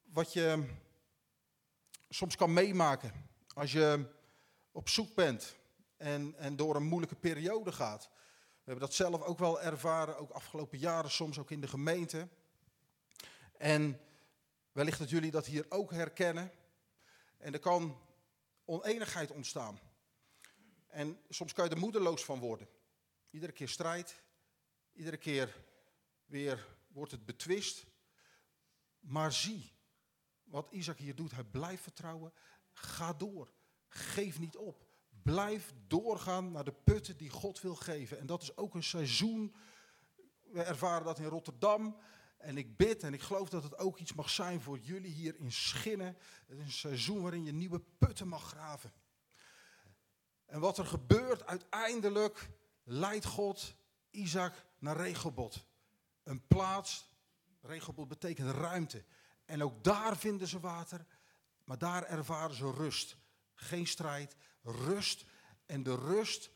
wat 0.03 0.33
je 0.33 0.75
soms 2.09 2.37
kan 2.37 2.53
meemaken. 2.53 3.13
Als 3.55 3.73
je 3.73 4.07
op 4.73 4.89
zoek 4.89 5.15
bent 5.15 5.57
en, 6.01 6.35
en 6.37 6.57
door 6.57 6.77
een 6.77 6.87
moeilijke 6.87 7.17
periode 7.17 7.73
gaat. 7.73 8.11
We 8.53 8.71
hebben 8.71 8.89
dat 8.89 8.95
zelf 8.95 9.23
ook 9.23 9.39
wel 9.39 9.61
ervaren, 9.61 10.19
ook 10.19 10.31
afgelopen 10.31 10.79
jaren, 10.79 11.11
soms 11.11 11.39
ook 11.39 11.51
in 11.51 11.61
de 11.61 11.69
gemeente. 11.69 12.29
En 13.57 14.01
wellicht 14.73 14.99
dat 14.99 15.11
jullie 15.11 15.31
dat 15.31 15.47
hier 15.47 15.67
ook 15.69 15.91
herkennen. 15.93 16.53
En 17.39 17.53
er 17.53 17.59
kan 17.59 17.99
oneenigheid 18.65 19.31
ontstaan. 19.31 19.81
En 20.87 21.21
soms 21.29 21.53
kan 21.53 21.65
je 21.65 21.71
er 21.71 21.79
moedeloos 21.79 22.25
van 22.25 22.39
worden. 22.39 22.69
Iedere 23.31 23.53
keer 23.53 23.69
strijd, 23.69 24.23
iedere 24.93 25.17
keer 25.17 25.65
weer 26.27 26.67
wordt 26.89 27.13
het 27.13 27.25
betwist. 27.25 27.87
Maar 29.01 29.33
zie 29.33 29.73
wat 30.45 30.71
Isaac 30.71 30.99
hier 30.99 31.15
doet. 31.15 31.33
Hij 31.33 31.45
blijft 31.45 31.83
vertrouwen. 31.83 32.33
Ga 32.73 33.13
door. 33.13 33.53
Geef 33.89 34.39
niet 34.39 34.57
op. 34.57 34.89
Blijf 35.23 35.73
doorgaan 35.87 36.53
naar 36.53 36.65
de 36.65 36.75
putten 36.85 37.17
die 37.17 37.31
God 37.31 37.61
wil 37.61 37.75
geven. 37.75 38.19
En 38.19 38.27
dat 38.27 38.43
is 38.43 38.57
ook 38.57 38.75
een 38.75 38.83
seizoen. 38.83 39.55
We 40.53 40.63
ervaren 40.63 41.05
dat 41.05 41.19
in 41.19 41.25
Rotterdam. 41.25 41.97
En 42.39 42.57
ik 42.57 42.77
bid 42.77 43.03
en 43.03 43.15
ik 43.15 43.23
geloof 43.23 43.49
dat 43.49 43.63
het 43.63 43.79
ook 43.79 43.99
iets 43.99 44.13
mag 44.13 44.31
zijn 44.31 44.61
voor 44.61 44.79
jullie 44.79 45.13
hier 45.13 45.37
in 45.37 45.53
Schinnen. 45.53 46.17
Het 46.47 46.59
is 46.59 46.65
een 46.65 46.73
seizoen 46.73 47.23
waarin 47.23 47.45
je 47.45 47.53
nieuwe 47.53 47.81
putten 47.99 48.29
mag 48.29 48.43
graven. 48.43 48.93
En 50.47 50.61
wat 50.61 50.79
er 50.79 50.87
gebeurt 50.87 51.47
uiteindelijk, 51.47 52.51
leidt 52.85 53.25
God 53.25 53.75
Isaac 54.11 54.67
naar 54.79 54.97
Regelbot. 54.97 55.65
Een 56.23 56.47
plaats, 56.47 57.09
Regelbot 57.61 58.09
betekent 58.09 58.51
ruimte. 58.51 59.05
En 59.45 59.63
ook 59.63 59.85
daar 59.85 60.17
vinden 60.17 60.49
ze 60.49 60.61
water, 60.61 61.07
maar 61.65 61.79
daar 61.79 62.05
ervaren 62.05 62.57
ze 62.57 62.71
rust. 62.71 63.17
Geen 63.55 63.87
strijd, 63.87 64.37
rust 64.63 65.25
en 65.67 65.83
de 65.83 65.95
rust 65.95 66.51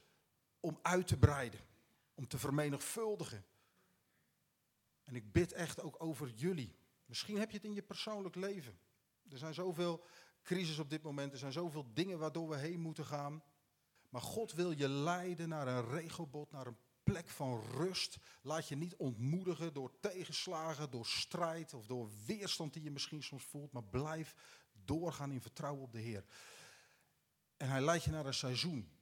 om 0.61 0.79
uit 0.83 1.07
te 1.07 1.19
breiden, 1.19 1.61
om 2.15 2.29
te 2.29 2.39
vermenigvuldigen. 2.39 3.45
En 5.03 5.15
ik 5.15 5.33
bid 5.33 5.53
echt 5.53 5.81
ook 5.81 6.03
over 6.03 6.29
jullie. 6.29 6.77
Misschien 7.07 7.39
heb 7.39 7.51
je 7.51 7.57
het 7.57 7.67
in 7.67 7.75
je 7.75 7.83
persoonlijk 7.83 8.35
leven. 8.35 8.79
Er 9.31 9.39
zijn 9.39 9.55
zoveel 9.55 10.05
crisis 10.43 10.79
op 10.79 10.91
dit 10.91 11.03
moment, 11.03 11.33
er 11.33 11.39
zijn 11.39 11.53
zoveel 11.53 11.87
dingen 11.95 12.19
waardoor 12.19 12.49
we 12.49 12.57
heen 12.57 12.81
moeten 12.81 13.07
gaan. 13.07 13.43
Maar 14.09 14.23
God 14.23 14.53
wil 14.53 14.71
je 14.71 14.89
leiden 14.89 15.49
naar 15.49 15.67
een 15.67 15.89
regelbod, 15.89 16.51
naar 16.51 16.67
een 16.67 16.79
plek 17.03 17.29
van 17.29 17.63
rust. 17.71 18.19
Laat 18.43 18.69
je 18.69 18.77
niet 18.77 18.97
ontmoedigen 18.97 19.73
door 19.73 20.01
tegenslagen, 20.01 20.91
door 20.91 21.07
strijd 21.07 21.75
of 21.75 21.87
door 21.87 22.09
weerstand 22.27 22.73
die 22.73 22.83
je 22.83 22.91
misschien 22.91 23.23
soms 23.23 23.45
voelt. 23.45 23.73
Maar 23.73 23.85
blijf 23.85 24.35
doorgaan 24.85 25.33
in 25.33 25.41
vertrouwen 25.41 25.83
op 25.83 25.93
de 25.93 26.01
Heer. 26.01 26.25
En 27.57 27.69
hij 27.69 27.81
leidt 27.81 28.05
je 28.05 28.11
naar 28.11 28.27
een 28.27 28.35
seizoen 28.35 28.93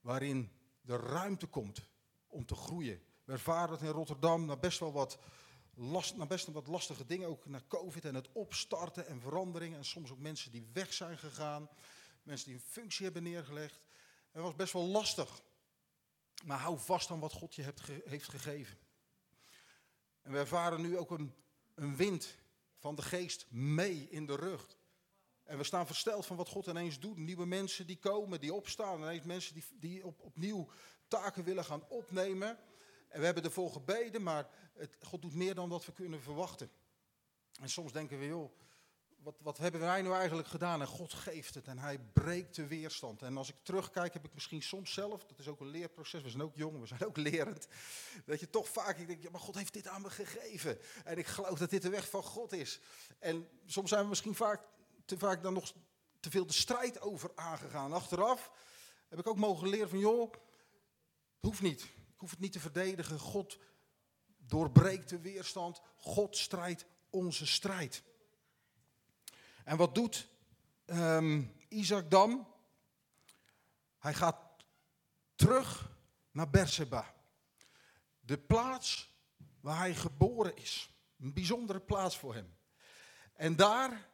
waarin 0.00 0.52
de 0.80 0.96
ruimte 0.96 1.46
komt 1.46 1.88
om 2.26 2.46
te 2.46 2.54
groeien. 2.54 3.02
We 3.24 3.32
ervaren 3.32 3.70
het 3.70 3.82
in 3.82 3.88
Rotterdam 3.88 4.44
naar 4.44 4.58
best 4.58 4.78
wel 4.78 4.92
wat, 4.92 5.18
last, 5.74 6.16
naar 6.16 6.26
best 6.26 6.46
wel 6.46 6.54
wat 6.54 6.66
lastige 6.66 7.06
dingen. 7.06 7.28
Ook 7.28 7.46
naar 7.46 7.66
COVID 7.66 8.04
en 8.04 8.14
het 8.14 8.32
opstarten 8.32 9.06
en 9.06 9.20
veranderingen. 9.20 9.78
En 9.78 9.84
soms 9.84 10.10
ook 10.10 10.18
mensen 10.18 10.50
die 10.50 10.68
weg 10.72 10.92
zijn 10.92 11.18
gegaan. 11.18 11.68
Mensen 12.22 12.46
die 12.46 12.54
een 12.54 12.66
functie 12.66 13.04
hebben 13.04 13.22
neergelegd. 13.22 13.80
Het 14.30 14.42
was 14.42 14.54
best 14.54 14.72
wel 14.72 14.86
lastig. 14.86 15.42
Maar 16.44 16.58
hou 16.58 16.78
vast 16.78 17.10
aan 17.10 17.20
wat 17.20 17.32
God 17.32 17.54
je 17.54 17.62
hebt 17.62 17.82
heeft 18.04 18.28
gegeven. 18.28 18.78
En 20.22 20.32
we 20.32 20.38
ervaren 20.38 20.80
nu 20.80 20.98
ook 20.98 21.10
een, 21.10 21.34
een 21.74 21.96
wind 21.96 22.36
van 22.76 22.94
de 22.94 23.02
geest 23.02 23.46
mee 23.50 24.08
in 24.10 24.26
de 24.26 24.36
rug. 24.36 24.78
En 25.50 25.58
we 25.58 25.64
staan 25.64 25.86
versteld 25.86 26.26
van 26.26 26.36
wat 26.36 26.48
God 26.48 26.66
ineens 26.66 26.98
doet. 26.98 27.16
Nieuwe 27.16 27.46
mensen 27.46 27.86
die 27.86 27.98
komen, 27.98 28.40
die 28.40 28.54
opstaan. 28.54 29.00
Ineens 29.00 29.24
mensen 29.24 29.54
die, 29.54 29.64
die 29.72 30.06
op, 30.06 30.20
opnieuw 30.20 30.68
taken 31.08 31.44
willen 31.44 31.64
gaan 31.64 31.84
opnemen. 31.88 32.58
En 33.08 33.18
we 33.18 33.24
hebben 33.24 33.44
ervoor 33.44 33.72
gebeden, 33.72 34.22
maar 34.22 34.48
God 35.00 35.22
doet 35.22 35.34
meer 35.34 35.54
dan 35.54 35.68
wat 35.68 35.86
we 35.86 35.92
kunnen 35.92 36.22
verwachten. 36.22 36.70
En 37.60 37.68
soms 37.68 37.92
denken 37.92 38.18
we, 38.18 38.26
joh, 38.26 38.50
wat, 39.22 39.34
wat 39.42 39.58
hebben 39.58 39.80
wij 39.80 40.02
nu 40.02 40.12
eigenlijk 40.12 40.48
gedaan? 40.48 40.80
En 40.80 40.86
God 40.86 41.12
geeft 41.12 41.54
het 41.54 41.66
en 41.66 41.78
hij 41.78 41.98
breekt 41.98 42.54
de 42.54 42.66
weerstand. 42.66 43.22
En 43.22 43.36
als 43.36 43.48
ik 43.48 43.56
terugkijk, 43.62 44.12
heb 44.12 44.24
ik 44.24 44.34
misschien 44.34 44.62
soms 44.62 44.92
zelf, 44.92 45.24
dat 45.24 45.38
is 45.38 45.48
ook 45.48 45.60
een 45.60 45.70
leerproces, 45.70 46.22
we 46.22 46.30
zijn 46.30 46.42
ook 46.42 46.56
jong, 46.56 46.80
we 46.80 46.86
zijn 46.86 47.06
ook 47.06 47.16
lerend. 47.16 47.66
Dat 48.24 48.40
je 48.40 48.50
toch 48.50 48.68
vaak, 48.68 48.98
ik 48.98 49.06
denk, 49.06 49.22
ja, 49.22 49.30
maar 49.30 49.40
God 49.40 49.54
heeft 49.54 49.72
dit 49.72 49.86
aan 49.86 50.02
me 50.02 50.10
gegeven. 50.10 50.78
En 51.04 51.18
ik 51.18 51.26
geloof 51.26 51.58
dat 51.58 51.70
dit 51.70 51.82
de 51.82 51.90
weg 51.90 52.08
van 52.08 52.22
God 52.22 52.52
is. 52.52 52.80
En 53.18 53.48
soms 53.66 53.88
zijn 53.88 54.02
we 54.02 54.08
misschien 54.08 54.34
vaak, 54.34 54.62
te 55.10 55.18
vaak 55.18 55.42
dan 55.42 55.52
nog 55.52 55.72
te 56.20 56.30
veel 56.30 56.46
de 56.46 56.52
strijd 56.52 57.00
over 57.00 57.32
aangegaan. 57.34 57.92
Achteraf 57.92 58.50
heb 59.08 59.18
ik 59.18 59.26
ook 59.26 59.36
mogen 59.36 59.68
leren 59.68 59.88
van, 59.88 59.98
joh, 59.98 60.32
hoeft 61.38 61.60
niet. 61.60 61.82
Ik 61.82 62.16
hoef 62.16 62.30
het 62.30 62.38
niet 62.38 62.52
te 62.52 62.60
verdedigen. 62.60 63.18
God 63.18 63.58
doorbreekt 64.38 65.08
de 65.08 65.20
weerstand. 65.20 65.80
God 65.96 66.36
strijdt 66.36 66.84
onze 67.10 67.46
strijd. 67.46 68.02
En 69.64 69.76
wat 69.76 69.94
doet 69.94 70.28
um, 70.86 71.56
Isaac 71.68 72.10
dan? 72.10 72.48
Hij 73.98 74.14
gaat 74.14 74.38
terug 75.34 75.90
naar 76.30 76.50
Berseba. 76.50 77.14
De 78.20 78.38
plaats 78.38 79.10
waar 79.60 79.78
hij 79.78 79.94
geboren 79.94 80.56
is. 80.56 80.90
Een 81.18 81.32
bijzondere 81.32 81.80
plaats 81.80 82.18
voor 82.18 82.34
hem. 82.34 82.56
En 83.32 83.56
daar, 83.56 84.09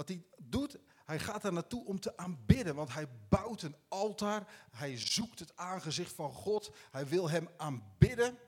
wat 0.00 0.08
hij 0.08 0.24
doet, 0.38 0.78
hij 1.04 1.18
gaat 1.18 1.42
daar 1.42 1.52
naartoe 1.52 1.84
om 1.84 2.00
te 2.00 2.16
aanbidden. 2.16 2.74
Want 2.74 2.92
hij 2.92 3.08
bouwt 3.28 3.62
een 3.62 3.76
altaar. 3.88 4.52
Hij 4.70 4.98
zoekt 4.98 5.38
het 5.38 5.56
aangezicht 5.56 6.12
van 6.12 6.32
God. 6.32 6.72
Hij 6.90 7.06
wil 7.06 7.30
hem 7.30 7.48
aanbidden. 7.56 8.38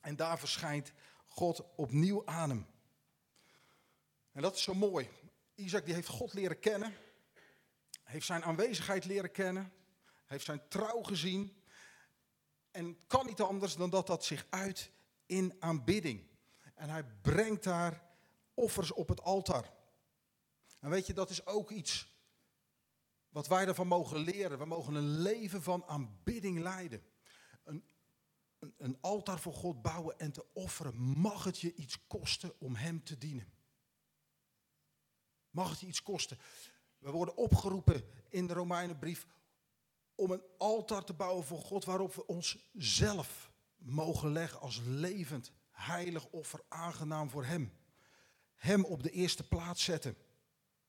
En 0.00 0.16
daar 0.16 0.38
verschijnt 0.38 0.92
God 1.26 1.74
opnieuw 1.76 2.26
aan 2.26 2.48
hem. 2.48 2.66
En 4.32 4.42
dat 4.42 4.56
is 4.56 4.62
zo 4.62 4.74
mooi. 4.74 5.08
Isaac 5.54 5.84
die 5.84 5.94
heeft 5.94 6.08
God 6.08 6.32
leren 6.32 6.58
kennen, 6.58 6.94
heeft 8.02 8.26
zijn 8.26 8.44
aanwezigheid 8.44 9.04
leren 9.04 9.30
kennen, 9.30 9.72
heeft 10.24 10.44
zijn 10.44 10.68
trouw 10.68 11.02
gezien. 11.02 11.62
En 12.70 13.06
kan 13.06 13.26
niet 13.26 13.40
anders 13.40 13.76
dan 13.76 13.90
dat 13.90 14.06
dat 14.06 14.24
zich 14.24 14.46
uit 14.50 14.90
in 15.26 15.56
aanbidding. 15.58 16.26
En 16.74 16.88
hij 16.88 17.04
brengt 17.04 17.62
daar 17.62 18.02
offers 18.54 18.92
op 18.92 19.08
het 19.08 19.22
altaar. 19.22 19.74
En 20.86 20.92
weet 20.92 21.06
je, 21.06 21.12
dat 21.12 21.30
is 21.30 21.46
ook 21.46 21.70
iets 21.70 22.16
wat 23.28 23.46
wij 23.46 23.66
ervan 23.66 23.86
mogen 23.86 24.18
leren. 24.18 24.58
We 24.58 24.64
mogen 24.64 24.94
een 24.94 25.20
leven 25.20 25.62
van 25.62 25.84
aanbidding 25.84 26.58
leiden. 26.58 27.02
Een, 27.64 27.84
een, 28.58 28.74
een 28.78 28.98
altaar 29.00 29.38
voor 29.38 29.54
God 29.54 29.82
bouwen 29.82 30.18
en 30.18 30.32
te 30.32 30.44
offeren. 30.52 30.96
Mag 30.96 31.44
het 31.44 31.60
je 31.60 31.74
iets 31.74 32.06
kosten 32.06 32.60
om 32.60 32.74
Hem 32.74 33.04
te 33.04 33.18
dienen? 33.18 33.52
Mag 35.50 35.70
het 35.70 35.80
je 35.80 35.86
iets 35.86 36.02
kosten? 36.02 36.38
We 36.98 37.10
worden 37.10 37.36
opgeroepen 37.36 38.04
in 38.28 38.46
de 38.46 38.54
Romeinenbrief 38.54 39.26
om 40.14 40.30
een 40.30 40.42
altaar 40.58 41.04
te 41.04 41.14
bouwen 41.14 41.44
voor 41.44 41.60
God 41.60 41.84
waarop 41.84 42.14
we 42.14 42.26
ons 42.26 42.70
zelf 42.72 43.50
mogen 43.76 44.32
leggen 44.32 44.60
als 44.60 44.80
levend, 44.84 45.52
heilig 45.70 46.26
offer, 46.26 46.60
aangenaam 46.68 47.30
voor 47.30 47.44
Hem. 47.44 47.72
Hem 48.54 48.84
op 48.84 49.02
de 49.02 49.10
eerste 49.10 49.48
plaats 49.48 49.84
zetten. 49.84 50.25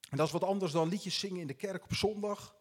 En 0.10 0.18
dat 0.18 0.26
is 0.26 0.34
wat 0.34 0.44
anders 0.44 0.72
dan 0.72 0.88
liedjes 0.88 1.20
zingen 1.20 1.42
in 1.42 1.48
de 1.48 1.54
kerk 1.54 1.84
op 1.84 1.94
zondag. 1.94 2.56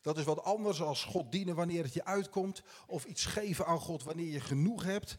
Dat 0.00 0.18
is 0.18 0.24
wat 0.24 0.42
anders 0.42 0.82
als 0.82 1.04
God 1.04 1.32
dienen 1.32 1.54
wanneer 1.54 1.84
het 1.84 1.94
je 1.94 2.04
uitkomt. 2.04 2.62
Of 2.86 3.04
iets 3.04 3.24
geven 3.24 3.66
aan 3.66 3.80
God 3.80 4.02
wanneer 4.02 4.32
je 4.32 4.40
genoeg 4.40 4.84
hebt. 4.84 5.16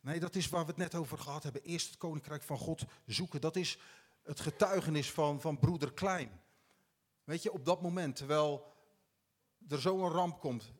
Nee, 0.00 0.20
dat 0.20 0.34
is 0.34 0.48
waar 0.48 0.60
we 0.60 0.70
het 0.70 0.76
net 0.76 0.94
over 0.94 1.18
gehad 1.18 1.42
hebben. 1.42 1.62
Eerst 1.62 1.86
het 1.86 1.96
koninkrijk 1.96 2.42
van 2.42 2.58
God 2.58 2.84
zoeken. 3.06 3.40
Dat 3.40 3.56
is 3.56 3.78
het 4.22 4.40
getuigenis 4.40 5.10
van, 5.10 5.40
van 5.40 5.58
broeder 5.58 5.92
Klein. 5.92 6.40
Weet 7.24 7.42
je, 7.42 7.52
op 7.52 7.64
dat 7.64 7.82
moment, 7.82 8.16
terwijl 8.16 8.72
er 9.68 9.80
zo'n 9.80 10.08
ramp 10.08 10.40
komt, 10.40 10.72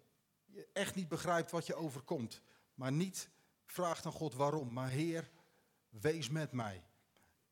je 0.44 0.68
echt 0.72 0.94
niet 0.94 1.08
begrijpt 1.08 1.50
wat 1.50 1.66
je 1.66 1.74
overkomt, 1.74 2.40
maar 2.74 2.92
niet 2.92 3.28
vraagt 3.64 4.06
aan 4.06 4.12
God 4.12 4.34
waarom, 4.34 4.72
maar 4.72 4.88
Heer, 4.88 5.30
wees 5.88 6.28
met 6.28 6.52
mij. 6.52 6.84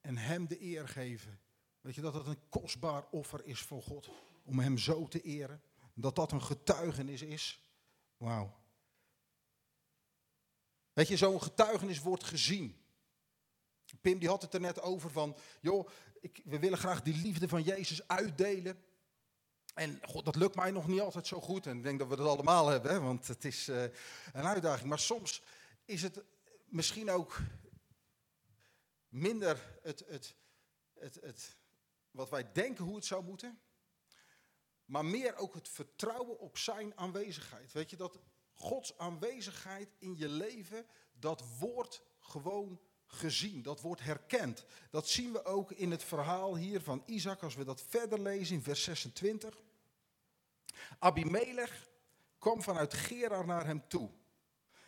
En 0.01 0.17
Hem 0.17 0.47
de 0.47 0.63
eer 0.63 0.89
geven. 0.89 1.41
Weet 1.81 1.95
je 1.95 2.01
dat 2.01 2.13
dat 2.13 2.27
een 2.27 2.49
kostbaar 2.49 3.05
offer 3.11 3.45
is 3.45 3.61
voor 3.61 3.83
God, 3.83 4.11
om 4.45 4.59
Hem 4.59 4.79
zo 4.79 5.09
te 5.09 5.23
eren. 5.23 5.63
Dat 5.95 6.17
dat 6.17 6.33
een 6.33 6.43
getuigenis 6.43 7.23
is. 7.23 7.61
Wauw. 8.17 8.59
Weet 10.93 11.09
je, 11.09 11.17
zo'n 11.17 11.43
getuigenis 11.43 12.01
wordt 12.01 12.25
gezien. 12.25 12.79
Pim 14.01 14.19
die 14.19 14.29
had 14.29 14.43
het 14.43 14.55
er 14.55 14.61
net 14.61 14.81
over 14.81 15.11
van, 15.11 15.37
joh, 15.61 15.89
ik, 16.21 16.41
we 16.45 16.59
willen 16.59 16.79
graag 16.79 17.03
die 17.03 17.17
liefde 17.17 17.49
van 17.49 17.63
Jezus 17.63 18.09
uitdelen. 18.09 18.85
En 19.75 19.99
God, 20.03 20.25
dat 20.25 20.37
lukt 20.37 20.55
mij 20.55 20.71
nog 20.71 20.87
niet 20.87 21.01
altijd 21.01 21.27
zo 21.27 21.41
goed. 21.41 21.67
En 21.67 21.77
ik 21.77 21.83
denk 21.83 21.99
dat 21.99 22.09
we 22.09 22.17
dat 22.17 22.27
allemaal 22.27 22.69
hebben, 22.69 22.91
hè, 22.91 23.01
want 23.01 23.29
het 23.29 23.45
is 23.45 23.69
uh, 23.69 23.83
een 24.33 24.47
uitdaging. 24.47 24.89
Maar 24.89 24.99
soms 24.99 25.43
is 25.85 26.03
het 26.03 26.23
misschien 26.65 27.11
ook 27.11 27.41
minder 29.09 29.79
het, 29.83 30.05
het, 30.09 30.35
het, 30.95 31.19
het, 31.23 31.57
wat 32.11 32.31
wij 32.31 32.53
denken 32.53 32.85
hoe 32.85 32.95
het 32.95 33.05
zou 33.05 33.25
moeten. 33.25 33.61
Maar 34.85 35.05
meer 35.05 35.37
ook 35.37 35.55
het 35.55 35.69
vertrouwen 35.69 36.39
op 36.39 36.59
zijn 36.59 36.97
aanwezigheid. 36.97 37.73
Weet 37.73 37.91
je, 37.91 37.97
dat 37.97 38.19
Gods 38.53 38.99
aanwezigheid 38.99 39.95
in 39.99 40.17
je 40.17 40.29
leven, 40.29 40.87
dat 41.13 41.45
wordt 41.59 42.03
gewoon 42.19 42.81
gezien, 43.07 43.63
dat 43.63 43.81
wordt 43.81 44.01
herkend. 44.01 44.65
Dat 44.91 45.09
zien 45.09 45.33
we 45.33 45.45
ook 45.45 45.73
in 45.73 45.91
het 45.91 46.05
verhaal 46.05 46.57
hier 46.57 46.81
van 46.81 47.03
Isaac, 47.07 47.43
als 47.43 47.55
we 47.55 47.65
dat 47.65 47.83
verder 47.83 48.21
lezen 48.21 48.55
in 48.55 48.63
vers 48.63 48.83
26. 48.83 49.63
Abimelech, 50.99 51.89
kwam 52.39 52.63
vanuit 52.63 52.95
Gerar 52.95 53.47
naar 53.47 53.67
hem 53.67 53.89
toe. 53.89 54.11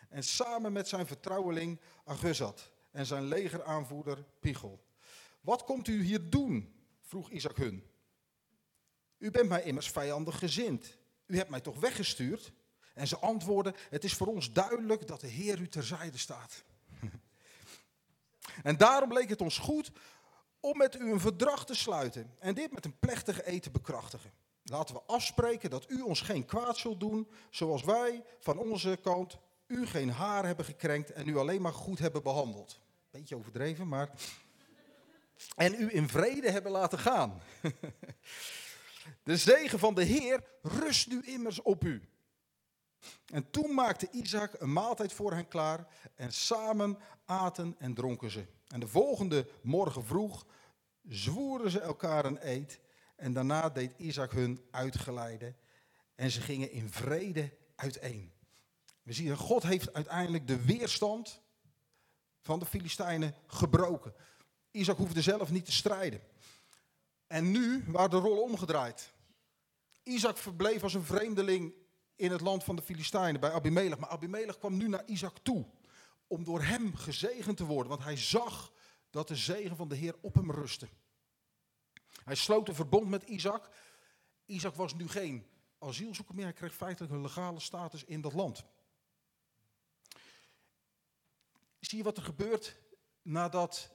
En 0.09 0.23
samen 0.23 0.73
met 0.73 0.87
zijn 0.87 1.07
vertrouweling 1.07 1.79
Aguzat 2.05 2.71
en 2.91 3.05
zijn 3.05 3.23
legeraanvoerder 3.23 4.25
Pichel. 4.39 4.83
Wat 5.41 5.63
komt 5.63 5.87
u 5.87 6.03
hier 6.03 6.29
doen? 6.29 6.82
Vroeg 7.13 7.29
Isaac 7.29 7.57
hun. 7.57 7.83
U 9.17 9.31
bent 9.31 9.49
mij 9.49 9.63
immers 9.63 9.89
vijandig 9.89 10.39
gezind. 10.39 10.97
U 11.25 11.37
hebt 11.37 11.49
mij 11.49 11.61
toch 11.61 11.79
weggestuurd? 11.79 12.51
En 12.93 13.07
ze 13.07 13.17
antwoordden, 13.17 13.73
het 13.89 14.03
is 14.03 14.13
voor 14.13 14.27
ons 14.27 14.51
duidelijk 14.51 15.07
dat 15.07 15.21
de 15.21 15.27
Heer 15.27 15.59
u 15.59 15.67
terzijde 15.67 16.17
staat. 16.17 16.63
en 18.69 18.77
daarom 18.77 19.13
leek 19.13 19.29
het 19.29 19.41
ons 19.41 19.57
goed 19.57 19.91
om 20.59 20.77
met 20.77 20.95
u 20.95 21.11
een 21.11 21.19
verdrag 21.19 21.65
te 21.65 21.75
sluiten 21.75 22.35
en 22.39 22.53
dit 22.53 22.71
met 22.71 22.85
een 22.85 22.99
plechtige 22.99 23.45
eten 23.45 23.71
bekrachtigen. 23.71 24.31
Laten 24.63 24.95
we 24.95 25.01
afspreken 25.01 25.69
dat 25.69 25.89
u 25.89 26.01
ons 26.01 26.21
geen 26.21 26.45
kwaad 26.45 26.77
zult 26.77 26.99
doen, 26.99 27.31
zoals 27.49 27.83
wij 27.83 28.23
van 28.39 28.57
onze 28.57 28.99
kant 29.01 29.37
u 29.67 29.85
geen 29.85 30.09
haar 30.09 30.45
hebben 30.45 30.65
gekrenkt 30.65 31.11
en 31.11 31.27
u 31.27 31.37
alleen 31.37 31.61
maar 31.61 31.73
goed 31.73 31.99
hebben 31.99 32.23
behandeld. 32.23 32.79
Beetje 33.11 33.35
overdreven, 33.35 33.87
maar. 33.87 34.09
En 35.55 35.81
u 35.81 35.95
in 35.95 36.09
vrede 36.09 36.51
hebben 36.51 36.71
laten 36.71 36.99
gaan. 36.99 37.41
De 39.23 39.37
zegen 39.37 39.79
van 39.79 39.95
de 39.95 40.03
Heer 40.03 40.43
rust 40.61 41.07
nu 41.07 41.21
immers 41.21 41.61
op 41.61 41.83
u. 41.83 42.01
En 43.25 43.49
toen 43.49 43.73
maakte 43.73 44.07
Isaac 44.11 44.53
een 44.59 44.73
maaltijd 44.73 45.13
voor 45.13 45.33
hen 45.33 45.47
klaar 45.47 45.87
en 46.15 46.33
samen 46.33 46.97
aten 47.25 47.75
en 47.79 47.93
dronken 47.93 48.31
ze. 48.31 48.45
En 48.67 48.79
de 48.79 48.87
volgende 48.87 49.49
morgen 49.61 50.05
vroeg 50.05 50.45
zwoeren 51.07 51.71
ze 51.71 51.79
elkaar 51.79 52.25
een 52.25 52.47
eed 52.47 52.79
en 53.15 53.33
daarna 53.33 53.69
deed 53.69 53.93
Isaac 53.97 54.31
hun 54.31 54.65
uitgeleiden 54.71 55.55
en 56.15 56.31
ze 56.31 56.41
gingen 56.41 56.71
in 56.71 56.89
vrede 56.89 57.53
uiteen. 57.75 58.31
We 59.03 59.13
zien, 59.13 59.37
God 59.37 59.63
heeft 59.63 59.93
uiteindelijk 59.93 60.47
de 60.47 60.65
weerstand 60.65 61.41
van 62.41 62.59
de 62.59 62.65
Filistijnen 62.65 63.35
gebroken. 63.47 64.13
Isaac 64.73 64.97
hoefde 64.97 65.21
zelf 65.21 65.51
niet 65.51 65.65
te 65.65 65.71
strijden. 65.71 66.21
En 67.27 67.51
nu 67.51 67.83
waren 67.87 68.09
de 68.09 68.17
rollen 68.17 68.43
omgedraaid. 68.43 69.13
Isaac 70.03 70.37
verbleef 70.37 70.83
als 70.83 70.93
een 70.93 71.03
vreemdeling 71.03 71.73
in 72.15 72.31
het 72.31 72.41
land 72.41 72.63
van 72.63 72.75
de 72.75 72.81
Filistijnen 72.81 73.41
bij 73.41 73.51
Abimelech. 73.51 73.99
Maar 73.99 74.09
Abimelech 74.09 74.57
kwam 74.57 74.77
nu 74.77 74.87
naar 74.87 75.05
Isaac 75.05 75.37
toe 75.37 75.65
om 76.27 76.43
door 76.43 76.61
hem 76.61 76.95
gezegend 76.95 77.57
te 77.57 77.65
worden. 77.65 77.89
Want 77.89 78.03
hij 78.03 78.17
zag 78.17 78.71
dat 79.09 79.27
de 79.27 79.35
zegen 79.35 79.75
van 79.75 79.87
de 79.87 79.95
Heer 79.95 80.15
op 80.21 80.33
hem 80.33 80.51
rustte. 80.51 80.87
Hij 82.23 82.35
sloot 82.35 82.67
een 82.67 82.75
verbond 82.75 83.09
met 83.09 83.23
Isaac. 83.23 83.69
Isaac 84.45 84.75
was 84.75 84.93
nu 84.93 85.07
geen 85.07 85.47
asielzoeker 85.79 86.35
meer. 86.35 86.43
Hij 86.43 86.53
kreeg 86.53 86.75
feitelijk 86.75 87.13
een 87.13 87.21
legale 87.21 87.59
status 87.59 88.03
in 88.03 88.21
dat 88.21 88.33
land. 88.33 88.63
Zie 91.79 91.97
je 91.97 92.03
wat 92.03 92.17
er 92.17 92.23
gebeurt 92.23 92.75
nadat 93.21 93.91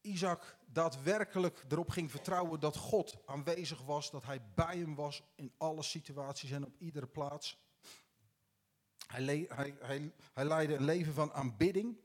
Isaac 0.00 0.58
daadwerkelijk 0.66 1.64
erop 1.68 1.90
ging 1.90 2.10
vertrouwen 2.10 2.60
dat 2.60 2.76
God 2.76 3.16
aanwezig 3.26 3.82
was, 3.82 4.10
dat 4.10 4.24
hij 4.24 4.42
bij 4.54 4.76
hem 4.76 4.94
was 4.94 5.22
in 5.34 5.52
alle 5.56 5.82
situaties 5.82 6.50
en 6.50 6.66
op 6.66 6.74
iedere 6.78 7.06
plaats. 7.06 7.58
Hij, 9.06 9.48
leidde 10.34 10.74
een 10.74 10.84
leven 10.84 11.14
van 11.14 11.32
aanbidding. 11.32 12.00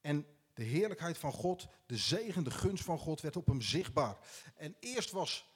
En 0.00 0.26
de 0.54 0.62
heerlijkheid 0.62 1.18
van 1.18 1.32
God, 1.32 1.66
de 1.86 1.96
zegen, 1.96 2.44
de 2.44 2.50
gunst 2.50 2.84
van 2.84 2.98
God 2.98 3.20
werd 3.20 3.36
op 3.36 3.46
hem 3.46 3.60
zichtbaar. 3.60 4.18
En 4.54 4.76
eerst 4.80 5.10
was, 5.10 5.48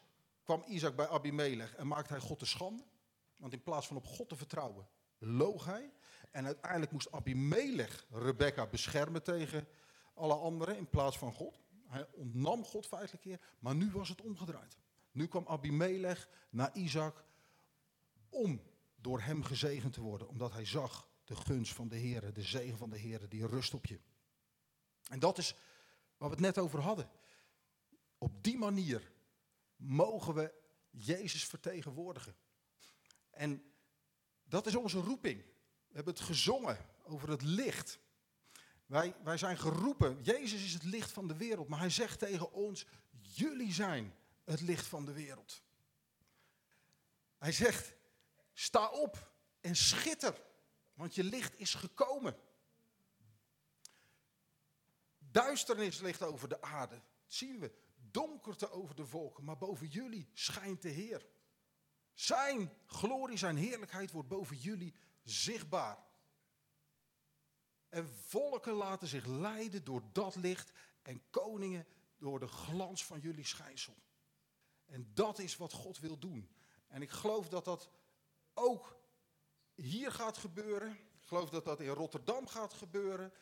kwam 0.42 0.64
Isaac 0.66 0.96
bij 0.96 1.08
Abimelech 1.08 1.74
en 1.74 1.86
maakte 1.86 2.12
hij 2.12 2.22
God 2.22 2.38
te 2.38 2.46
schande. 2.46 2.84
Want 3.36 3.52
in 3.52 3.62
plaats 3.62 3.86
van 3.86 3.96
op 3.96 4.06
God 4.06 4.28
te 4.28 4.36
vertrouwen, 4.36 4.88
loog 5.18 5.64
hij. 5.64 5.92
En 6.30 6.44
uiteindelijk 6.44 6.92
moest 6.92 7.12
Abimelech 7.12 8.06
Rebecca 8.10 8.66
beschermen 8.66 9.22
tegen 9.22 9.68
alle 10.22 10.34
anderen 10.34 10.76
in 10.76 10.88
plaats 10.88 11.18
van 11.18 11.32
God. 11.32 11.60
Hij 11.86 12.06
ontnam 12.12 12.64
God 12.64 12.86
feitelijk 12.86 13.22
keer, 13.22 13.40
maar 13.58 13.74
nu 13.74 13.90
was 13.90 14.08
het 14.08 14.20
omgedraaid. 14.20 14.76
Nu 15.10 15.26
kwam 15.26 15.46
Abimelech 15.46 16.28
naar 16.50 16.76
Isaac 16.76 17.24
om 18.28 18.62
door 18.96 19.20
hem 19.20 19.42
gezegend 19.42 19.92
te 19.92 20.00
worden, 20.00 20.28
omdat 20.28 20.52
hij 20.52 20.64
zag 20.64 21.08
de 21.24 21.36
gunst 21.36 21.72
van 21.72 21.88
de 21.88 21.96
Heer, 21.96 22.32
de 22.32 22.42
zegen 22.42 22.78
van 22.78 22.90
de 22.90 22.98
Heer, 22.98 23.28
die 23.28 23.46
rust 23.46 23.74
op 23.74 23.86
je. 23.86 24.00
En 25.08 25.18
dat 25.18 25.38
is 25.38 25.54
waar 26.16 26.28
we 26.28 26.34
het 26.34 26.44
net 26.44 26.58
over 26.58 26.80
hadden. 26.80 27.10
Op 28.18 28.42
die 28.42 28.58
manier 28.58 29.12
mogen 29.76 30.34
we 30.34 30.52
Jezus 30.90 31.44
vertegenwoordigen. 31.44 32.36
En 33.30 33.72
dat 34.44 34.66
is 34.66 34.74
onze 34.74 35.00
roeping. 35.00 35.42
We 35.88 35.94
hebben 35.94 36.14
het 36.14 36.22
gezongen 36.22 36.78
over 37.04 37.30
het 37.30 37.42
licht. 37.42 37.98
Wij, 38.92 39.14
wij 39.22 39.36
zijn 39.36 39.58
geroepen. 39.58 40.22
Jezus 40.22 40.64
is 40.64 40.72
het 40.72 40.82
licht 40.82 41.12
van 41.12 41.28
de 41.28 41.36
wereld. 41.36 41.68
Maar 41.68 41.78
hij 41.78 41.90
zegt 41.90 42.18
tegen 42.18 42.52
ons: 42.52 42.86
Jullie 43.20 43.72
zijn 43.72 44.14
het 44.44 44.60
licht 44.60 44.86
van 44.86 45.04
de 45.04 45.12
wereld. 45.12 45.62
Hij 47.38 47.52
zegt: 47.52 47.94
Sta 48.52 48.88
op 48.88 49.32
en 49.60 49.76
schitter, 49.76 50.42
want 50.94 51.14
je 51.14 51.24
licht 51.24 51.58
is 51.58 51.74
gekomen. 51.74 52.36
Duisternis 55.18 56.00
ligt 56.00 56.22
over 56.22 56.48
de 56.48 56.62
aarde. 56.62 56.94
Dat 56.94 57.32
zien 57.34 57.58
we. 57.58 57.72
Donkerte 58.10 58.70
over 58.70 58.94
de 58.94 59.06
volken. 59.06 59.44
Maar 59.44 59.58
boven 59.58 59.86
jullie 59.86 60.28
schijnt 60.32 60.82
de 60.82 60.88
Heer. 60.88 61.26
Zijn 62.14 62.72
glorie, 62.86 63.36
zijn 63.36 63.56
heerlijkheid 63.56 64.10
wordt 64.10 64.28
boven 64.28 64.56
jullie 64.56 64.94
zichtbaar. 65.22 65.98
En 67.92 68.08
volken 68.08 68.72
laten 68.72 69.08
zich 69.08 69.26
leiden 69.26 69.84
door 69.84 70.02
dat 70.12 70.36
licht 70.36 70.72
en 71.02 71.22
koningen 71.30 71.86
door 72.18 72.38
de 72.38 72.46
glans 72.46 73.04
van 73.04 73.20
jullie 73.20 73.46
schijnsel. 73.46 73.94
En 74.86 75.10
dat 75.14 75.38
is 75.38 75.56
wat 75.56 75.72
God 75.72 75.98
wil 75.98 76.18
doen. 76.18 76.50
En 76.86 77.02
ik 77.02 77.10
geloof 77.10 77.48
dat 77.48 77.64
dat 77.64 77.90
ook 78.54 78.96
hier 79.74 80.12
gaat 80.12 80.36
gebeuren. 80.38 80.90
Ik 80.90 81.26
geloof 81.26 81.50
dat 81.50 81.64
dat 81.64 81.80
in 81.80 81.88
Rotterdam 81.88 82.46
gaat 82.46 82.72
gebeuren. 82.72 83.32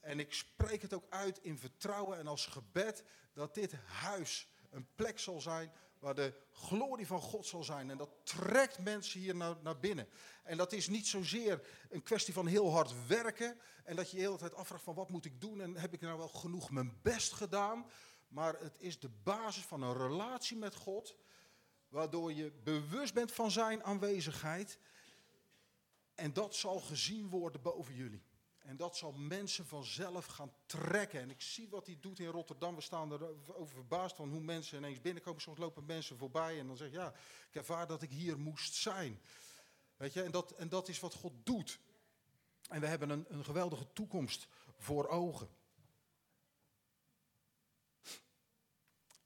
En 0.00 0.20
ik 0.20 0.32
spreek 0.32 0.82
het 0.82 0.92
ook 0.92 1.06
uit 1.08 1.38
in 1.38 1.58
vertrouwen 1.58 2.18
en 2.18 2.26
als 2.26 2.46
gebed 2.46 3.04
dat 3.32 3.54
dit 3.54 3.72
huis 3.86 4.48
een 4.70 4.88
plek 4.94 5.18
zal 5.18 5.40
zijn 5.40 5.72
waar 5.98 6.14
de 6.14 6.32
glorie 6.52 7.06
van 7.06 7.20
God 7.20 7.46
zal 7.46 7.64
zijn. 7.64 7.90
En 7.90 7.96
dat 7.96 8.10
trekt 8.22 8.78
mensen 8.78 9.20
hier 9.20 9.34
naar, 9.34 9.56
naar 9.62 9.78
binnen. 9.78 10.08
En 10.44 10.56
dat 10.56 10.72
is 10.72 10.88
niet 10.88 11.06
zozeer 11.06 11.66
een 11.88 12.02
kwestie 12.02 12.34
van 12.34 12.46
heel 12.46 12.70
hard 12.70 13.06
werken 13.06 13.58
en 13.84 13.96
dat 13.96 14.10
je 14.10 14.16
de 14.16 14.22
hele 14.22 14.36
tijd 14.36 14.54
afvraagt 14.54 14.84
van 14.84 14.94
wat 14.94 15.10
moet 15.10 15.24
ik 15.24 15.40
doen 15.40 15.60
en 15.60 15.76
heb 15.76 15.92
ik 15.92 16.00
nou 16.00 16.18
wel 16.18 16.28
genoeg 16.28 16.70
mijn 16.70 16.98
best 17.02 17.32
gedaan. 17.32 17.86
Maar 18.28 18.58
het 18.60 18.76
is 18.78 18.98
de 18.98 19.08
basis 19.08 19.64
van 19.64 19.82
een 19.82 19.96
relatie 19.96 20.56
met 20.56 20.74
God, 20.74 21.16
waardoor 21.88 22.32
je 22.32 22.52
bewust 22.52 23.14
bent 23.14 23.32
van 23.32 23.50
zijn 23.50 23.84
aanwezigheid. 23.84 24.78
En 26.14 26.32
dat 26.32 26.54
zal 26.54 26.80
gezien 26.80 27.28
worden 27.28 27.62
boven 27.62 27.94
jullie. 27.94 28.25
En 28.66 28.76
dat 28.76 28.96
zal 28.96 29.12
mensen 29.12 29.66
vanzelf 29.66 30.26
gaan 30.26 30.52
trekken. 30.66 31.20
En 31.20 31.30
ik 31.30 31.40
zie 31.40 31.68
wat 31.68 31.86
hij 31.86 31.98
doet 32.00 32.18
in 32.18 32.26
Rotterdam. 32.26 32.74
We 32.74 32.80
staan 32.80 33.12
er 33.12 33.54
over 33.54 33.74
verbaasd 33.74 34.16
van 34.16 34.28
hoe 34.28 34.40
mensen 34.40 34.78
ineens 34.78 35.00
binnenkomen. 35.00 35.40
Soms 35.40 35.58
lopen 35.58 35.84
mensen 35.84 36.16
voorbij 36.16 36.58
en 36.58 36.66
dan 36.66 36.76
zeg 36.76 36.90
je, 36.90 36.96
ja, 36.96 37.14
ik 37.48 37.54
ervaar 37.54 37.86
dat 37.86 38.02
ik 38.02 38.10
hier 38.10 38.38
moest 38.38 38.74
zijn. 38.74 39.20
Weet 39.96 40.12
je, 40.12 40.22
en 40.22 40.30
dat, 40.30 40.50
en 40.50 40.68
dat 40.68 40.88
is 40.88 41.00
wat 41.00 41.14
God 41.14 41.32
doet. 41.42 41.78
En 42.68 42.80
we 42.80 42.86
hebben 42.86 43.10
een, 43.10 43.24
een 43.28 43.44
geweldige 43.44 43.92
toekomst 43.92 44.48
voor 44.76 45.08
ogen. 45.08 45.48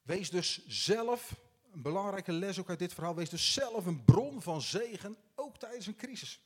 Wees 0.01 0.29
dus 0.29 0.65
zelf, 0.67 1.35
een 1.71 1.81
belangrijke 1.81 2.31
les 2.31 2.59
ook 2.59 2.69
uit 2.69 2.79
dit 2.79 2.93
verhaal, 2.93 3.15
wees 3.15 3.29
dus 3.29 3.53
zelf 3.53 3.85
een 3.85 4.03
bron 4.05 4.41
van 4.41 4.61
zegen, 4.61 5.17
ook 5.35 5.57
tijdens 5.57 5.87
een 5.87 5.95
crisis. 5.95 6.41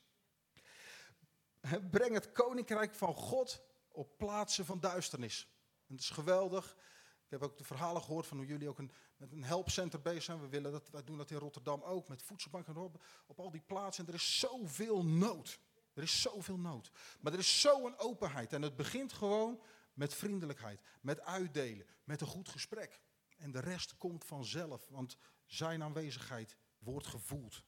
Breng 1.90 2.14
het 2.14 2.32
koninkrijk 2.32 2.94
van 2.94 3.14
God 3.14 3.62
op 3.88 4.18
plaatsen 4.18 4.64
van 4.64 4.80
duisternis. 4.80 5.48
En 5.86 5.94
dat 5.94 6.00
is 6.00 6.10
geweldig. 6.10 6.76
Ik 7.24 7.30
heb 7.30 7.42
ook 7.42 7.58
de 7.58 7.64
verhalen 7.64 8.02
gehoord 8.02 8.26
van 8.26 8.36
hoe 8.36 8.46
jullie 8.46 8.68
ook 8.68 8.78
een, 8.78 8.92
met 9.16 9.32
een 9.32 9.44
helpcenter 9.44 10.00
bezig 10.00 10.22
zijn. 10.22 10.40
We 10.40 10.48
willen 10.48 10.72
dat, 10.72 10.90
wij 10.90 11.04
doen 11.04 11.16
dat 11.16 11.30
in 11.30 11.38
Rotterdam 11.38 11.82
ook, 11.82 12.08
met 12.08 12.22
voedselbanken 12.22 12.76
op, 12.76 13.04
op 13.26 13.40
al 13.40 13.50
die 13.50 13.60
plaatsen. 13.60 14.04
En 14.04 14.10
er 14.10 14.18
is 14.18 14.38
zoveel 14.38 15.04
nood. 15.04 15.58
Er 15.94 16.02
is 16.02 16.22
zoveel 16.22 16.58
nood. 16.58 16.90
Maar 17.20 17.32
er 17.32 17.38
is 17.38 17.60
zo'n 17.60 17.98
openheid. 17.98 18.52
En 18.52 18.62
het 18.62 18.76
begint 18.76 19.12
gewoon 19.12 19.62
met 19.94 20.14
vriendelijkheid, 20.14 20.80
met 21.00 21.20
uitdelen, 21.20 21.86
met 22.04 22.20
een 22.20 22.26
goed 22.26 22.48
gesprek. 22.48 23.00
En 23.36 23.50
de 23.50 23.60
rest 23.60 23.96
komt 23.96 24.24
vanzelf, 24.24 24.88
want 24.88 25.16
zijn 25.46 25.82
aanwezigheid 25.82 26.56
wordt 26.78 27.06
gevoeld. 27.06 27.62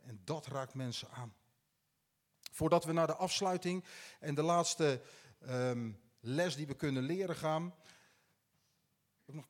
En 0.00 0.20
dat 0.24 0.46
raakt 0.46 0.74
mensen 0.74 1.10
aan. 1.10 1.34
Voordat 2.52 2.84
we 2.84 2.92
naar 2.92 3.06
de 3.06 3.16
afsluiting 3.16 3.84
en 4.20 4.34
de 4.34 4.42
laatste 4.42 5.00
um, 5.48 6.00
les 6.20 6.56
die 6.56 6.66
we 6.66 6.74
kunnen 6.74 7.02
leren 7.02 7.36
gaan. 7.36 7.74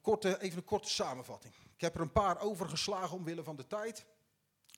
Korte, 0.01 0.41
even 0.41 0.59
een 0.59 0.65
korte 0.65 0.91
samenvatting. 0.91 1.55
Ik 1.75 1.81
heb 1.81 1.95
er 1.95 2.01
een 2.01 2.13
paar 2.13 2.41
overgeslagen 2.41 3.17
omwille 3.17 3.43
van 3.43 3.57
de 3.57 3.67
tijd. 3.67 4.07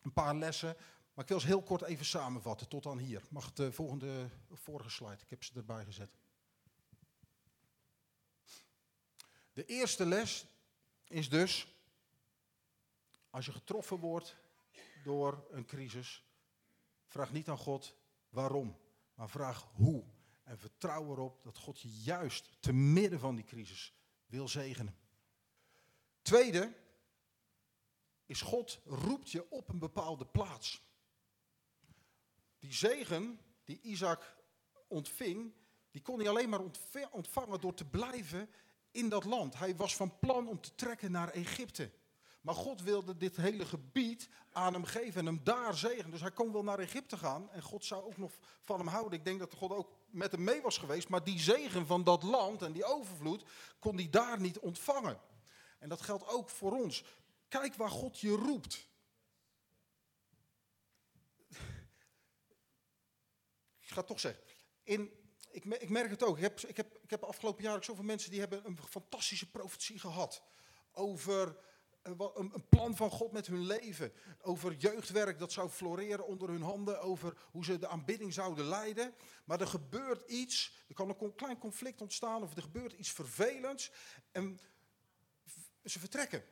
Een 0.02 0.12
paar 0.12 0.34
lessen. 0.34 0.76
Maar 1.14 1.24
ik 1.24 1.30
wil 1.30 1.40
ze 1.40 1.46
heel 1.46 1.62
kort 1.62 1.82
even 1.82 2.04
samenvatten, 2.04 2.68
tot 2.68 2.86
aan 2.86 2.98
hier. 2.98 3.22
Mag 3.30 3.52
de 3.52 3.72
volgende, 3.72 4.30
vorige 4.50 4.90
slide, 4.90 5.22
ik 5.22 5.30
heb 5.30 5.44
ze 5.44 5.52
erbij 5.54 5.84
gezet. 5.84 6.18
De 9.52 9.64
eerste 9.64 10.06
les 10.06 10.46
is 11.08 11.28
dus, 11.28 11.74
als 13.30 13.46
je 13.46 13.52
getroffen 13.52 13.96
wordt 13.96 14.36
door 15.04 15.46
een 15.50 15.66
crisis, 15.66 16.24
vraag 17.06 17.32
niet 17.32 17.48
aan 17.48 17.58
God 17.58 17.94
waarom, 18.34 18.76
maar 19.14 19.28
vraag 19.28 19.70
hoe. 19.74 20.04
En 20.42 20.58
vertrouw 20.58 21.10
erop 21.10 21.42
dat 21.42 21.58
God 21.58 21.80
je 21.80 21.88
juist 21.88 22.56
te 22.60 22.72
midden 22.72 23.18
van 23.20 23.34
die 23.34 23.44
crisis 23.44 23.94
wil 24.26 24.48
zegenen. 24.48 24.96
Tweede 26.22 26.74
is 28.26 28.40
God 28.40 28.80
roept 28.84 29.30
je 29.30 29.50
op 29.50 29.68
een 29.68 29.78
bepaalde 29.78 30.26
plaats. 30.26 30.82
Die 32.58 32.72
zegen 32.72 33.40
die 33.64 33.80
Isaac 33.80 34.36
ontving, 34.88 35.52
die 35.90 36.02
kon 36.02 36.18
hij 36.18 36.28
alleen 36.28 36.48
maar 36.48 36.60
ontvangen 37.10 37.60
door 37.60 37.74
te 37.74 37.84
blijven 37.84 38.50
in 38.90 39.08
dat 39.08 39.24
land. 39.24 39.58
Hij 39.58 39.76
was 39.76 39.96
van 39.96 40.18
plan 40.18 40.48
om 40.48 40.60
te 40.60 40.74
trekken 40.74 41.10
naar 41.10 41.28
Egypte. 41.28 41.90
Maar 42.44 42.54
God 42.54 42.82
wilde 42.82 43.16
dit 43.16 43.36
hele 43.36 43.66
gebied 43.66 44.28
aan 44.52 44.72
hem 44.72 44.84
geven 44.84 45.20
en 45.20 45.26
hem 45.26 45.44
daar 45.44 45.76
zegenen. 45.76 46.10
Dus 46.10 46.20
hij 46.20 46.32
kon 46.32 46.52
wel 46.52 46.62
naar 46.64 46.78
Egypte 46.78 47.16
gaan 47.16 47.50
en 47.50 47.62
God 47.62 47.84
zou 47.84 48.04
ook 48.04 48.16
nog 48.16 48.32
van 48.62 48.78
hem 48.78 48.86
houden. 48.86 49.18
Ik 49.18 49.24
denk 49.24 49.38
dat 49.38 49.54
God 49.54 49.70
ook 49.70 49.90
met 50.06 50.32
hem 50.32 50.44
mee 50.44 50.62
was 50.62 50.78
geweest. 50.78 51.08
Maar 51.08 51.24
die 51.24 51.38
zegen 51.38 51.86
van 51.86 52.04
dat 52.04 52.22
land 52.22 52.62
en 52.62 52.72
die 52.72 52.84
overvloed 52.84 53.44
kon 53.78 53.94
hij 53.94 54.10
daar 54.10 54.40
niet 54.40 54.58
ontvangen. 54.58 55.20
En 55.78 55.88
dat 55.88 56.00
geldt 56.00 56.28
ook 56.28 56.50
voor 56.50 56.72
ons. 56.72 57.04
Kijk 57.48 57.74
waar 57.74 57.90
God 57.90 58.20
je 58.20 58.30
roept. 58.30 58.88
Ik 63.80 63.90
ga 63.90 63.96
het 63.96 64.06
toch 64.06 64.20
zeggen. 64.20 64.44
In, 64.82 65.10
ik, 65.50 65.88
merk 65.88 66.10
het 66.10 66.22
ook. 66.22 66.36
Ik 66.36 66.42
heb, 66.42 66.60
ik, 66.60 66.76
heb, 66.76 66.98
ik 67.02 67.10
heb 67.10 67.22
afgelopen 67.22 67.62
jaar 67.62 67.76
ook 67.76 67.84
zoveel 67.84 68.04
mensen 68.04 68.30
die 68.30 68.40
hebben 68.40 68.66
een 68.66 68.78
fantastische 68.88 69.50
profetie 69.50 69.98
gehad. 69.98 70.42
Over 70.92 71.56
een 72.04 72.68
plan 72.68 72.96
van 72.96 73.10
God 73.10 73.32
met 73.32 73.46
hun 73.46 73.66
leven. 73.66 74.12
Over 74.40 74.74
jeugdwerk 74.74 75.38
dat 75.38 75.52
zou 75.52 75.68
floreren 75.68 76.26
onder 76.26 76.48
hun 76.48 76.62
handen. 76.62 77.00
Over 77.00 77.36
hoe 77.50 77.64
ze 77.64 77.78
de 77.78 77.88
aanbidding 77.88 78.32
zouden 78.32 78.64
leiden. 78.64 79.14
Maar 79.44 79.60
er 79.60 79.66
gebeurt 79.66 80.30
iets. 80.30 80.84
Er 80.88 80.94
kan 80.94 81.08
een 81.08 81.34
klein 81.34 81.58
conflict 81.58 82.00
ontstaan. 82.00 82.42
Of 82.42 82.56
er 82.56 82.62
gebeurt 82.62 82.92
iets 82.92 83.10
vervelends. 83.10 83.92
En 84.32 84.60
ze 85.84 85.98
vertrekken. 85.98 86.44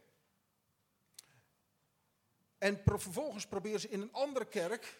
En 2.59 2.83
vervolgens 2.85 3.47
proberen 3.47 3.81
ze 3.81 3.89
in 3.89 4.01
een 4.01 4.13
andere 4.13 4.49
kerk. 4.49 4.99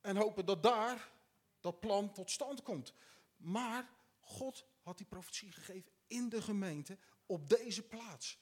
En 0.00 0.16
hopen 0.16 0.46
dat 0.46 0.62
daar 0.62 1.10
dat 1.60 1.80
plan 1.80 2.12
tot 2.12 2.30
stand 2.30 2.62
komt. 2.62 2.94
Maar 3.36 3.90
God 4.20 4.66
had 4.82 4.96
die 4.96 5.06
profetie 5.06 5.52
gegeven 5.52 5.92
in 6.06 6.28
de 6.28 6.42
gemeente 6.42 6.98
op 7.26 7.48
deze 7.48 7.82
plaats. 7.82 8.38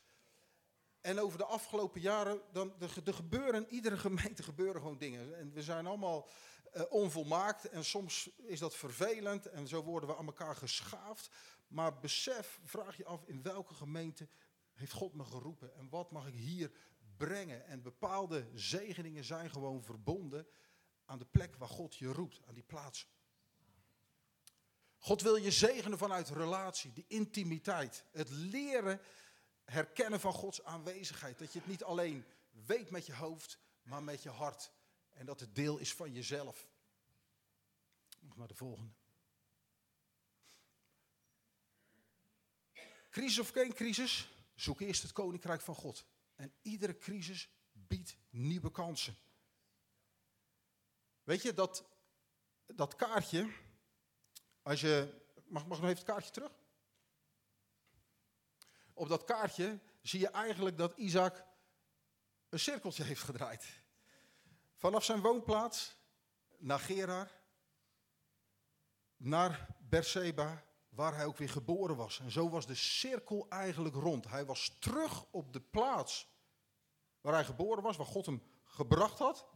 En 1.08 1.20
over 1.20 1.38
de 1.38 1.44
afgelopen 1.44 2.00
jaren, 2.00 2.40
dan, 2.52 2.72
er, 2.78 3.14
gebeuren, 3.14 3.54
in 3.54 3.74
iedere 3.74 3.96
gemeente 4.08 4.42
gebeuren 4.42 4.80
gewoon 4.80 4.98
dingen. 4.98 5.38
En 5.38 5.52
we 5.52 5.62
zijn 5.62 5.86
allemaal 5.86 6.28
uh, 6.76 6.82
onvolmaakt 6.88 7.68
en 7.68 7.84
soms 7.84 8.30
is 8.36 8.58
dat 8.58 8.76
vervelend 8.76 9.46
en 9.46 9.68
zo 9.68 9.82
worden 9.82 10.08
we 10.08 10.16
aan 10.16 10.26
elkaar 10.26 10.56
geschaafd. 10.56 11.30
Maar 11.68 11.98
besef, 11.98 12.60
vraag 12.64 12.96
je 12.96 13.04
af 13.04 13.24
in 13.24 13.42
welke 13.42 13.74
gemeente 13.74 14.28
heeft 14.72 14.92
God 14.92 15.14
me 15.14 15.24
geroepen 15.24 15.74
en 15.74 15.88
wat 15.88 16.10
mag 16.10 16.26
ik 16.26 16.34
hier 16.34 16.70
brengen. 17.16 17.66
En 17.66 17.82
bepaalde 17.82 18.48
zegeningen 18.54 19.24
zijn 19.24 19.50
gewoon 19.50 19.82
verbonden 19.82 20.46
aan 21.04 21.18
de 21.18 21.26
plek 21.30 21.56
waar 21.56 21.68
God 21.68 21.96
je 21.96 22.12
roept, 22.12 22.40
aan 22.46 22.54
die 22.54 22.62
plaats. 22.62 23.08
God 24.98 25.22
wil 25.22 25.36
je 25.36 25.50
zegenen 25.50 25.98
vanuit 25.98 26.28
relatie, 26.28 26.92
die 26.92 27.04
intimiteit, 27.08 28.04
het 28.12 28.30
leren 28.30 29.00
herkennen 29.70 30.20
van 30.20 30.32
Gods 30.32 30.64
aanwezigheid. 30.64 31.38
Dat 31.38 31.52
je 31.52 31.58
het 31.58 31.68
niet 31.68 31.84
alleen 31.84 32.24
weet 32.66 32.90
met 32.90 33.06
je 33.06 33.14
hoofd, 33.14 33.58
maar 33.82 34.02
met 34.02 34.22
je 34.22 34.30
hart. 34.30 34.70
En 35.08 35.26
dat 35.26 35.40
het 35.40 35.54
deel 35.54 35.78
is 35.78 35.94
van 35.94 36.12
jezelf. 36.12 36.66
Nog 38.20 38.36
naar 38.36 38.48
de 38.48 38.54
volgende. 38.54 38.92
Crisis 43.10 43.38
of 43.38 43.48
geen 43.48 43.74
crisis, 43.74 44.28
zoek 44.54 44.80
eerst 44.80 45.02
het 45.02 45.12
koninkrijk 45.12 45.60
van 45.60 45.74
God. 45.74 46.04
En 46.34 46.52
iedere 46.62 46.96
crisis 46.96 47.48
biedt 47.72 48.16
nieuwe 48.30 48.70
kansen. 48.70 49.16
Weet 51.22 51.42
je, 51.42 51.54
dat, 51.54 51.84
dat 52.66 52.94
kaartje, 52.94 53.52
als 54.62 54.80
je, 54.80 55.22
mag, 55.44 55.66
mag 55.66 55.80
nog 55.80 55.88
even 55.88 56.02
het 56.02 56.12
kaartje 56.12 56.30
terug? 56.30 56.52
Op 58.98 59.08
dat 59.08 59.24
kaartje 59.24 59.80
zie 60.02 60.20
je 60.20 60.28
eigenlijk 60.28 60.78
dat 60.78 60.96
Isaac 60.96 61.44
een 62.48 62.58
cirkeltje 62.58 63.04
heeft 63.04 63.22
gedraaid. 63.22 63.82
Vanaf 64.76 65.04
zijn 65.04 65.20
woonplaats 65.20 65.96
naar 66.58 66.78
Gerar, 66.78 67.30
naar 69.16 69.66
Berseba, 69.78 70.64
waar 70.88 71.14
hij 71.14 71.24
ook 71.24 71.36
weer 71.36 71.50
geboren 71.50 71.96
was. 71.96 72.20
En 72.20 72.30
zo 72.30 72.48
was 72.48 72.66
de 72.66 72.74
cirkel 72.74 73.46
eigenlijk 73.48 73.94
rond. 73.94 74.28
Hij 74.28 74.44
was 74.44 74.76
terug 74.78 75.24
op 75.30 75.52
de 75.52 75.60
plaats 75.60 76.28
waar 77.20 77.34
hij 77.34 77.44
geboren 77.44 77.82
was, 77.82 77.96
waar 77.96 78.06
God 78.06 78.26
hem 78.26 78.42
gebracht 78.64 79.18
had. 79.18 79.46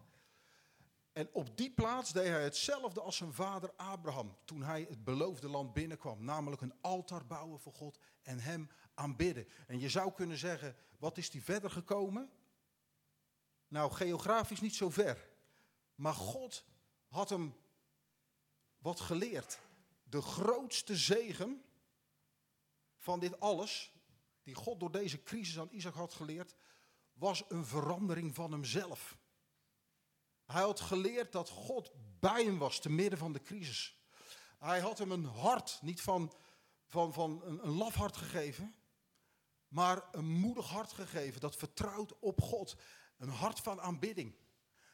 En 1.13 1.29
op 1.33 1.57
die 1.57 1.71
plaats 1.71 2.13
deed 2.13 2.29
hij 2.29 2.43
hetzelfde 2.43 3.01
als 3.01 3.17
zijn 3.17 3.33
vader 3.33 3.73
Abraham 3.77 4.37
toen 4.45 4.63
hij 4.63 4.87
het 4.89 5.05
beloofde 5.05 5.49
land 5.49 5.73
binnenkwam. 5.73 6.25
Namelijk 6.25 6.63
een 6.63 6.75
altaar 6.81 7.27
bouwen 7.27 7.61
voor 7.61 7.73
God 7.73 7.99
en 8.23 8.39
hem 8.39 8.71
aanbidden. 8.95 9.49
En 9.67 9.79
je 9.79 9.89
zou 9.89 10.13
kunnen 10.13 10.37
zeggen, 10.37 10.77
wat 10.99 11.19
is 11.19 11.31
die 11.31 11.43
verder 11.43 11.71
gekomen? 11.71 12.31
Nou, 13.69 13.93
geografisch 13.93 14.61
niet 14.61 14.75
zo 14.75 14.91
ver. 14.91 15.31
Maar 15.95 16.15
God 16.15 16.65
had 17.09 17.29
hem 17.29 17.55
wat 18.79 19.01
geleerd. 19.01 19.59
De 20.03 20.23
grootste 20.23 20.97
zegen 20.97 21.65
van 22.97 23.21
dit 23.21 23.41
alles, 23.41 23.93
die 24.43 24.55
God 24.55 24.81
door 24.81 24.91
deze 24.91 25.23
crisis 25.23 25.59
aan 25.59 25.69
Isaac 25.71 25.95
had 25.95 26.15
geleerd, 26.15 26.55
was 27.13 27.45
een 27.49 27.67
verandering 27.67 28.35
van 28.35 28.53
hemzelf. 28.53 29.19
Hij 30.47 30.63
had 30.63 30.81
geleerd 30.81 31.33
dat 31.33 31.49
God 31.49 31.93
bij 32.21 32.45
hem 32.45 32.59
was 32.59 32.81
te 32.81 32.91
midden 32.91 33.19
van 33.19 33.33
de 33.33 33.43
crisis. 33.43 34.01
Hij 34.59 34.81
had 34.81 34.99
hem 34.99 35.13
een 35.13 35.25
hart, 35.25 35.79
niet 35.83 36.01
van, 36.01 36.33
van, 36.87 37.13
van 37.13 37.43
een, 37.45 37.67
een 37.67 38.15
gegeven, 38.15 38.75
maar 39.73 40.03
een 40.11 40.31
moedig 40.31 40.69
hart 40.69 40.93
gegeven 40.93 41.41
dat 41.41 41.57
vertrouwt 41.57 42.19
op 42.19 42.41
God. 42.41 42.77
Een 43.17 43.29
hart 43.29 43.61
van 43.61 43.81
aanbidding. 43.81 44.35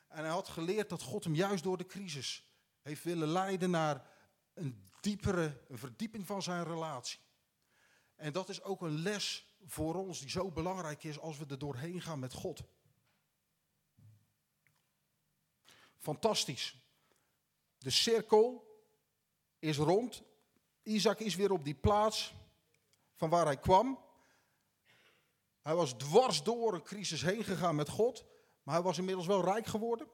En 0.09 0.19
hij 0.19 0.29
had 0.33 0.49
geleerd 0.49 0.89
dat 0.89 1.03
God 1.03 1.25
hem 1.25 1.35
juist 1.35 1.63
door 1.63 1.77
de 1.77 1.87
crisis 1.87 2.45
heeft 2.83 3.05
willen 3.05 3.29
leiden 3.29 3.71
naar 3.71 4.07
een 4.55 4.89
diepere, 5.01 5.65
een 5.69 5.79
verdieping 5.79 6.27
van 6.27 6.43
zijn 6.43 6.65
relatie. 6.65 7.19
En 8.15 8.33
dat 8.33 8.49
is 8.49 8.63
ook 8.63 8.81
een 8.81 8.99
les 8.99 9.47
voor 9.67 9.95
ons 9.95 10.21
die 10.21 10.31
zo 10.31 10.51
belangrijk 10.51 11.05
is 11.05 11.19
als 11.19 11.39
we 11.39 11.47
er 11.49 11.59
doorheen 11.59 12.01
gaan 12.01 12.19
met 12.19 12.33
God. 12.33 12.63
Fantastisch. 15.99 16.77
De 17.79 17.91
cirkel 17.91 18.67
is 19.59 19.77
rond. 19.77 20.23
Isaac 20.83 21.21
is 21.21 21.35
weer 21.35 21.53
op 21.53 21.65
die 21.65 21.75
plaats 21.75 22.35
van 23.15 23.31
waar 23.31 23.45
hij 23.45 23.59
kwam. 23.59 24.07
Hij 25.69 25.77
was 25.77 25.93
dwars 25.93 26.43
door 26.43 26.75
een 26.75 26.83
crisis 26.83 27.23
heen 27.23 27.45
gegaan 27.45 27.75
met 27.75 27.89
God, 27.89 28.25
maar 28.63 28.75
hij 28.75 28.83
was 28.83 28.99
inmiddels 28.99 29.27
wel 29.27 29.45
rijk 29.45 29.67
geworden. 29.67 30.09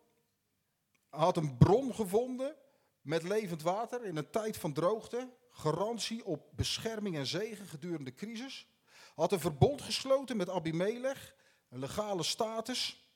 Hij 1.10 1.20
had 1.20 1.36
een 1.36 1.56
bron 1.56 1.94
gevonden 1.94 2.56
met 3.00 3.22
levend 3.22 3.62
water 3.62 4.04
in 4.04 4.16
een 4.16 4.30
tijd 4.30 4.56
van 4.56 4.72
droogte, 4.72 5.36
garantie 5.50 6.24
op 6.24 6.48
bescherming 6.56 7.16
en 7.16 7.26
zegen 7.26 7.66
gedurende 7.66 8.04
de 8.04 8.14
crisis. 8.14 8.68
Hij 8.84 9.12
had 9.14 9.32
een 9.32 9.40
verbond 9.40 9.82
gesloten 9.82 10.36
met 10.36 10.48
Abimelech, 10.48 11.34
een 11.68 11.78
legale 11.78 12.22
status. 12.22 13.12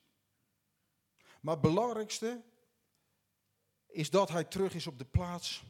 Maar 1.41 1.55
het 1.55 1.63
belangrijkste 1.63 2.43
is 3.87 4.11
dat 4.11 4.29
hij 4.29 4.45
terug 4.45 4.75
is 4.75 4.87
op 4.87 4.99
de 4.99 5.07
plaats 5.07 5.63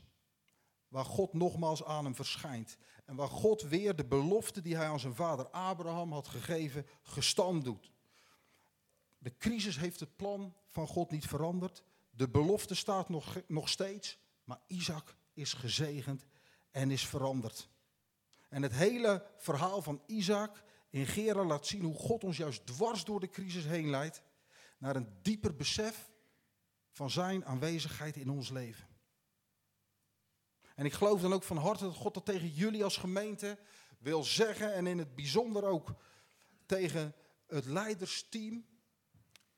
waar 0.88 1.04
God 1.04 1.32
nogmaals 1.32 1.84
aan 1.84 2.04
hem 2.04 2.14
verschijnt. 2.14 2.76
En 3.04 3.16
waar 3.16 3.28
God 3.28 3.62
weer 3.62 3.96
de 3.96 4.04
belofte 4.04 4.60
die 4.60 4.76
hij 4.76 4.86
aan 4.86 5.00
zijn 5.00 5.14
vader 5.14 5.48
Abraham 5.48 6.12
had 6.12 6.28
gegeven, 6.28 6.86
gestand 7.02 7.64
doet. 7.64 7.92
De 9.18 9.36
crisis 9.36 9.78
heeft 9.78 10.00
het 10.00 10.16
plan 10.16 10.54
van 10.66 10.86
God 10.86 11.10
niet 11.10 11.26
veranderd. 11.26 11.82
De 12.10 12.28
belofte 12.28 12.74
staat 12.74 13.08
nog, 13.08 13.36
nog 13.46 13.68
steeds. 13.68 14.18
Maar 14.44 14.60
Isaac 14.66 15.16
is 15.32 15.52
gezegend 15.52 16.26
en 16.70 16.90
is 16.90 17.06
veranderd. 17.06 17.68
En 18.48 18.62
het 18.62 18.72
hele 18.72 19.26
verhaal 19.36 19.82
van 19.82 20.02
Isaac 20.06 20.62
in 20.90 21.06
Gera 21.06 21.44
laat 21.44 21.66
zien 21.66 21.84
hoe 21.84 21.94
God 21.94 22.24
ons 22.24 22.36
juist 22.36 22.66
dwars 22.66 23.04
door 23.04 23.20
de 23.20 23.28
crisis 23.28 23.64
heen 23.64 23.90
leidt. 23.90 24.22
naar 24.78 24.96
een 24.96 25.08
dieper 25.22 25.56
besef 25.56 26.10
van 26.90 27.10
zijn 27.10 27.44
aanwezigheid 27.44 28.16
in 28.16 28.30
ons 28.30 28.50
leven. 28.50 28.86
En 30.78 30.84
ik 30.84 30.92
geloof 30.92 31.20
dan 31.20 31.32
ook 31.32 31.42
van 31.42 31.56
harte 31.56 31.84
dat 31.84 31.94
God 31.94 32.14
dat 32.14 32.24
tegen 32.24 32.48
jullie 32.48 32.84
als 32.84 32.96
gemeente 32.96 33.58
wil 33.98 34.24
zeggen 34.24 34.74
en 34.74 34.86
in 34.86 34.98
het 34.98 35.14
bijzonder 35.14 35.64
ook 35.64 35.94
tegen 36.66 37.14
het 37.46 37.64
leidersteam. 37.64 38.66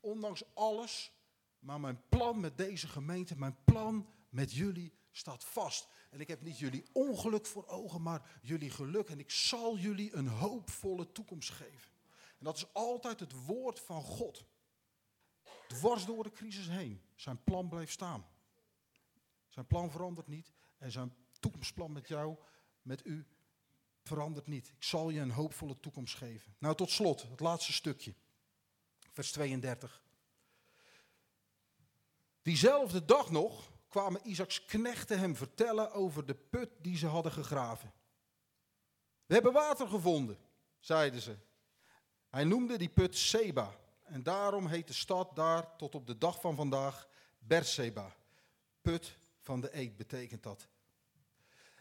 Ondanks 0.00 0.54
alles, 0.54 1.12
maar 1.58 1.80
mijn 1.80 2.02
plan 2.08 2.40
met 2.40 2.58
deze 2.58 2.88
gemeente, 2.88 3.38
mijn 3.38 3.56
plan 3.64 4.08
met 4.28 4.52
jullie 4.52 4.94
staat 5.10 5.44
vast. 5.44 5.88
En 6.10 6.20
ik 6.20 6.28
heb 6.28 6.42
niet 6.42 6.58
jullie 6.58 6.84
ongeluk 6.92 7.46
voor 7.46 7.66
ogen, 7.66 8.02
maar 8.02 8.38
jullie 8.42 8.70
geluk. 8.70 9.10
En 9.10 9.18
ik 9.18 9.30
zal 9.30 9.78
jullie 9.78 10.14
een 10.14 10.28
hoopvolle 10.28 11.12
toekomst 11.12 11.50
geven. 11.50 11.90
En 12.38 12.44
dat 12.44 12.56
is 12.56 12.72
altijd 12.72 13.20
het 13.20 13.44
woord 13.46 13.80
van 13.80 14.02
God. 14.02 14.44
Dwars 15.68 16.06
door 16.06 16.22
de 16.22 16.32
crisis 16.32 16.68
heen. 16.68 17.02
Zijn 17.14 17.44
plan 17.44 17.68
blijft 17.68 17.92
staan. 17.92 18.26
Zijn 19.48 19.66
plan 19.66 19.90
verandert 19.90 20.26
niet. 20.26 20.52
En 20.80 20.90
zijn 20.90 21.14
toekomstplan 21.40 21.92
met 21.92 22.08
jou, 22.08 22.36
met 22.82 23.06
u, 23.06 23.26
verandert 24.02 24.46
niet. 24.46 24.68
Ik 24.68 24.82
zal 24.82 25.10
je 25.10 25.20
een 25.20 25.30
hoopvolle 25.30 25.80
toekomst 25.80 26.16
geven. 26.16 26.54
Nou, 26.58 26.74
tot 26.74 26.90
slot, 26.90 27.22
het 27.22 27.40
laatste 27.40 27.72
stukje. 27.72 28.14
Vers 29.12 29.32
32. 29.32 30.02
Diezelfde 32.42 33.04
dag 33.04 33.30
nog 33.30 33.70
kwamen 33.88 34.28
Isaacs 34.28 34.64
knechten 34.64 35.18
hem 35.18 35.36
vertellen 35.36 35.92
over 35.92 36.26
de 36.26 36.34
put 36.34 36.70
die 36.78 36.96
ze 36.96 37.06
hadden 37.06 37.32
gegraven. 37.32 37.92
We 39.26 39.34
hebben 39.34 39.52
water 39.52 39.88
gevonden, 39.88 40.38
zeiden 40.78 41.20
ze. 41.20 41.36
Hij 42.28 42.44
noemde 42.44 42.78
die 42.78 42.88
put 42.88 43.16
Seba. 43.16 43.78
En 44.04 44.22
daarom 44.22 44.66
heet 44.66 44.86
de 44.86 44.92
stad 44.92 45.36
daar 45.36 45.76
tot 45.76 45.94
op 45.94 46.06
de 46.06 46.18
dag 46.18 46.40
van 46.40 46.56
vandaag 46.56 47.08
Berseba. 47.38 48.16
Put 48.82 49.18
van 49.50 49.60
de 49.60 49.76
eet 49.76 49.96
betekent 49.96 50.42
dat. 50.42 50.68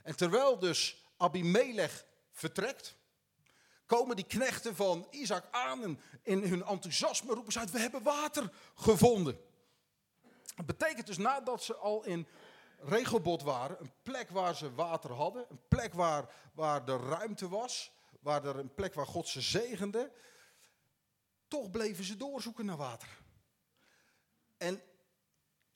En 0.04 0.16
terwijl 0.16 0.60
dus 0.60 1.06
Abimelech 1.18 2.06
vertrekt, 2.32 2.96
komen 3.86 4.16
die 4.16 4.26
knechten 4.26 4.76
van 4.76 5.08
Isaac 5.10 5.46
aan 5.52 5.84
en 5.84 6.00
in 6.24 6.44
hun 6.44 6.64
enthousiasme 6.64 7.34
roepen 7.34 7.52
ze 7.52 7.60
uit, 7.60 7.72
we 7.72 7.80
hebben 7.80 8.04
water 8.04 8.52
gevonden. 8.76 9.40
Dat 10.56 10.66
betekent 10.66 11.08
dus 11.08 11.18
nadat 11.18 11.64
ze 11.64 11.76
al 11.76 12.06
in 12.06 12.28
Regelbot 12.80 13.42
waren, 13.42 13.80
een 13.80 13.92
plek 14.04 14.30
waar 14.30 14.56
ze 14.56 14.74
water 14.74 15.12
hadden, 15.12 15.46
een 15.50 15.62
plek 15.68 15.94
waar, 15.94 16.34
waar 16.54 16.86
de 16.86 16.98
ruimte 16.98 17.50
was, 17.50 17.92
waar 18.20 18.46
er 18.46 18.58
een 18.58 18.74
plek 18.74 18.94
waar 18.94 19.08
God 19.08 19.28
ze 19.28 19.42
zegende, 19.42 20.12
toch 21.48 21.70
bleven 21.72 22.04
ze 22.04 22.18
doorzoeken 22.18 22.66
naar 22.66 22.78
water. 22.78 23.08
En 24.58 24.82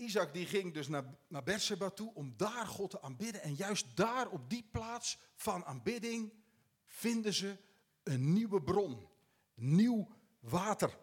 Isaac 0.04 0.34
die 0.34 0.46
ging 0.46 0.74
dus 0.74 0.88
naar, 0.88 1.18
naar 1.28 1.44
Berseba 1.44 1.90
toe 1.90 2.14
om 2.14 2.38
daar 2.38 2.68
God 2.68 2.90
te 2.90 3.02
aanbidden. 3.02 3.42
En 3.42 3.56
juist 3.56 3.96
daar 3.96 4.30
op 4.30 4.50
die 4.50 4.68
plaats 4.72 5.18
van 5.36 5.66
aanbidding 5.66 6.34
vinden 6.86 7.34
ze 7.34 7.58
een 8.04 8.34
nieuwe 8.34 8.62
bron, 8.62 9.08
nieuw 9.54 10.08
water. 10.40 10.98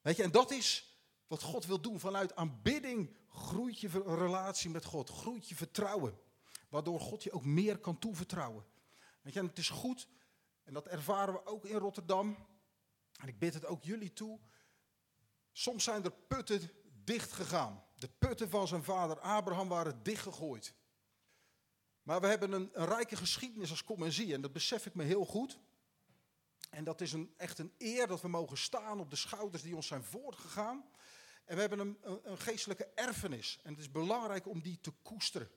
Weet 0.00 0.16
je, 0.16 0.22
en 0.22 0.30
dat 0.30 0.50
is 0.50 0.98
wat 1.26 1.42
God 1.42 1.66
wil 1.66 1.80
doen. 1.80 2.00
Vanuit 2.00 2.36
aanbidding 2.36 3.16
groeit 3.28 3.80
je 3.80 3.88
relatie 4.04 4.70
met 4.70 4.84
God, 4.84 5.10
groeit 5.10 5.48
je 5.48 5.54
vertrouwen. 5.54 6.18
Waardoor 6.68 7.00
God 7.00 7.22
je 7.22 7.32
ook 7.32 7.44
meer 7.44 7.78
kan 7.78 7.98
toevertrouwen. 7.98 8.64
Weet 9.22 9.32
je, 9.32 9.40
en 9.40 9.46
het 9.46 9.58
is 9.58 9.68
goed, 9.68 10.08
en 10.64 10.72
dat 10.72 10.86
ervaren 10.86 11.34
we 11.34 11.46
ook 11.46 11.64
in 11.64 11.76
Rotterdam. 11.76 12.46
En 13.20 13.28
ik 13.28 13.38
bid 13.38 13.54
het 13.54 13.66
ook 13.66 13.84
jullie 13.84 14.12
toe. 14.12 14.40
Soms 15.52 15.84
zijn 15.84 16.04
er 16.04 16.12
putten 16.12 16.70
dicht 17.04 17.32
gegaan. 17.32 17.84
De 18.00 18.08
putten 18.18 18.50
van 18.50 18.68
zijn 18.68 18.84
vader 18.84 19.20
Abraham 19.20 19.68
waren 19.68 20.02
dichtgegooid. 20.02 20.74
Maar 22.02 22.20
we 22.20 22.26
hebben 22.26 22.52
een, 22.52 22.70
een 22.72 22.86
rijke 22.86 23.16
geschiedenis 23.16 23.70
als 23.70 23.84
kom 23.84 24.02
en 24.02 24.12
zie. 24.12 24.34
En 24.34 24.40
dat 24.40 24.52
besef 24.52 24.86
ik 24.86 24.94
me 24.94 25.04
heel 25.04 25.24
goed. 25.24 25.58
En 26.70 26.84
dat 26.84 27.00
is 27.00 27.12
een, 27.12 27.34
echt 27.36 27.58
een 27.58 27.72
eer 27.78 28.06
dat 28.06 28.20
we 28.20 28.28
mogen 28.28 28.58
staan 28.58 29.00
op 29.00 29.10
de 29.10 29.16
schouders 29.16 29.62
die 29.62 29.76
ons 29.76 29.86
zijn 29.86 30.04
voortgegaan. 30.04 30.84
En 31.44 31.54
we 31.54 31.60
hebben 31.60 31.78
een, 31.78 31.98
een, 32.22 32.38
geestelijke 32.38 32.88
erfenis. 32.94 33.58
En 33.62 33.70
het 33.70 33.80
is 33.80 33.90
belangrijk 33.90 34.46
om 34.46 34.62
die 34.62 34.80
te 34.80 34.90
koesteren. 35.02 35.50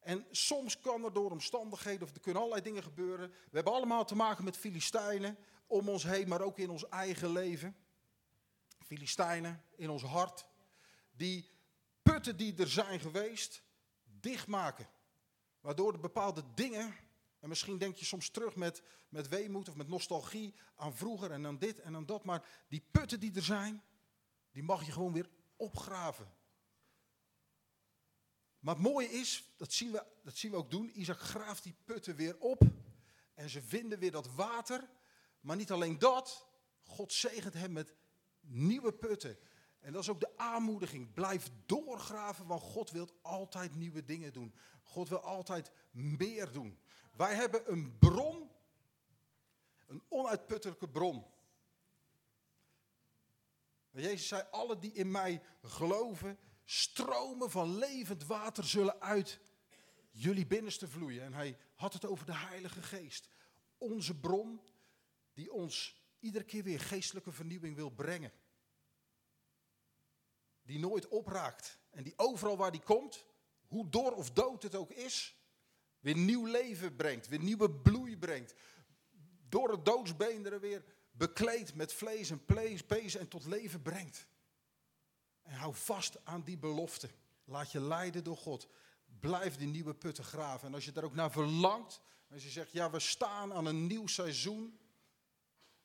En 0.00 0.26
soms 0.30 0.80
kan 0.80 1.04
er 1.04 1.12
door 1.12 1.30
omstandigheden, 1.30 2.02
of 2.02 2.14
er 2.14 2.20
kunnen 2.20 2.42
allerlei 2.42 2.64
dingen 2.64 2.82
gebeuren. 2.82 3.30
We 3.30 3.56
hebben 3.56 3.72
allemaal 3.72 4.04
te 4.04 4.14
maken 4.14 4.44
met 4.44 4.56
Filistijnen 4.56 5.38
om 5.66 5.88
ons 5.88 6.02
heen, 6.02 6.28
maar 6.28 6.40
ook 6.40 6.58
in 6.58 6.70
ons 6.70 6.88
eigen 6.88 7.32
leven. 7.32 7.76
Filistijnen 8.86 9.64
in 9.76 9.90
ons 9.90 10.02
hart. 10.02 10.46
Die 11.18 11.50
putten 12.02 12.36
die 12.36 12.56
er 12.56 12.68
zijn 12.68 13.00
geweest, 13.00 13.62
dichtmaken. 14.04 14.88
Waardoor 15.60 15.92
er 15.92 16.00
bepaalde 16.00 16.44
dingen, 16.54 16.94
en 17.40 17.48
misschien 17.48 17.78
denk 17.78 17.96
je 17.96 18.04
soms 18.04 18.30
terug 18.30 18.56
met, 18.56 18.82
met 19.08 19.28
weemoed 19.28 19.68
of 19.68 19.74
met 19.74 19.88
nostalgie 19.88 20.54
aan 20.76 20.94
vroeger 20.94 21.30
en 21.30 21.46
aan 21.46 21.58
dit 21.58 21.80
en 21.80 21.96
aan 21.96 22.06
dat. 22.06 22.24
Maar 22.24 22.48
die 22.68 22.84
putten 22.90 23.20
die 23.20 23.34
er 23.34 23.42
zijn, 23.42 23.82
die 24.50 24.62
mag 24.62 24.86
je 24.86 24.92
gewoon 24.92 25.12
weer 25.12 25.28
opgraven. 25.56 26.32
Maar 28.58 28.74
het 28.74 28.82
mooie 28.82 29.10
is, 29.10 29.44
dat 29.56 29.72
zien 29.72 29.92
we, 29.92 30.06
dat 30.22 30.36
zien 30.36 30.50
we 30.50 30.56
ook 30.56 30.70
doen, 30.70 31.00
Isaac 31.00 31.18
graaft 31.18 31.62
die 31.62 31.74
putten 31.84 32.16
weer 32.16 32.38
op. 32.38 32.62
En 33.34 33.50
ze 33.50 33.62
vinden 33.62 33.98
weer 33.98 34.10
dat 34.10 34.34
water. 34.34 34.88
Maar 35.40 35.56
niet 35.56 35.70
alleen 35.70 35.98
dat, 35.98 36.46
God 36.82 37.12
zegent 37.12 37.54
hem 37.54 37.72
met 37.72 37.94
nieuwe 38.40 38.92
putten. 38.92 39.38
En 39.80 39.92
dat 39.92 40.02
is 40.02 40.08
ook 40.08 40.20
de 40.20 40.36
aanmoediging. 40.38 41.14
Blijf 41.14 41.50
doorgraven, 41.66 42.46
want 42.46 42.62
God 42.62 42.90
wil 42.90 43.08
altijd 43.22 43.74
nieuwe 43.74 44.04
dingen 44.04 44.32
doen. 44.32 44.54
God 44.82 45.08
wil 45.08 45.20
altijd 45.20 45.72
meer 45.90 46.52
doen. 46.52 46.78
Wij 47.16 47.34
hebben 47.34 47.72
een 47.72 47.98
bron, 47.98 48.50
een 49.86 50.02
onuitputtelijke 50.08 50.88
bron. 50.88 51.24
Jezus 53.90 54.28
zei, 54.28 54.42
alle 54.50 54.78
die 54.78 54.92
in 54.92 55.10
mij 55.10 55.42
geloven, 55.62 56.38
stromen 56.64 57.50
van 57.50 57.76
levend 57.76 58.24
water 58.24 58.64
zullen 58.64 59.00
uit 59.00 59.40
jullie 60.10 60.46
binnenste 60.46 60.88
vloeien. 60.88 61.22
En 61.22 61.32
hij 61.32 61.58
had 61.74 61.92
het 61.92 62.04
over 62.04 62.26
de 62.26 62.36
Heilige 62.36 62.82
Geest. 62.82 63.28
Onze 63.78 64.14
bron 64.14 64.60
die 65.32 65.52
ons 65.52 66.02
iedere 66.18 66.44
keer 66.44 66.62
weer 66.62 66.80
geestelijke 66.80 67.32
vernieuwing 67.32 67.76
wil 67.76 67.90
brengen. 67.90 68.32
Die 70.68 70.78
nooit 70.78 71.08
opraakt. 71.08 71.78
En 71.90 72.02
die 72.02 72.12
overal 72.16 72.56
waar 72.56 72.72
die 72.72 72.80
komt, 72.80 73.24
hoe 73.66 73.88
door 73.88 74.12
of 74.12 74.30
dood 74.30 74.62
het 74.62 74.74
ook 74.74 74.90
is, 74.90 75.36
weer 76.00 76.16
nieuw 76.16 76.44
leven 76.44 76.96
brengt. 76.96 77.28
Weer 77.28 77.42
nieuwe 77.42 77.70
bloei 77.70 78.16
brengt. 78.16 78.54
Door 79.48 79.70
het 79.70 79.84
doodsbeenderen 79.84 80.60
weer 80.60 80.84
bekleed 81.10 81.74
met 81.74 81.92
vlees 81.92 82.30
en 82.30 82.44
pees 82.86 83.14
en 83.14 83.28
tot 83.28 83.46
leven 83.46 83.82
brengt. 83.82 84.26
En 85.42 85.54
hou 85.54 85.74
vast 85.74 86.24
aan 86.24 86.42
die 86.42 86.58
belofte. 86.58 87.10
Laat 87.44 87.72
je 87.72 87.80
leiden 87.80 88.24
door 88.24 88.36
God. 88.36 88.68
Blijf 89.20 89.56
die 89.56 89.68
nieuwe 89.68 89.94
putten 89.94 90.24
graven. 90.24 90.68
En 90.68 90.74
als 90.74 90.84
je 90.84 90.92
daar 90.92 91.04
ook 91.04 91.14
naar 91.14 91.30
verlangt, 91.32 92.00
als 92.30 92.42
je 92.42 92.50
zegt, 92.50 92.72
ja, 92.72 92.90
we 92.90 93.00
staan 93.00 93.52
aan 93.52 93.66
een 93.66 93.86
nieuw 93.86 94.06
seizoen. 94.06 94.78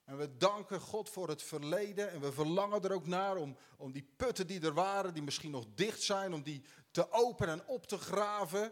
En 0.04 0.18
we 0.18 0.38
danken 0.38 0.80
God 0.80 1.10
voor 1.10 1.30
het 1.30 1.44
verleden. 1.44 2.12
En 2.12 2.22
we 2.22 2.32
verlangen 2.32 2.84
er 2.84 2.94
ook 2.94 3.08
naar 3.08 3.36
om, 3.36 3.58
om 3.78 3.92
die 3.92 4.14
putten 4.16 4.48
die 4.48 4.62
er 4.62 4.74
waren, 4.74 5.14
die 5.14 5.24
misschien 5.24 5.52
nog 5.52 5.66
dicht 5.76 6.02
zijn, 6.02 6.34
om 6.34 6.44
die 6.44 6.64
te 6.92 7.12
openen 7.12 7.60
en 7.60 7.68
op 7.68 7.86
te 7.86 7.98
graven. 7.98 8.72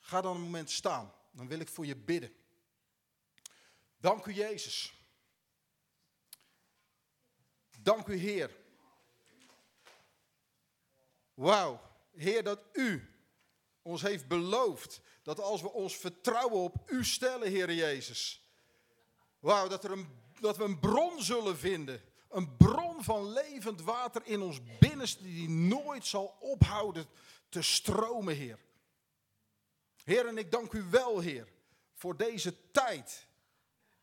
Ga 0.00 0.20
dan 0.20 0.36
een 0.36 0.42
moment 0.42 0.70
staan. 0.70 1.12
Dan 1.30 1.48
wil 1.48 1.60
ik 1.60 1.68
voor 1.68 1.86
je 1.86 1.96
bidden. 1.96 2.32
Dank 3.96 4.26
u, 4.26 4.32
Jezus. 4.32 4.94
Dank 7.78 8.06
u, 8.06 8.16
Heer. 8.16 8.56
Wauw, 11.34 11.80
Heer, 12.12 12.42
dat 12.42 12.64
u 12.72 13.14
ons 13.82 14.02
heeft 14.02 14.28
beloofd 14.28 15.00
dat 15.22 15.40
als 15.40 15.62
we 15.62 15.72
ons 15.72 15.96
vertrouwen 15.96 16.60
op 16.60 16.90
u 16.90 17.04
stellen, 17.04 17.48
Heer 17.48 17.72
Jezus. 17.72 18.48
Wauw, 19.38 19.68
dat, 19.68 19.84
er 19.84 19.90
een, 19.90 20.19
dat 20.40 20.56
we 20.56 20.64
een 20.64 20.78
bron 20.78 21.22
zullen 21.22 21.58
vinden. 21.58 22.00
Een 22.30 22.56
bron 22.56 23.04
van 23.04 23.32
levend 23.32 23.82
water 23.82 24.22
in 24.24 24.40
ons 24.40 24.60
binnenste 24.78 25.22
die 25.22 25.48
nooit 25.48 26.06
zal 26.06 26.36
ophouden 26.40 27.06
te 27.48 27.62
stromen, 27.62 28.34
Heer. 28.34 28.58
Heer, 30.04 30.26
en 30.26 30.38
ik 30.38 30.50
dank 30.50 30.72
u 30.72 30.82
wel, 30.90 31.20
Heer, 31.20 31.48
voor 31.94 32.16
deze 32.16 32.70
tijd. 32.70 33.26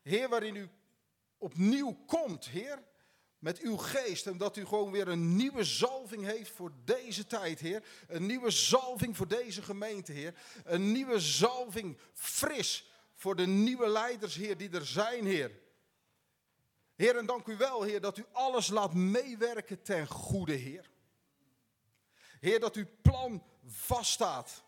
Heer, 0.02 0.28
waarin 0.28 0.56
u 0.56 0.68
opnieuw 1.38 1.98
komt, 2.06 2.48
Heer 2.48 2.82
met 3.38 3.58
uw 3.58 3.76
geest. 3.76 4.26
En 4.26 4.38
dat 4.38 4.56
u 4.56 4.66
gewoon 4.66 4.90
weer 4.90 5.08
een 5.08 5.36
nieuwe 5.36 5.64
zalving 5.64 6.24
heeft 6.24 6.50
voor 6.50 6.72
deze 6.84 7.26
tijd, 7.26 7.60
Heer. 7.60 7.82
Een 8.08 8.26
nieuwe 8.26 8.50
zalving 8.50 9.16
voor 9.16 9.28
deze 9.28 9.62
gemeente, 9.62 10.12
Heer. 10.12 10.34
Een 10.64 10.92
nieuwe 10.92 11.20
zalving, 11.20 11.98
fris, 12.12 12.90
voor 13.14 13.36
de 13.36 13.46
nieuwe 13.46 13.88
leiders, 13.88 14.34
Heer, 14.34 14.56
die 14.56 14.70
er 14.70 14.86
zijn, 14.86 15.24
Heer. 15.24 15.50
Heer, 16.98 17.16
en 17.16 17.26
dank 17.26 17.46
u 17.46 17.56
wel, 17.56 17.82
Heer, 17.82 18.00
dat 18.00 18.18
u 18.18 18.24
alles 18.32 18.68
laat 18.68 18.94
meewerken 18.94 19.82
ten 19.82 20.06
goede, 20.06 20.52
Heer. 20.52 20.90
Heer, 22.40 22.60
dat 22.60 22.74
uw 22.74 22.86
plan 23.02 23.42
vaststaat. 23.66 24.62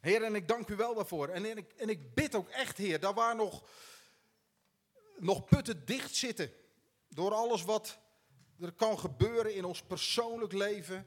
Heer, 0.00 0.22
en 0.22 0.34
ik 0.34 0.48
dank 0.48 0.68
u 0.68 0.76
wel 0.76 0.94
daarvoor. 0.94 1.28
En, 1.28 1.44
ik, 1.44 1.72
en 1.72 1.88
ik 1.88 2.14
bid 2.14 2.34
ook 2.34 2.48
echt, 2.48 2.76
Heer, 2.76 3.00
daar 3.00 3.14
waar 3.14 3.36
nog, 3.36 3.62
nog 5.16 5.44
putten 5.44 5.84
dicht 5.84 6.14
zitten. 6.14 6.52
Door 7.08 7.34
alles 7.34 7.64
wat 7.64 7.98
er 8.60 8.72
kan 8.72 8.98
gebeuren 8.98 9.54
in 9.54 9.64
ons 9.64 9.82
persoonlijk 9.82 10.52
leven, 10.52 11.06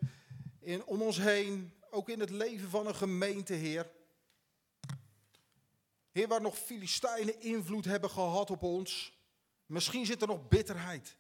in, 0.60 0.86
om 0.86 1.02
ons 1.02 1.18
heen, 1.18 1.74
ook 1.90 2.10
in 2.10 2.20
het 2.20 2.30
leven 2.30 2.70
van 2.70 2.88
een 2.88 2.96
gemeente, 2.96 3.54
Heer. 3.54 3.92
Heer, 6.12 6.28
waar 6.28 6.42
nog 6.42 6.58
Filistijnen 6.58 7.42
invloed 7.42 7.86
hebben 7.86 8.10
gehad 8.10 8.50
op 8.50 8.64
ons. 8.64 9.20
Misschien 9.72 10.06
zit 10.06 10.22
er 10.22 10.28
nog 10.28 10.48
bitterheid. 10.48 11.16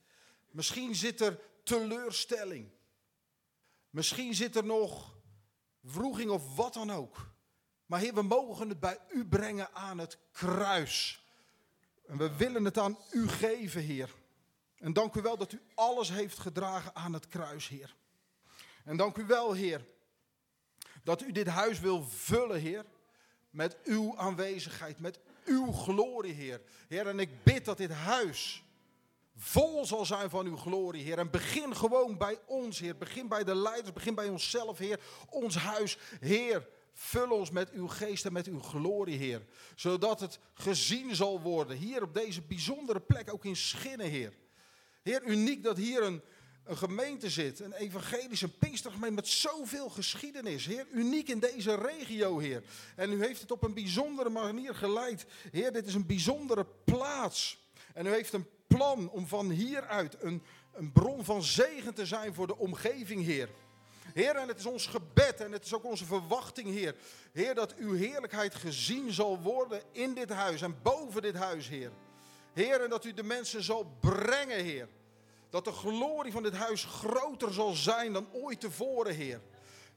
Misschien 0.50 0.96
zit 0.96 1.22
er 1.22 1.40
teleurstelling. 1.64 2.70
Misschien 3.90 4.36
zit 4.36 4.56
er 4.56 4.66
nog 4.66 5.16
vroeging 5.84 6.30
of 6.30 6.56
wat 6.56 6.74
dan 6.74 6.92
ook. 6.92 7.30
Maar 7.86 8.00
Heer, 8.00 8.14
we 8.14 8.22
mogen 8.22 8.70
het 8.70 8.80
bij 8.80 9.00
u 9.10 9.26
brengen 9.26 9.74
aan 9.74 9.98
het 9.98 10.18
kruis. 10.32 11.26
En 12.06 12.18
we 12.18 12.36
willen 12.36 12.66
het 12.66 12.78
aan 12.78 12.98
u 13.12 13.28
geven, 13.28 13.82
Heer. 13.82 14.14
En 14.78 14.94
dank 14.94 15.16
u 15.16 15.22
wel 15.22 15.38
dat 15.38 15.52
u 15.52 15.62
alles 15.76 16.10
heeft 16.10 16.40
gedragen 16.40 16.96
aan 16.96 17.14
het 17.14 17.28
kruis, 17.28 17.68
Heer. 17.68 17.96
En 18.84 18.98
dank 18.98 19.18
u 19.18 19.26
wel, 19.26 19.54
Heer, 19.54 19.86
dat 21.04 21.22
u 21.22 21.32
dit 21.32 21.48
huis 21.48 21.80
wil 21.80 22.04
vullen, 22.04 22.60
Heer, 22.60 22.86
met 23.50 23.78
uw 23.84 24.18
aanwezigheid, 24.18 25.00
met 25.00 25.20
uw 25.46 25.72
glorie, 25.72 26.34
Heer. 26.34 26.62
Heer, 26.88 27.08
en 27.08 27.20
ik 27.20 27.44
bid 27.44 27.66
dat 27.66 27.78
dit 27.78 27.92
huis 27.92 28.64
vol 29.38 29.86
zal 29.86 30.06
zijn 30.06 30.30
van 30.30 30.46
uw 30.46 30.58
glorie, 30.58 31.04
Heer. 31.04 31.18
En 31.18 31.30
begin 31.30 31.76
gewoon 31.76 32.18
bij 32.18 32.40
ons, 32.46 32.80
Heer. 32.80 32.98
Begin 32.98 33.28
bij 33.28 33.44
de 33.44 33.56
leiders, 33.56 33.94
begin 33.94 34.16
bij 34.16 34.30
onszelf, 34.30 34.78
Heer. 34.78 35.00
Ons 35.30 35.56
huis, 35.56 35.98
Heer. 36.20 36.68
Vul 36.94 37.30
ons 37.30 37.50
met 37.50 37.72
uw 37.72 37.88
geest 37.88 38.26
en 38.26 38.34
met 38.34 38.48
uw 38.48 38.60
glorie, 38.60 39.18
Heer. 39.18 39.46
Zodat 39.76 40.20
het 40.20 40.40
gezien 40.54 41.16
zal 41.16 41.42
worden, 41.42 41.78
hier 41.78 42.04
op 42.04 42.14
deze 42.14 42.42
bijzondere 42.42 43.00
plek, 43.00 43.34
ook 43.34 43.46
in 43.46 43.56
Schinnen, 43.56 44.10
Heer. 44.10 44.34
Heer, 45.04 45.24
uniek 45.24 45.64
dat 45.64 45.78
hier 45.78 46.04
een, 46.04 46.22
een 46.64 46.78
gemeente 46.78 47.30
zit, 47.30 47.60
een 47.60 47.74
evangelische 47.74 48.50
Pinkstergemeente 48.50 49.16
met 49.16 49.28
zoveel 49.28 49.90
geschiedenis. 49.90 50.66
Heer, 50.66 50.86
uniek 50.92 51.30
in 51.30 51.40
deze 51.40 51.76
regio, 51.76 52.40
Heer. 52.40 52.64
En 52.96 53.12
u 53.12 53.26
heeft 53.26 53.42
het 53.42 53.52
op 53.52 53.64
een 53.64 53.74
bijzondere 53.74 54.30
manier 54.30 54.76
geleid. 54.76 55.26
Heer, 55.52 55.72
dit 55.72 55.88
is 55.88 55.94
een 55.94 56.06
bijzondere 56.06 56.66
plaats. 56.84 57.60
En 57.94 58.06
u 58.06 58.10
heeft 58.10 58.34
een 58.34 58.48
plan 58.68 59.10
om 59.10 59.28
van 59.28 59.50
hieruit 59.50 60.16
een, 60.20 60.44
een 60.74 60.92
bron 60.92 61.26
van 61.26 61.44
zegen 61.44 61.94
te 61.94 62.06
zijn 62.06 62.34
voor 62.34 62.48
de 62.48 62.58
omgeving, 62.58 63.24
Heer. 63.26 63.50
Heer, 64.14 64.36
en 64.36 64.48
het 64.48 64.60
is 64.60 64.66
ons 64.66 64.88
gebed 64.88 65.40
en 65.40 65.52
het 65.52 65.66
is 65.66 65.74
ook 65.74 65.84
onze 65.84 66.06
verwachting, 66.06 66.70
Heer. 66.70 66.96
Heer, 67.32 67.56
dat 67.56 67.76
uw 67.76 67.94
heerlijkheid 67.94 68.56
gezien 68.56 69.12
zal 69.14 69.40
worden 69.40 69.82
in 69.92 70.14
dit 70.14 70.30
huis 70.30 70.62
en 70.62 70.82
boven 70.82 71.22
dit 71.22 71.36
huis, 71.36 71.68
Heer. 71.68 71.92
Heer, 72.54 72.82
en 72.82 72.90
dat 72.90 73.06
u 73.06 73.14
de 73.14 73.24
mensen 73.24 73.64
zal 73.64 73.98
brengen, 74.00 74.64
Heer. 74.64 74.88
Dat 75.52 75.66
de 75.66 75.72
glorie 75.72 76.32
van 76.32 76.44
dit 76.44 76.54
huis 76.54 76.84
groter 76.84 77.54
zal 77.54 77.74
zijn 77.74 78.14
dan 78.14 78.28
ooit 78.32 78.60
tevoren, 78.60 79.16
Heer. 79.16 79.42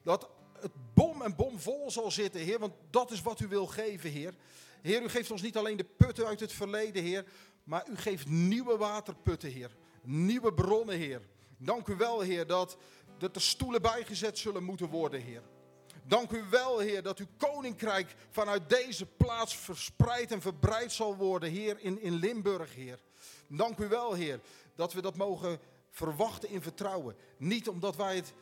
Dat 0.03 0.29
het 0.59 0.71
bom 0.93 1.21
en 1.21 1.35
bom 1.35 1.59
vol 1.59 1.91
zal 1.91 2.11
zitten, 2.11 2.41
Heer, 2.41 2.59
want 2.59 2.73
dat 2.89 3.11
is 3.11 3.21
wat 3.21 3.39
u 3.39 3.47
wil 3.47 3.65
geven, 3.65 4.09
Heer. 4.09 4.33
Heer, 4.81 5.01
u 5.01 5.09
geeft 5.09 5.31
ons 5.31 5.41
niet 5.41 5.57
alleen 5.57 5.77
de 5.77 5.83
putten 5.97 6.25
uit 6.25 6.39
het 6.39 6.51
verleden, 6.51 7.03
Heer, 7.03 7.25
maar 7.63 7.85
u 7.89 7.97
geeft 7.97 8.27
nieuwe 8.27 8.77
waterputten, 8.77 9.49
Heer. 9.49 9.75
Nieuwe 10.01 10.53
bronnen, 10.53 10.97
Heer. 10.97 11.21
Dank 11.57 11.87
u 11.87 11.95
wel, 11.95 12.21
Heer, 12.21 12.47
dat, 12.47 12.77
dat 13.17 13.35
er 13.35 13.41
stoelen 13.41 13.81
bijgezet 13.81 14.37
zullen 14.37 14.63
moeten 14.63 14.89
worden, 14.89 15.21
Heer. 15.21 15.41
Dank 16.03 16.31
u 16.31 16.43
wel, 16.49 16.79
Heer, 16.79 17.03
dat 17.03 17.19
uw 17.19 17.27
koninkrijk 17.37 18.15
vanuit 18.29 18.69
deze 18.69 19.05
plaats 19.05 19.57
verspreid 19.57 20.31
en 20.31 20.41
verbreid 20.41 20.91
zal 20.91 21.15
worden, 21.15 21.49
Heer, 21.49 21.79
in, 21.79 22.01
in 22.01 22.13
Limburg, 22.13 22.75
Heer. 22.75 22.99
Dank 23.47 23.77
u 23.77 23.87
wel, 23.87 24.13
Heer, 24.13 24.39
dat 24.75 24.93
we 24.93 25.01
dat 25.01 25.17
mogen 25.17 25.59
verwachten 25.89 26.49
in 26.49 26.61
vertrouwen. 26.61 27.15
Niet 27.37 27.69
omdat 27.69 27.95
wij 27.95 28.15
het 28.15 28.33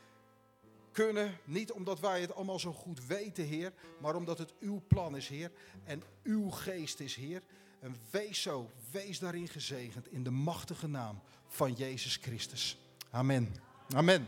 kunnen, 0.91 1.37
niet 1.43 1.71
omdat 1.71 1.99
wij 1.99 2.21
het 2.21 2.35
allemaal 2.35 2.59
zo 2.59 2.73
goed 2.73 3.05
weten, 3.05 3.43
Heer, 3.43 3.73
maar 3.99 4.15
omdat 4.15 4.37
het 4.37 4.53
uw 4.59 4.81
plan 4.87 5.15
is, 5.15 5.27
Heer, 5.27 5.51
en 5.83 6.03
uw 6.23 6.49
geest 6.49 6.99
is, 6.99 7.15
Heer. 7.15 7.41
En 7.79 7.95
wees 8.09 8.41
zo, 8.41 8.69
wees 8.91 9.19
daarin 9.19 9.47
gezegend 9.47 10.11
in 10.11 10.23
de 10.23 10.31
machtige 10.31 10.87
naam 10.87 11.21
van 11.47 11.73
Jezus 11.73 12.15
Christus. 12.15 12.77
Amen. 13.09 13.55
Amen. 13.95 14.27